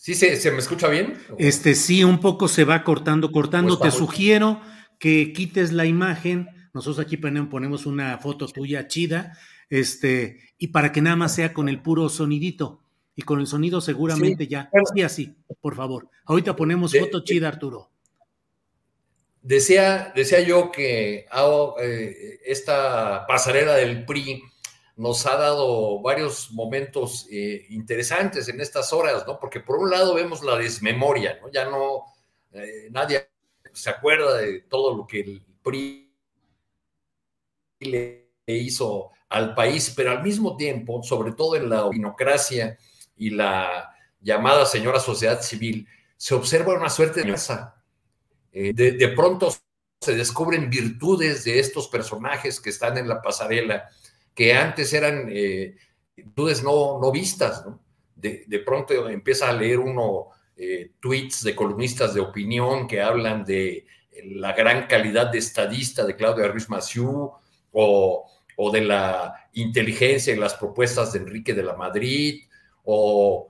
[0.01, 1.13] ¿Sí se, me escucha bien?
[1.37, 3.77] Este sí, un poco se va cortando, cortando.
[3.77, 4.59] Pues Te sugiero
[4.97, 6.47] que quites la imagen.
[6.73, 9.37] Nosotros aquí ponemos una foto tuya chida,
[9.69, 12.81] este, y para que nada más sea con el puro sonidito.
[13.15, 14.71] Y con el sonido seguramente ya.
[14.91, 16.09] Sí, así, por favor.
[16.25, 17.91] Ahorita ponemos foto chida, Arturo.
[19.43, 21.27] Decía, decía yo que
[21.79, 24.41] eh, esta pasarela del PRI
[25.01, 29.39] nos ha dado varios momentos eh, interesantes en estas horas, ¿no?
[29.39, 31.51] Porque por un lado vemos la desmemoria, ¿no?
[31.51, 32.03] Ya no,
[32.51, 33.27] eh, nadie
[33.73, 36.15] se acuerda de todo lo que el PRI
[37.79, 42.77] le hizo al país, pero al mismo tiempo, sobre todo en la opinocracia
[43.15, 47.35] y la llamada señora sociedad civil, se observa una suerte de
[48.51, 49.51] eh, de, de pronto
[49.99, 53.89] se descubren virtudes de estos personajes que están en la pasarela
[54.33, 55.75] que antes eran eh,
[56.35, 57.79] dudas no, no vistas, ¿no?
[58.15, 63.43] De, de, pronto empieza a leer uno eh, tweets de columnistas de opinión que hablan
[63.43, 63.87] de
[64.25, 67.31] la gran calidad de estadista de Claudio Ruiz Massieu
[67.71, 68.25] o,
[68.55, 72.43] o, de la inteligencia y las propuestas de Enrique de la Madrid
[72.83, 73.49] o,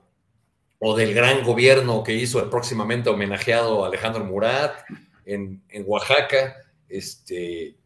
[0.78, 4.72] o del gran gobierno que hizo el próximamente homenajeado Alejandro Murat
[5.26, 6.56] en, en Oaxaca.
[6.88, 7.76] Este,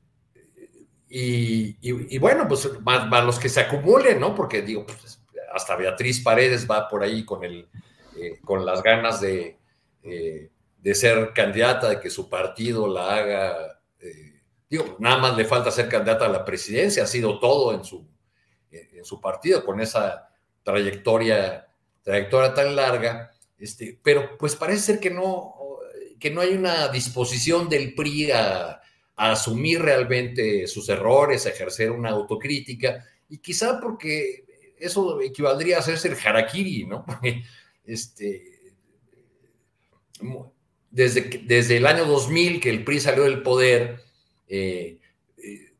[1.08, 4.34] y, bueno, pues más, los que se acumulen, ¿no?
[4.34, 5.20] Porque digo, pues,
[5.52, 7.68] hasta Beatriz Paredes va por ahí con, el,
[8.16, 9.56] eh, con las ganas de,
[10.02, 15.44] eh, de ser candidata, de que su partido la haga, eh, digo, nada más le
[15.44, 18.06] falta ser candidata a la presidencia, ha sido todo en su,
[18.70, 20.28] en su partido, con esa
[20.62, 21.68] trayectoria,
[22.02, 25.54] trayectoria tan larga, este, pero pues parece ser que no,
[26.18, 28.80] que no hay una disposición del PRI a,
[29.16, 34.44] asumir realmente sus errores, a ejercer una autocrítica, y quizá porque
[34.78, 37.04] eso equivaldría a hacerse el harakiri, ¿no?
[37.06, 37.42] Porque
[37.84, 38.56] este,
[40.90, 44.02] desde, desde el año 2000 que el PRI salió del poder,
[44.48, 44.98] eh,
[45.38, 45.72] eh,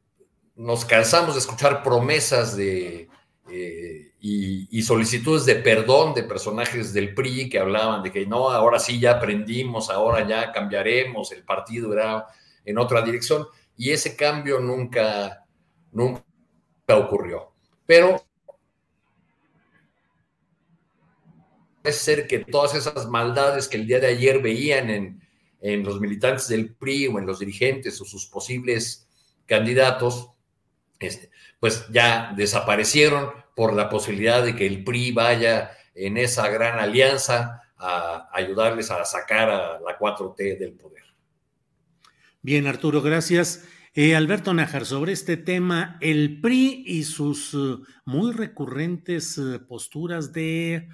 [0.56, 3.08] nos cansamos de escuchar promesas de,
[3.50, 8.78] eh, y, solicitudes de perdón de personajes del PRI que hablaban de que no, ahora
[8.78, 12.26] sí ya aprendimos, ahora ya cambiaremos, el partido era
[12.66, 13.47] en otra dirección,
[13.78, 15.47] y ese cambio nunca,
[15.93, 16.22] nunca
[16.88, 17.52] ocurrió.
[17.86, 18.22] Pero
[21.82, 25.22] parece ser que todas esas maldades que el día de ayer veían en,
[25.60, 29.09] en los militantes del PRI o en los dirigentes o sus posibles
[29.47, 30.32] candidatos,
[30.98, 31.30] este,
[31.60, 37.62] pues ya desaparecieron por la posibilidad de que el PRI vaya en esa gran alianza
[37.78, 41.05] a ayudarles a sacar a la 4T del poder.
[42.47, 43.64] Bien, Arturo, gracias.
[43.93, 50.32] Eh, Alberto Nájar, sobre este tema, el PRI y sus uh, muy recurrentes uh, posturas
[50.32, 50.89] de,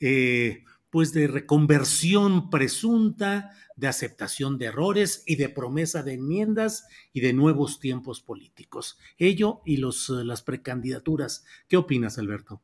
[0.00, 7.22] eh, pues de reconversión presunta, de aceptación de errores y de promesa de enmiendas y
[7.22, 8.98] de nuevos tiempos políticos.
[9.16, 11.46] Ello y los, las precandidaturas.
[11.68, 12.60] ¿Qué opinas, Alberto?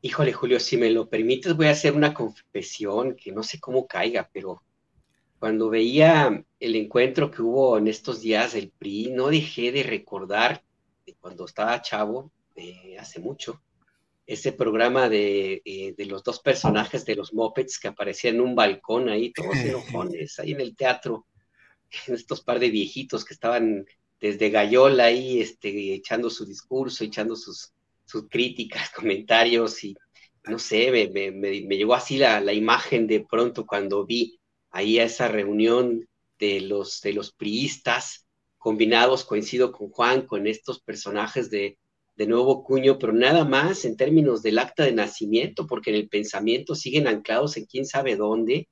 [0.00, 3.88] Híjole, Julio, si me lo permites, voy a hacer una confesión que no sé cómo
[3.88, 4.62] caiga, pero
[5.38, 10.62] cuando veía el encuentro que hubo en estos días del PRI, no dejé de recordar
[11.06, 12.32] de cuando estaba chavo,
[12.98, 13.62] hace mucho,
[14.26, 18.54] ese programa de, eh, de, los dos personajes de los Muppets que aparecían en un
[18.54, 21.26] balcón ahí, todos enojones, ahí en el teatro,
[22.06, 23.86] estos par de viejitos que estaban
[24.20, 27.72] desde Gallola ahí, este, echando su discurso, echando sus,
[28.04, 29.96] sus críticas, comentarios, y
[30.44, 34.37] no sé, me, me, me llegó así la, la, imagen de pronto cuando vi
[34.70, 36.08] ahí a esa reunión
[36.38, 38.26] de los, de los priistas
[38.58, 41.78] combinados, coincido con Juan, con estos personajes de,
[42.16, 46.08] de nuevo cuño, pero nada más en términos del acta de nacimiento, porque en el
[46.08, 48.68] pensamiento siguen anclados en quién sabe dónde.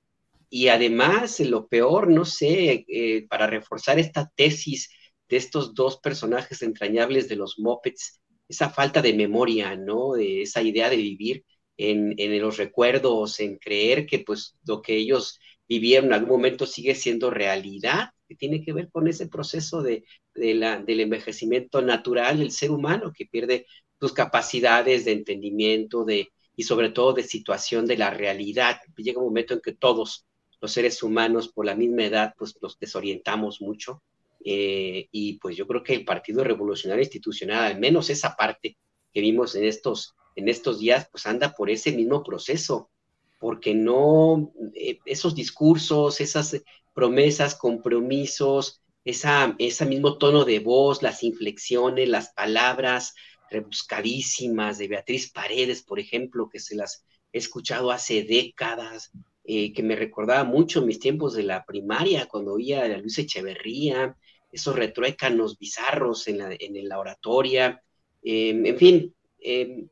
[0.51, 4.90] Y además, lo peor, no sé, eh, para reforzar esta tesis
[5.28, 10.14] de estos dos personajes entrañables de los Muppets, esa falta de memoria, ¿no?
[10.14, 11.44] De esa idea de vivir
[11.77, 16.66] en, en los recuerdos, en creer que pues lo que ellos vivieron en algún momento
[16.66, 22.38] sigue siendo realidad, que tiene que ver con ese proceso de, la, del envejecimiento natural
[22.38, 23.66] del ser humano, que pierde
[24.01, 28.78] sus capacidades de entendimiento de, y sobre todo de situación de la realidad.
[28.97, 30.26] Llega un momento en que todos
[30.60, 34.02] los seres humanos por la misma edad, pues nos desorientamos mucho.
[34.44, 38.76] Eh, y pues yo creo que el Partido Revolucionario Institucional, al menos esa parte
[39.12, 42.90] que vimos en estos, en estos días, pues anda por ese mismo proceso
[43.39, 46.63] porque no, eh, esos discursos, esas
[46.95, 53.15] promesas, compromisos, esa, ese mismo tono de voz, las inflexiones, las palabras
[53.51, 59.13] rebuscadísimas de Beatriz Paredes, por ejemplo, que se las he escuchado hace décadas,
[59.45, 64.17] eh, que me recordaba mucho mis tiempos de la primaria, cuando oía a Luis Echeverría,
[64.51, 67.83] esos retruécanos bizarros en la, en oratoria,
[68.23, 69.15] en fin,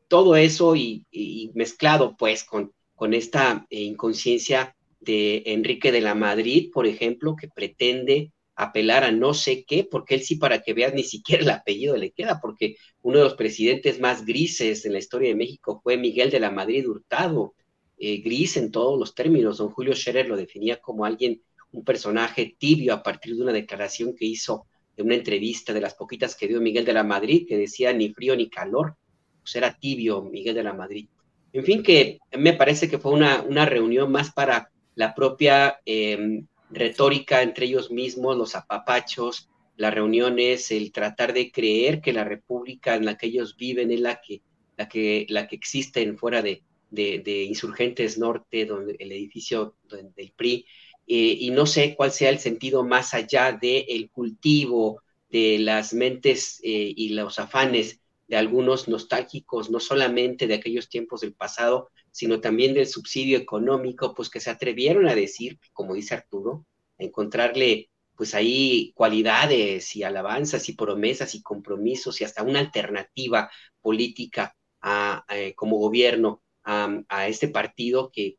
[0.09, 1.07] todo eso y,
[1.55, 7.49] mezclado pues con con esta eh, inconsciencia de Enrique de la Madrid, por ejemplo, que
[7.49, 11.51] pretende apelar a no sé qué, porque él sí, para que veas, ni siquiera el
[11.51, 15.81] apellido le queda, porque uno de los presidentes más grises en la historia de México
[15.83, 17.55] fue Miguel de la Madrid Hurtado,
[17.99, 19.59] eh, gris en todos los términos.
[19.59, 21.43] Don Julio Scherer lo definía como alguien,
[21.73, 24.67] un personaje tibio a partir de una declaración que hizo
[24.97, 28.13] de una entrevista de las poquitas que dio Miguel de la Madrid, que decía ni
[28.13, 28.97] frío ni calor,
[29.41, 31.09] pues era tibio Miguel de la Madrid.
[31.55, 36.49] En fin, que me parece que fue una, una reunión más para la propia em,
[36.69, 42.97] retórica entre ellos mismos, los apapachos, las reuniones, el tratar de creer que la república
[42.97, 44.43] en la que ellos viven es la que,
[44.77, 50.67] la que, la que existe fuera de, de, Insurgentes Norte, donde el edificio del PRI,
[51.07, 55.95] eh, y no sé cuál sea el sentido más allá del el cultivo de las
[55.95, 61.91] mentes eh, y los afanes de algunos nostálgicos, no solamente de aquellos tiempos del pasado,
[62.11, 66.65] sino también del subsidio económico, pues que se atrevieron a decir, como dice Arturo,
[66.99, 73.51] a encontrarle pues ahí cualidades y alabanzas y promesas y compromisos y hasta una alternativa
[73.81, 78.39] política a, eh, como gobierno a, este partido que,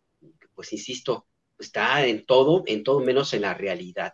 [0.54, 1.28] pues insisto,
[1.60, 4.14] está en todo, en todo menos en la realidad.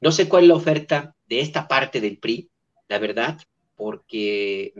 [0.00, 2.50] No sé cuál es la oferta de esta parte del PRI,
[2.88, 3.38] la verdad,
[3.74, 4.72] porque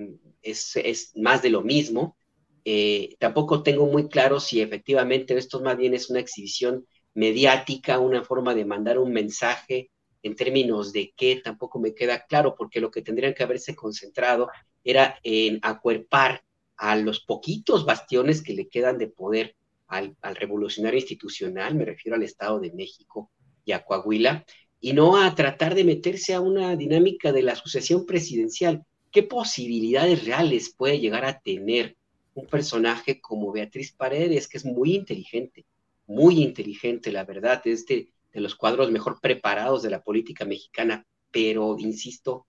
[0.43, 2.17] es, es más de lo mismo.
[2.65, 8.23] Eh, tampoco tengo muy claro si efectivamente esto más bien es una exhibición mediática, una
[8.23, 9.91] forma de mandar un mensaje
[10.23, 14.51] en términos de qué, tampoco me queda claro, porque lo que tendrían que haberse concentrado
[14.85, 16.43] era en acuerpar
[16.77, 19.57] a los poquitos bastiones que le quedan de poder
[19.87, 23.31] al, revolucionario institucional, me refiero al Estado de México
[23.65, 24.45] y a Coahuila,
[24.79, 28.85] y no a tratar de meterse a una dinámica de la sucesión presidencial.
[29.11, 31.97] ¿Qué posibilidades reales puede llegar a tener
[32.35, 35.67] un personaje como Beatriz Paredes, que es muy inteligente,
[36.07, 41.77] muy inteligente, la verdad, es de, los cuadros mejor preparados de la política mexicana, pero,
[41.79, 42.47] insisto,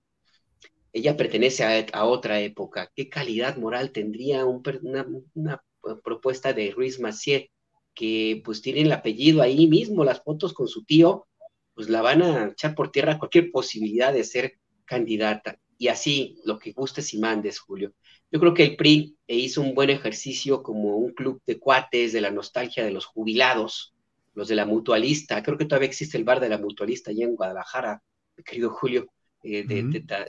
[0.93, 2.91] ella pertenece a, otra época.
[2.95, 5.63] ¿Qué calidad moral tendría una,
[6.03, 7.51] propuesta de Ruiz Macié,
[7.93, 11.27] que pues tiene el apellido ahí mismo, las fotos con su tío,
[11.73, 15.60] pues la van a echar por tierra cualquier posibilidad de ser candidata.
[15.81, 17.91] Y así, lo que gustes y mandes, Julio.
[18.31, 22.21] Yo creo que el PRI hizo un buen ejercicio como un club de cuates de
[22.21, 23.95] la nostalgia de los jubilados,
[24.35, 25.41] los de la mutualista.
[25.41, 28.03] Creo que todavía existe el bar de la mutualista allá en Guadalajara,
[28.37, 29.07] mi querido Julio,
[29.41, 29.65] eh,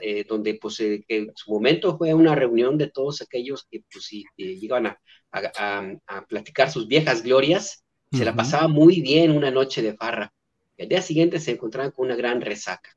[0.01, 4.05] eh, donde pues eh, en su momento fue una reunión de todos aquellos que pues
[4.05, 4.99] sí, iban a,
[5.31, 7.83] a, platicar sus viejas glorias.
[8.11, 10.33] Se la pasaba muy bien una noche de farra.
[10.77, 12.89] El día siguiente se encontraban con una gran resaca.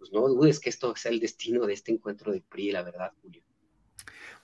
[0.00, 3.12] Pues no dudes que esto sea el destino de este encuentro de PRI, la verdad,
[3.20, 3.42] Julio.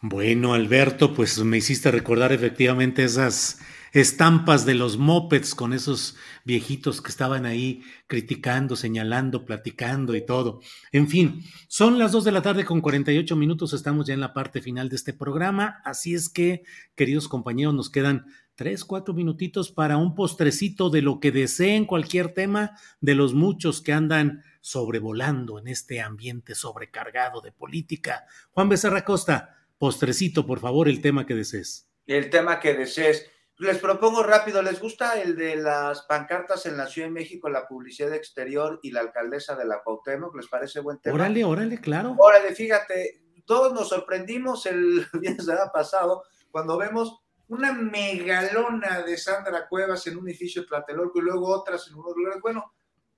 [0.03, 3.59] Bueno, Alberto, pues me hiciste recordar efectivamente esas
[3.95, 10.61] estampas de los mopeds con esos viejitos que estaban ahí criticando, señalando, platicando y todo.
[10.93, 14.35] En fin, son las dos de la tarde con 48 minutos, estamos ya en la
[14.35, 16.65] parte final de este programa, así es que,
[16.95, 18.27] queridos compañeros, nos quedan
[18.57, 23.81] tres, cuatro minutitos para un postrecito de lo que deseen, cualquier tema de los muchos
[23.81, 28.26] que andan sobrevolando en este ambiente sobrecargado de política.
[28.51, 31.88] Juan Becerra Costa, postrecito, por favor, el tema que desees.
[32.05, 33.30] El tema que desees.
[33.59, 37.68] Les propongo rápido, ¿les gusta el de las pancartas en la Ciudad de México, la
[37.68, 40.34] publicidad exterior y la alcaldesa de la Cuauhtémoc?
[40.34, 41.14] ¿Les parece buen tema?
[41.14, 42.16] Órale, órale, claro.
[42.18, 50.05] Órale, fíjate, todos nos sorprendimos el viernes pasado cuando vemos una megalona de Sandra Cuevas
[50.09, 52.43] en un edificio de Tlatelolco y luego otras en unos lugares.
[52.43, 52.72] Bueno,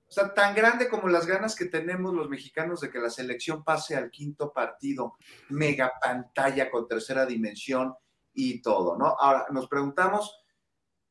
[0.09, 3.63] o sea, tan grande como las ganas que tenemos los mexicanos de que la selección
[3.63, 5.17] pase al quinto partido,
[5.49, 7.93] mega pantalla con tercera dimensión
[8.33, 9.15] y todo, ¿no?
[9.19, 10.43] Ahora, nos preguntamos,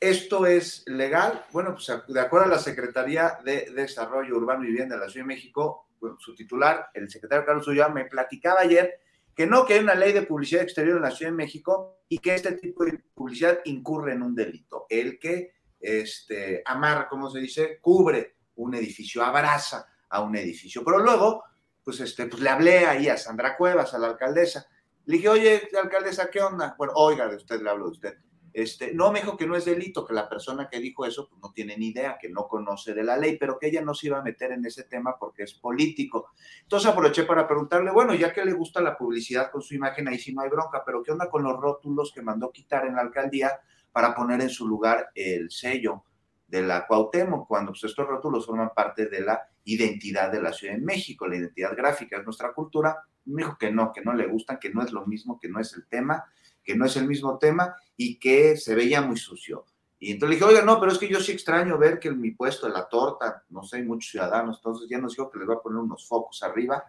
[0.01, 1.45] ¿esto es legal?
[1.53, 5.27] Bueno, pues de acuerdo a la Secretaría de Desarrollo Urbano y Vivienda de la Ciudad
[5.27, 9.01] de México, su titular, el secretario Carlos Ulloa, me platicaba ayer
[9.33, 12.19] que no, que hay una ley de publicidad exterior en la Ciudad de México y
[12.19, 17.39] que este tipo de publicidad incurre en un delito, el que este, amarra, ¿cómo se
[17.39, 17.79] dice?
[17.81, 20.83] Cubre un edificio, abraza a un edificio.
[20.85, 21.45] Pero luego,
[21.85, 24.67] pues, este, pues le hablé ahí a Sandra Cuevas, a la alcaldesa.
[25.07, 26.75] Le dije, oye, alcaldesa, ¿qué onda?
[26.77, 28.19] Bueno, oiga, de usted le hablo de usted.
[28.53, 31.41] Este, no, me dijo que no es delito, que la persona que dijo eso pues,
[31.41, 34.09] no tiene ni idea, que no conoce de la ley, pero que ella no se
[34.09, 36.33] iba a meter en ese tema porque es político.
[36.63, 40.19] Entonces aproveché para preguntarle, bueno, ya que le gusta la publicidad con su imagen, ahí
[40.19, 43.03] sí no hay bronca, pero ¿qué onda con los rótulos que mandó quitar en la
[43.03, 43.61] alcaldía
[43.93, 46.05] para poner en su lugar el sello?
[46.49, 50.75] De la Cuauhtémoc, cuando pues, estos rótulos forman parte de la identidad de la Ciudad
[50.75, 52.97] de México, la identidad gráfica es nuestra cultura.
[53.27, 55.61] Me dijo que no, que no le gustan, que no es lo mismo, que no
[55.61, 56.25] es el tema,
[56.65, 59.67] que no es el mismo tema y que se veía muy sucio.
[59.99, 62.21] Y entonces le dije, oiga, no, pero es que yo sí extraño ver que en
[62.21, 65.41] mi puesto de la torta, no sé, hay muchos ciudadanos, entonces ya nos dijo que
[65.41, 66.83] les va a poner unos focos arriba.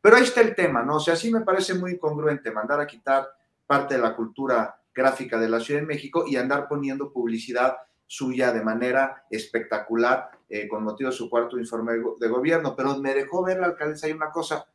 [0.00, 0.96] Pero ahí está el tema, ¿no?
[0.96, 3.28] O sea, sí me parece muy incongruente mandar a quitar
[3.66, 8.52] parte de la cultura gráfica de la Ciudad de México y andar poniendo publicidad suya
[8.52, 13.42] de manera espectacular eh, con motivo de su cuarto informe de gobierno, pero me dejó
[13.42, 14.66] ver la alcaldesa hay una cosa,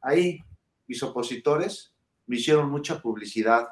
[0.00, 0.40] ahí
[0.86, 1.94] mis opositores
[2.26, 3.68] me hicieron mucha publicidad,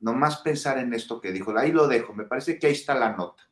[0.00, 3.16] nomás pensar en esto que dijo, ahí lo dejo, me parece que ahí está la
[3.16, 3.42] nota.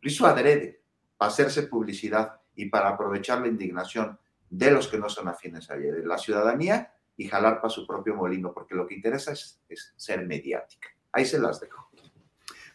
[0.00, 0.82] Lo hizo adrede
[1.16, 4.18] para hacerse publicidad y para aprovechar la indignación
[4.50, 7.86] de los que no son afines a ella, de la ciudadanía y jalar para su
[7.86, 10.88] propio molino, porque lo que interesa es ser mediática.
[11.12, 11.88] Ahí se las dejo.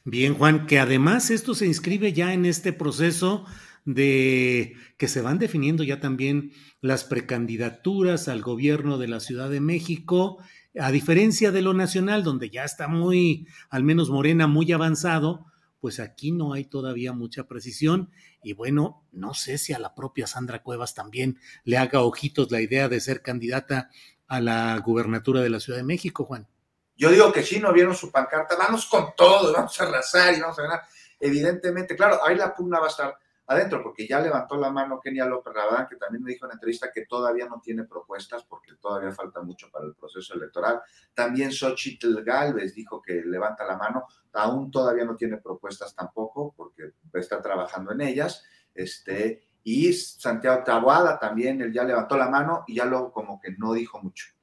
[0.10, 3.44] Bien, Juan, que además esto se inscribe ya en este proceso
[3.84, 9.60] de que se van definiendo ya también las precandidaturas al gobierno de la Ciudad de
[9.60, 10.42] México,
[10.80, 15.48] a diferencia de lo nacional, donde ya está muy, al menos Morena, muy avanzado,
[15.82, 18.10] pues aquí no hay todavía mucha precisión
[18.42, 22.62] y bueno, no sé si a la propia Sandra Cuevas también le haga ojitos la
[22.62, 23.90] idea de ser candidata
[24.26, 26.48] a la gubernatura de la Ciudad de México, Juan.
[26.98, 30.41] Yo digo que sí, no vieron su pancarta, vamos con todo, vamos a arrasar y
[30.41, 30.82] vamos a ganar.
[31.19, 33.18] evidentemente, claro, ahí la pugna va a estar
[33.48, 36.91] adentro, porque ya levantó la mano Kenia López Rabadán, que también me dijo en entrevista
[36.91, 40.82] que todavía no tiene propuestas, porque todavía falta mucho para el proceso electoral.
[41.14, 46.91] También Xochitl Galvez dijo que levanta la mano, aún todavía no tiene propuestas tampoco, porque
[47.14, 48.44] está trabajando en ellas.
[48.74, 53.52] Este, y Santiago Taboada también, él ya levantó la mano y ya luego como que
[53.57, 54.36] no dijo mucho.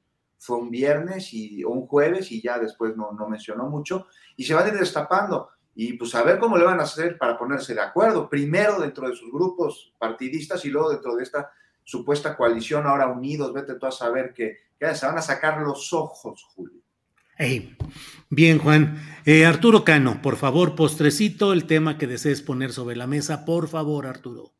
[0.45, 4.07] Fue un viernes y, o un jueves y ya después no, no mencionó mucho.
[4.37, 7.17] Y se van a ir destapando y pues a ver cómo le van a hacer
[7.17, 11.51] para ponerse de acuerdo, primero dentro de sus grupos partidistas y luego dentro de esta
[11.83, 16.43] supuesta coalición ahora unidos, vete tú a saber que, se van a sacar los ojos,
[16.55, 16.81] Julio.
[18.29, 19.01] Bien, Juan.
[19.25, 23.67] Eh, Arturo Cano, por favor, postrecito el tema que desees poner sobre la mesa, por
[23.67, 24.53] favor, Arturo.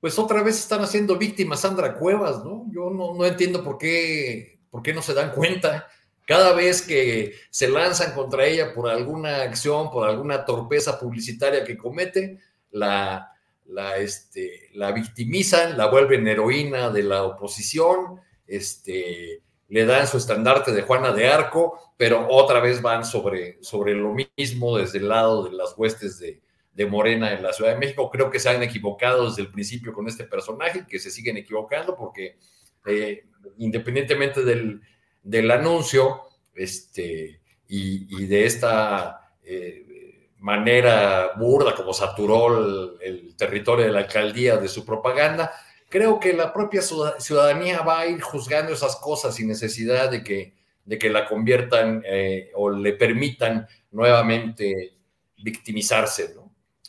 [0.00, 2.66] Pues otra vez están haciendo víctimas Sandra Cuevas, ¿no?
[2.72, 5.86] Yo no, no entiendo por qué, por qué no se dan cuenta
[6.26, 11.76] cada vez que se lanzan contra ella por alguna acción, por alguna torpeza publicitaria que
[11.76, 12.38] comete,
[12.70, 13.32] la,
[13.66, 20.72] la, este, la victimizan, la vuelven heroína de la oposición, este, le dan su estandarte
[20.72, 25.44] de Juana de Arco, pero otra vez van sobre, sobre lo mismo desde el lado
[25.44, 26.40] de las huestes de,
[26.88, 28.10] Morena en la Ciudad de México.
[28.10, 31.94] Creo que se han equivocado desde el principio con este personaje, que se siguen equivocando
[31.94, 32.38] porque
[32.86, 33.24] eh,
[33.58, 34.80] independientemente del,
[35.22, 36.22] del anuncio
[36.54, 44.68] este, y, de esta eh, manera burda como saturó el, territorio de la alcaldía de
[44.68, 45.50] su propaganda,
[45.88, 50.54] creo que la propia ciudadanía va a ir juzgando esas cosas sin necesidad de que,
[50.84, 54.94] de que la conviertan eh, o le permitan nuevamente
[55.42, 56.34] victimizarse,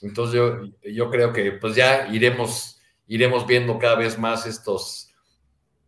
[0.02, 5.13] Entonces yo, yo, creo que pues ya iremos, iremos viendo cada vez más estos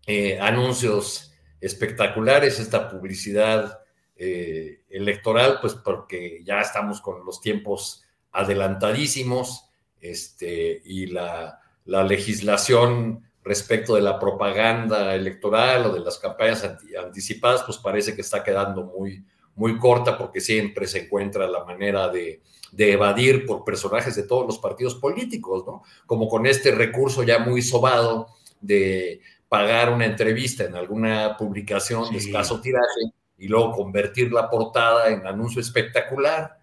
[0.07, 3.79] eh, anuncios espectaculares esta publicidad
[4.17, 9.69] eh, electoral, pues porque ya estamos con los tiempos adelantadísimos
[9.99, 17.77] este, y la, legislación respecto de la propaganda electoral o de las campañas anticipadas, pues
[17.77, 19.23] parece que está quedando muy,
[19.55, 22.41] muy corta porque siempre se encuentra la manera de,
[22.71, 25.83] de, evadir por personajes de todos los partidos políticos, ¿no?
[26.07, 28.27] Como con este recurso ya muy sobado
[28.61, 35.09] de pagar una entrevista en alguna publicación de escaso tiraje y luego convertir la portada
[35.09, 36.59] en anuncio espectacular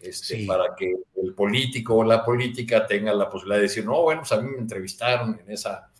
[0.00, 0.92] este, para que
[1.22, 4.50] el político o la política tenga la posibilidad de decir, no, bueno, pues a mí
[4.50, 5.90] me entrevistaron en esa,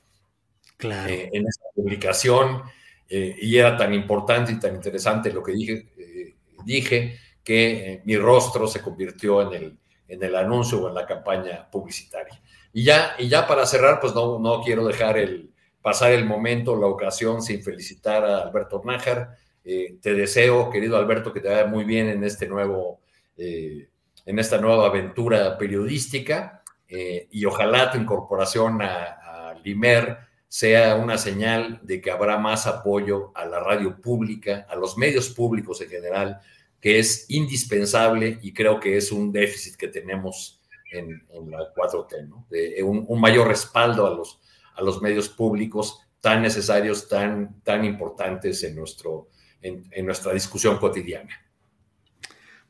[0.80, 2.62] eh, en esa publicación
[3.08, 8.16] eh, y era tan importante y tan interesante lo que dije, eh, dije que mi
[8.16, 12.40] rostro se convirtió en el, en el anuncio o en la campaña publicitaria.
[12.72, 15.52] Y ya, y ya para cerrar, pues no, no quiero dejar el,
[15.86, 19.36] pasar el momento, la ocasión sin felicitar a Alberto Nájar.
[19.64, 23.02] Eh, te deseo, querido Alberto, que te vaya muy bien en este nuevo,
[23.36, 23.88] eh,
[24.24, 30.18] en esta nueva aventura periodística eh, y ojalá tu incorporación a, a, Limer
[30.48, 35.28] sea una señal de que habrá más apoyo a la radio pública, a los medios
[35.28, 36.40] públicos en general,
[36.80, 40.60] que es indispensable y creo que es un déficit que tenemos
[40.90, 42.48] en, la 4T, ¿no?
[42.84, 44.40] un mayor respaldo a los
[44.76, 49.28] a los medios públicos tan necesarios, tan, tan importantes en, nuestro,
[49.62, 51.30] en, nuestra discusión cotidiana.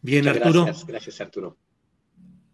[0.03, 0.65] Bien, Arturo.
[0.65, 1.57] Gracias, gracias, Arturo.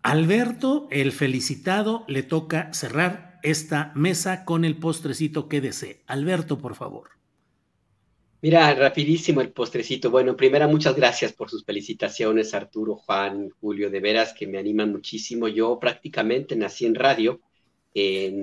[0.03, 6.03] Alberto, el felicitado, le toca cerrar esta mesa con el postrecito que desee.
[6.07, 7.11] Alberto, por favor.
[8.41, 10.11] Mira, rapidísimo el postrecito.
[10.11, 14.91] Bueno, primera, muchas gracias por sus felicitaciones, Arturo, Juan, Julio, de veras que me animan
[14.91, 15.47] muchísimo.
[15.47, 17.41] Yo prácticamente nací en radio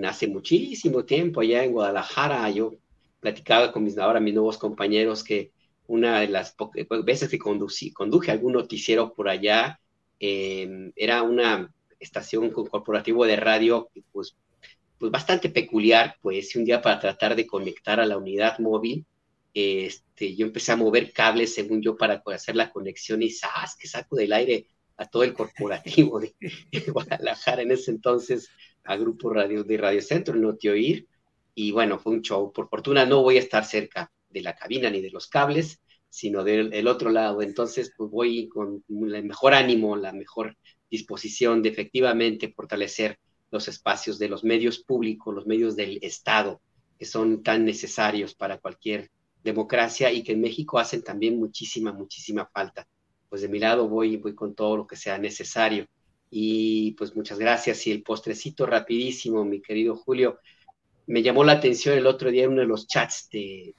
[0.06, 2.76] hace muchísimo tiempo allá en Guadalajara, yo
[3.20, 5.52] platicaba con mis ahora mis nuevos compañeros que
[5.88, 6.56] una de las
[7.04, 9.80] veces que conducí, conduje algún noticiero por allá,
[10.20, 14.38] em, era una estación corporativo de radio pues,
[15.00, 19.06] pues bastante peculiar, pues un día para tratar de conectar a la unidad móvil,
[19.54, 23.76] este, yo empecé a mover cables según yo para hacer la conexión y ¡zas!
[23.76, 26.36] que saco del aire a todo el corporativo de
[26.94, 28.50] Guadalajara en ese entonces
[28.90, 31.08] a Grupo Radio de Radio Centro, no te oír.
[31.54, 32.52] Y bueno, fue un show.
[32.52, 35.80] Por fortuna no voy a estar cerca de la cabina ni de los cables,
[36.10, 37.44] sino del otro lado.
[37.44, 40.58] Entonces, pues voy con el mejor ánimo, la mejor
[40.90, 43.20] disposición de efectivamente fortalecer
[43.52, 46.60] los espacios de los medios públicos, los medios del Estado,
[46.98, 49.12] que son tan necesarios para cualquier
[49.44, 52.88] democracia y que en México hacen también muchísima, muchísima falta.
[53.30, 55.86] Pues de mi lado voy, voy con todo lo que sea necesario.
[56.30, 57.86] Y pues muchas gracias.
[57.88, 60.40] Y el postrecito rapidísimo, mi querido Julio.
[61.08, 63.74] Me llamó la atención el otro día en uno de los chats de,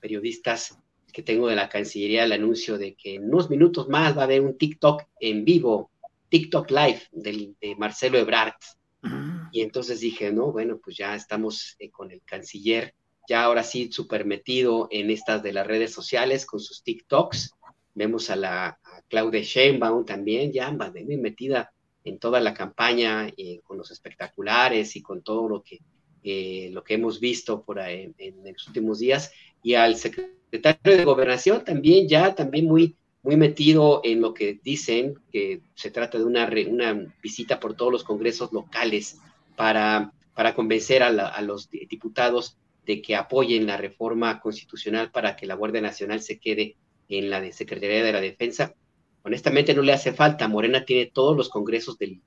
[0.00, 0.78] periodistas
[1.12, 4.24] que tengo de la Cancillería el anuncio de que en unos minutos más va a
[4.24, 5.90] haber un TikTok en vivo
[6.28, 8.54] TikTok Live de Marcelo Ebrard.
[9.02, 9.48] Ah.
[9.52, 12.94] Y entonces dije, no, bueno, pues ya estamos eh, con el canciller,
[13.28, 17.52] ya ahora sí súper metido en estas de las redes sociales con sus TikToks.
[17.94, 18.78] Vemos a la
[19.10, 21.72] Claudia Sheinbaum también, ya muy metida
[22.04, 25.80] en toda la campaña, eh, con los espectaculares y con todo lo que,
[26.22, 29.32] eh, lo que hemos visto por ahí, en, los últimos días.
[29.62, 35.18] Y al secretario de Gobernación también, ya también muy, muy metido en lo que dicen,
[35.30, 39.18] que se trata de una, una visita por todos los congresos locales
[39.56, 42.56] para, para convencer a, los diputados
[42.86, 46.76] de que apoyen la reforma constitucional para que la Guardia Nacional se quede
[47.08, 48.74] en la Secretaría de la Defensa.
[49.22, 50.48] Honestamente no le hace falta.
[50.48, 52.22] Morena tiene todos los congresos del,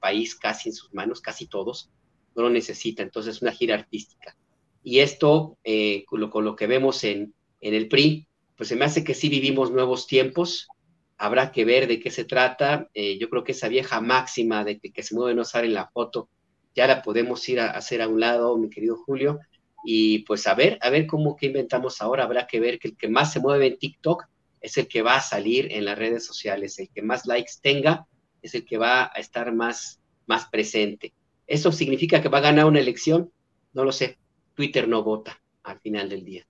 [0.00, 1.90] país casi en sus manos, casi todos.
[2.34, 3.02] No lo necesita.
[3.02, 4.36] Entonces es una gira artística.
[4.82, 8.26] Y esto, eh, con, lo, que vemos en, en el PRI,
[8.56, 10.68] pues se me hace que sí vivimos nuevos tiempos.
[11.16, 12.88] Habrá que ver de qué se trata.
[12.94, 15.88] Eh, yo creo que esa vieja máxima de que, se mueve no sale en la
[15.88, 16.28] foto,
[16.74, 19.38] ya la podemos ir a, hacer a un lado, mi querido Julio.
[19.84, 22.24] Y pues a ver, a ver cómo que inventamos ahora.
[22.24, 24.24] Habrá que ver que el que más se mueve en TikTok
[24.60, 28.06] es el que va a salir en las redes sociales, el que más likes tenga
[28.42, 31.12] es el que va a estar más, más presente.
[31.46, 33.30] ¿Eso significa que va a ganar una elección?
[33.72, 34.18] No lo sé.
[34.54, 36.46] Twitter no vota al final del día.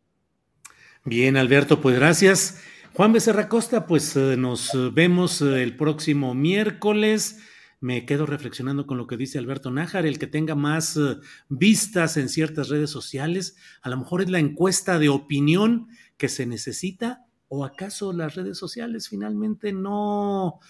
[1.05, 2.62] Bien, Alberto, pues gracias.
[2.94, 7.39] Juan Becerra Costa, pues eh, nos vemos eh, el próximo miércoles.
[7.80, 11.16] Me quedo reflexionando con lo que dice Alberto Nájar, el que tenga más eh,
[11.48, 16.44] vistas en ciertas redes sociales, a lo mejor es la encuesta de opinión que se
[16.44, 20.60] necesita ¿O acaso las redes sociales finalmente no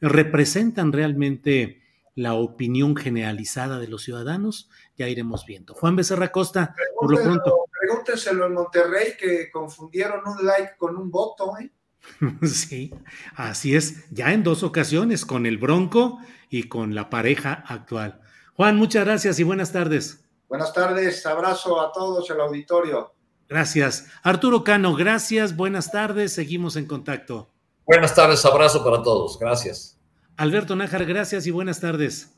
[0.00, 1.82] representan realmente
[2.14, 4.70] la opinión generalizada de los ciudadanos?
[4.96, 5.74] Ya iremos viendo.
[5.74, 7.64] Juan Becerra Costa, por lo pronto.
[7.80, 11.70] Pregúntenselo en Monterrey que confundieron un like con un voto, ¿eh?
[12.46, 12.94] Sí,
[13.34, 18.20] así es, ya en dos ocasiones, con el Bronco y con la pareja actual.
[18.54, 20.24] Juan, muchas gracias y buenas tardes.
[20.48, 23.17] Buenas tardes, abrazo a todos el auditorio.
[23.48, 24.08] Gracias.
[24.22, 25.56] Arturo Cano, gracias.
[25.56, 26.32] Buenas tardes.
[26.32, 27.50] Seguimos en contacto.
[27.86, 29.38] Buenas tardes, abrazo para todos.
[29.38, 29.98] Gracias.
[30.36, 32.36] Alberto Nájar, gracias y buenas tardes.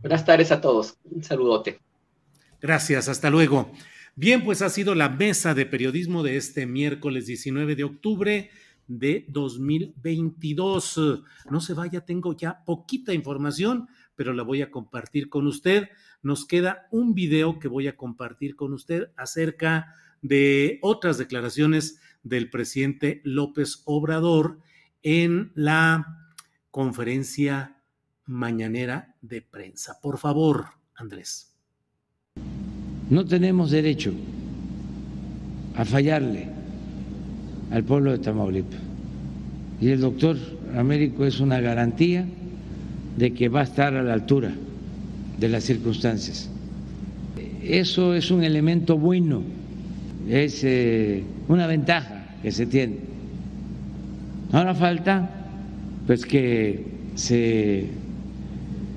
[0.00, 0.96] Buenas tardes a todos.
[1.04, 1.80] Un saludote.
[2.60, 3.72] Gracias, hasta luego.
[4.14, 8.50] Bien, pues ha sido la mesa de periodismo de este miércoles 19 de octubre
[8.86, 11.24] de 2022.
[11.50, 15.88] No se vaya, tengo ya poquita información, pero la voy a compartir con usted.
[16.22, 22.48] Nos queda un video que voy a compartir con usted acerca de otras declaraciones del
[22.48, 24.58] presidente López Obrador
[25.02, 26.30] en la
[26.70, 27.82] conferencia
[28.24, 30.00] mañanera de prensa.
[30.00, 31.52] Por favor, Andrés.
[33.10, 34.14] No tenemos derecho
[35.74, 36.48] a fallarle
[37.70, 38.80] al pueblo de Tamaulipas.
[39.80, 40.38] Y el doctor
[40.76, 42.26] Américo es una garantía
[43.16, 44.54] de que va a estar a la altura
[45.38, 46.48] de las circunstancias.
[47.62, 49.42] Eso es un elemento bueno
[50.32, 52.96] es eh, una ventaja que se tiene.
[54.50, 55.28] Ahora falta
[56.06, 57.86] pues que se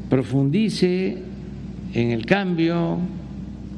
[0.09, 1.17] profundice
[1.93, 2.99] en el cambio,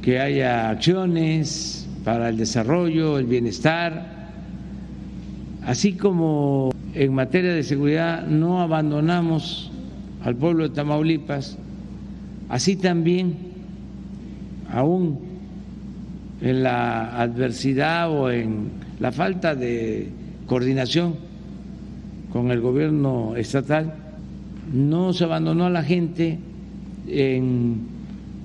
[0.04, 4.30] que haya acciones para el desarrollo, el bienestar,
[5.66, 9.72] así como en materia de seguridad no abandonamos
[10.24, 11.58] al pueblo de Tamaulipas,
[12.50, 13.36] así también
[14.72, 15.27] aún
[16.42, 18.70] en la adversidad o en
[19.00, 20.10] la falta de
[20.46, 21.16] coordinación
[22.32, 23.94] con el gobierno estatal,
[24.72, 26.38] no se abandonó a la gente
[27.08, 27.78] en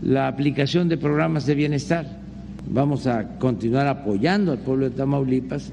[0.02, 2.18] la aplicación de programas de bienestar.
[2.68, 5.72] Vamos a continuar apoyando al pueblo de Tamaulipas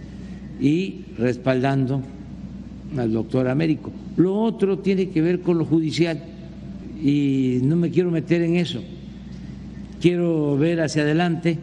[0.59, 2.01] y respaldando
[2.97, 3.91] al doctor Américo.
[4.17, 6.19] Lo otro tiene que ver con lo judicial
[7.01, 8.81] y no me quiero meter en eso.
[10.01, 11.57] Quiero ver hacia adelante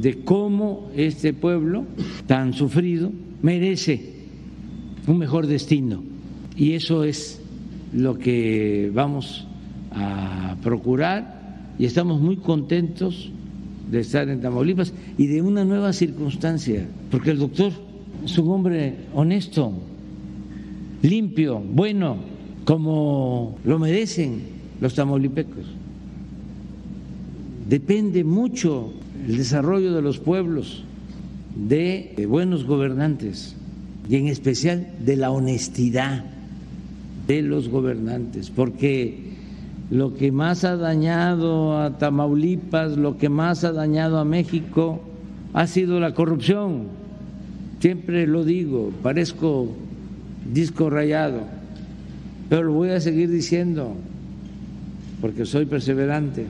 [0.00, 1.84] de cómo este pueblo
[2.26, 3.10] tan sufrido
[3.42, 4.12] merece
[5.06, 6.02] un mejor destino.
[6.56, 7.40] Y eso es
[7.92, 9.46] lo que vamos
[9.90, 13.30] a procurar y estamos muy contentos
[13.90, 17.72] de estar en Tamaulipas y de una nueva circunstancia, porque el doctor
[18.24, 19.72] es un hombre honesto,
[21.02, 22.16] limpio, bueno,
[22.64, 24.40] como lo merecen
[24.80, 25.66] los tamaulipecos.
[27.68, 28.92] Depende mucho
[29.26, 30.84] el desarrollo de los pueblos,
[31.54, 33.56] de buenos gobernantes
[34.08, 36.24] y en especial de la honestidad
[37.26, 39.32] de los gobernantes, porque
[39.90, 45.00] lo que más ha dañado a Tamaulipas, lo que más ha dañado a México,
[45.52, 46.86] ha sido la corrupción.
[47.80, 49.68] Siempre lo digo, parezco
[50.52, 51.40] disco rayado,
[52.48, 53.94] Pero lo voy a seguir diciendo
[55.20, 56.46] porque soy perseverante.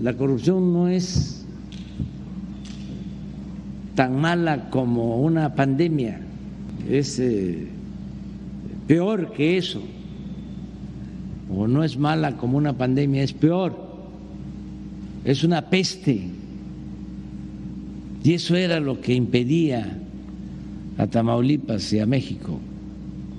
[0.00, 1.41] La corrupción no es
[3.94, 6.20] tan mala como una pandemia,
[6.88, 7.68] es eh,
[8.86, 9.82] peor que eso,
[11.50, 13.76] o no es mala como una pandemia, es peor,
[15.24, 16.28] es una peste.
[18.24, 19.98] Y eso era lo que impedía
[20.96, 22.60] a Tamaulipas y a México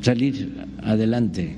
[0.02, 1.56] salir adelante.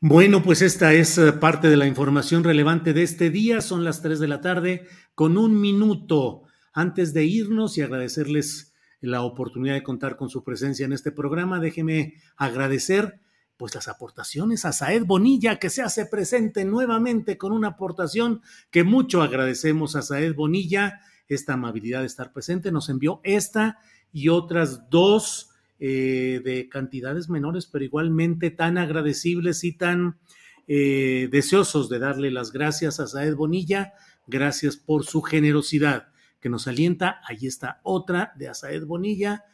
[0.00, 3.60] Bueno, pues esta es eh, parte de la información relevante de este día.
[3.60, 6.43] Son las 3 de la tarde con un minuto
[6.74, 11.60] antes de irnos y agradecerles la oportunidad de contar con su presencia en este programa.
[11.60, 13.20] Déjeme agradecer
[13.56, 18.82] pues las aportaciones a Saed Bonilla que se hace presente nuevamente con una aportación que
[18.82, 22.72] mucho agradecemos a Saed Bonilla esta amabilidad de estar presente.
[22.72, 23.78] Nos envió esta
[24.12, 30.18] y otras dos eh, de cantidades menores, pero igualmente tan agradecibles y tan
[30.66, 33.92] eh, deseosos de darle las gracias a Saed Bonilla.
[34.26, 36.08] Gracias por su generosidad
[36.44, 37.22] que nos alienta.
[37.26, 39.44] Ahí está otra de Asaed Bonilla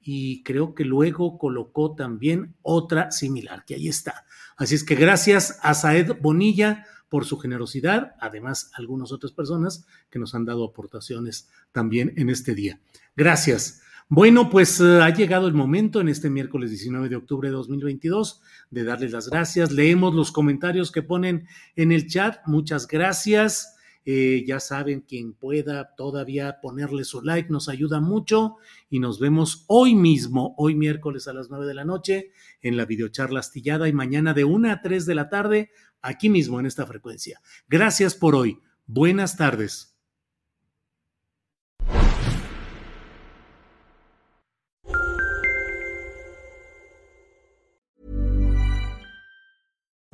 [0.00, 4.24] y creo que luego colocó también otra similar, que ahí está.
[4.56, 10.18] Así es que gracias a Saed Bonilla por su generosidad, además algunas otras personas que
[10.18, 12.80] nos han dado aportaciones también en este día.
[13.14, 13.82] Gracias.
[14.08, 18.40] Bueno, pues eh, ha llegado el momento en este miércoles 19 de octubre de 2022
[18.70, 19.70] de darles las gracias.
[19.70, 21.46] Leemos los comentarios que ponen
[21.76, 22.44] en el chat.
[22.44, 23.76] Muchas gracias.
[24.06, 28.56] Eh, ya saben, quien pueda todavía ponerle su like nos ayuda mucho
[28.88, 32.30] y nos vemos hoy mismo, hoy miércoles a las 9 de la noche
[32.62, 35.70] en la videocharla astillada y mañana de 1 a 3 de la tarde
[36.00, 37.40] aquí mismo en esta frecuencia.
[37.68, 38.58] Gracias por hoy.
[38.86, 39.89] Buenas tardes.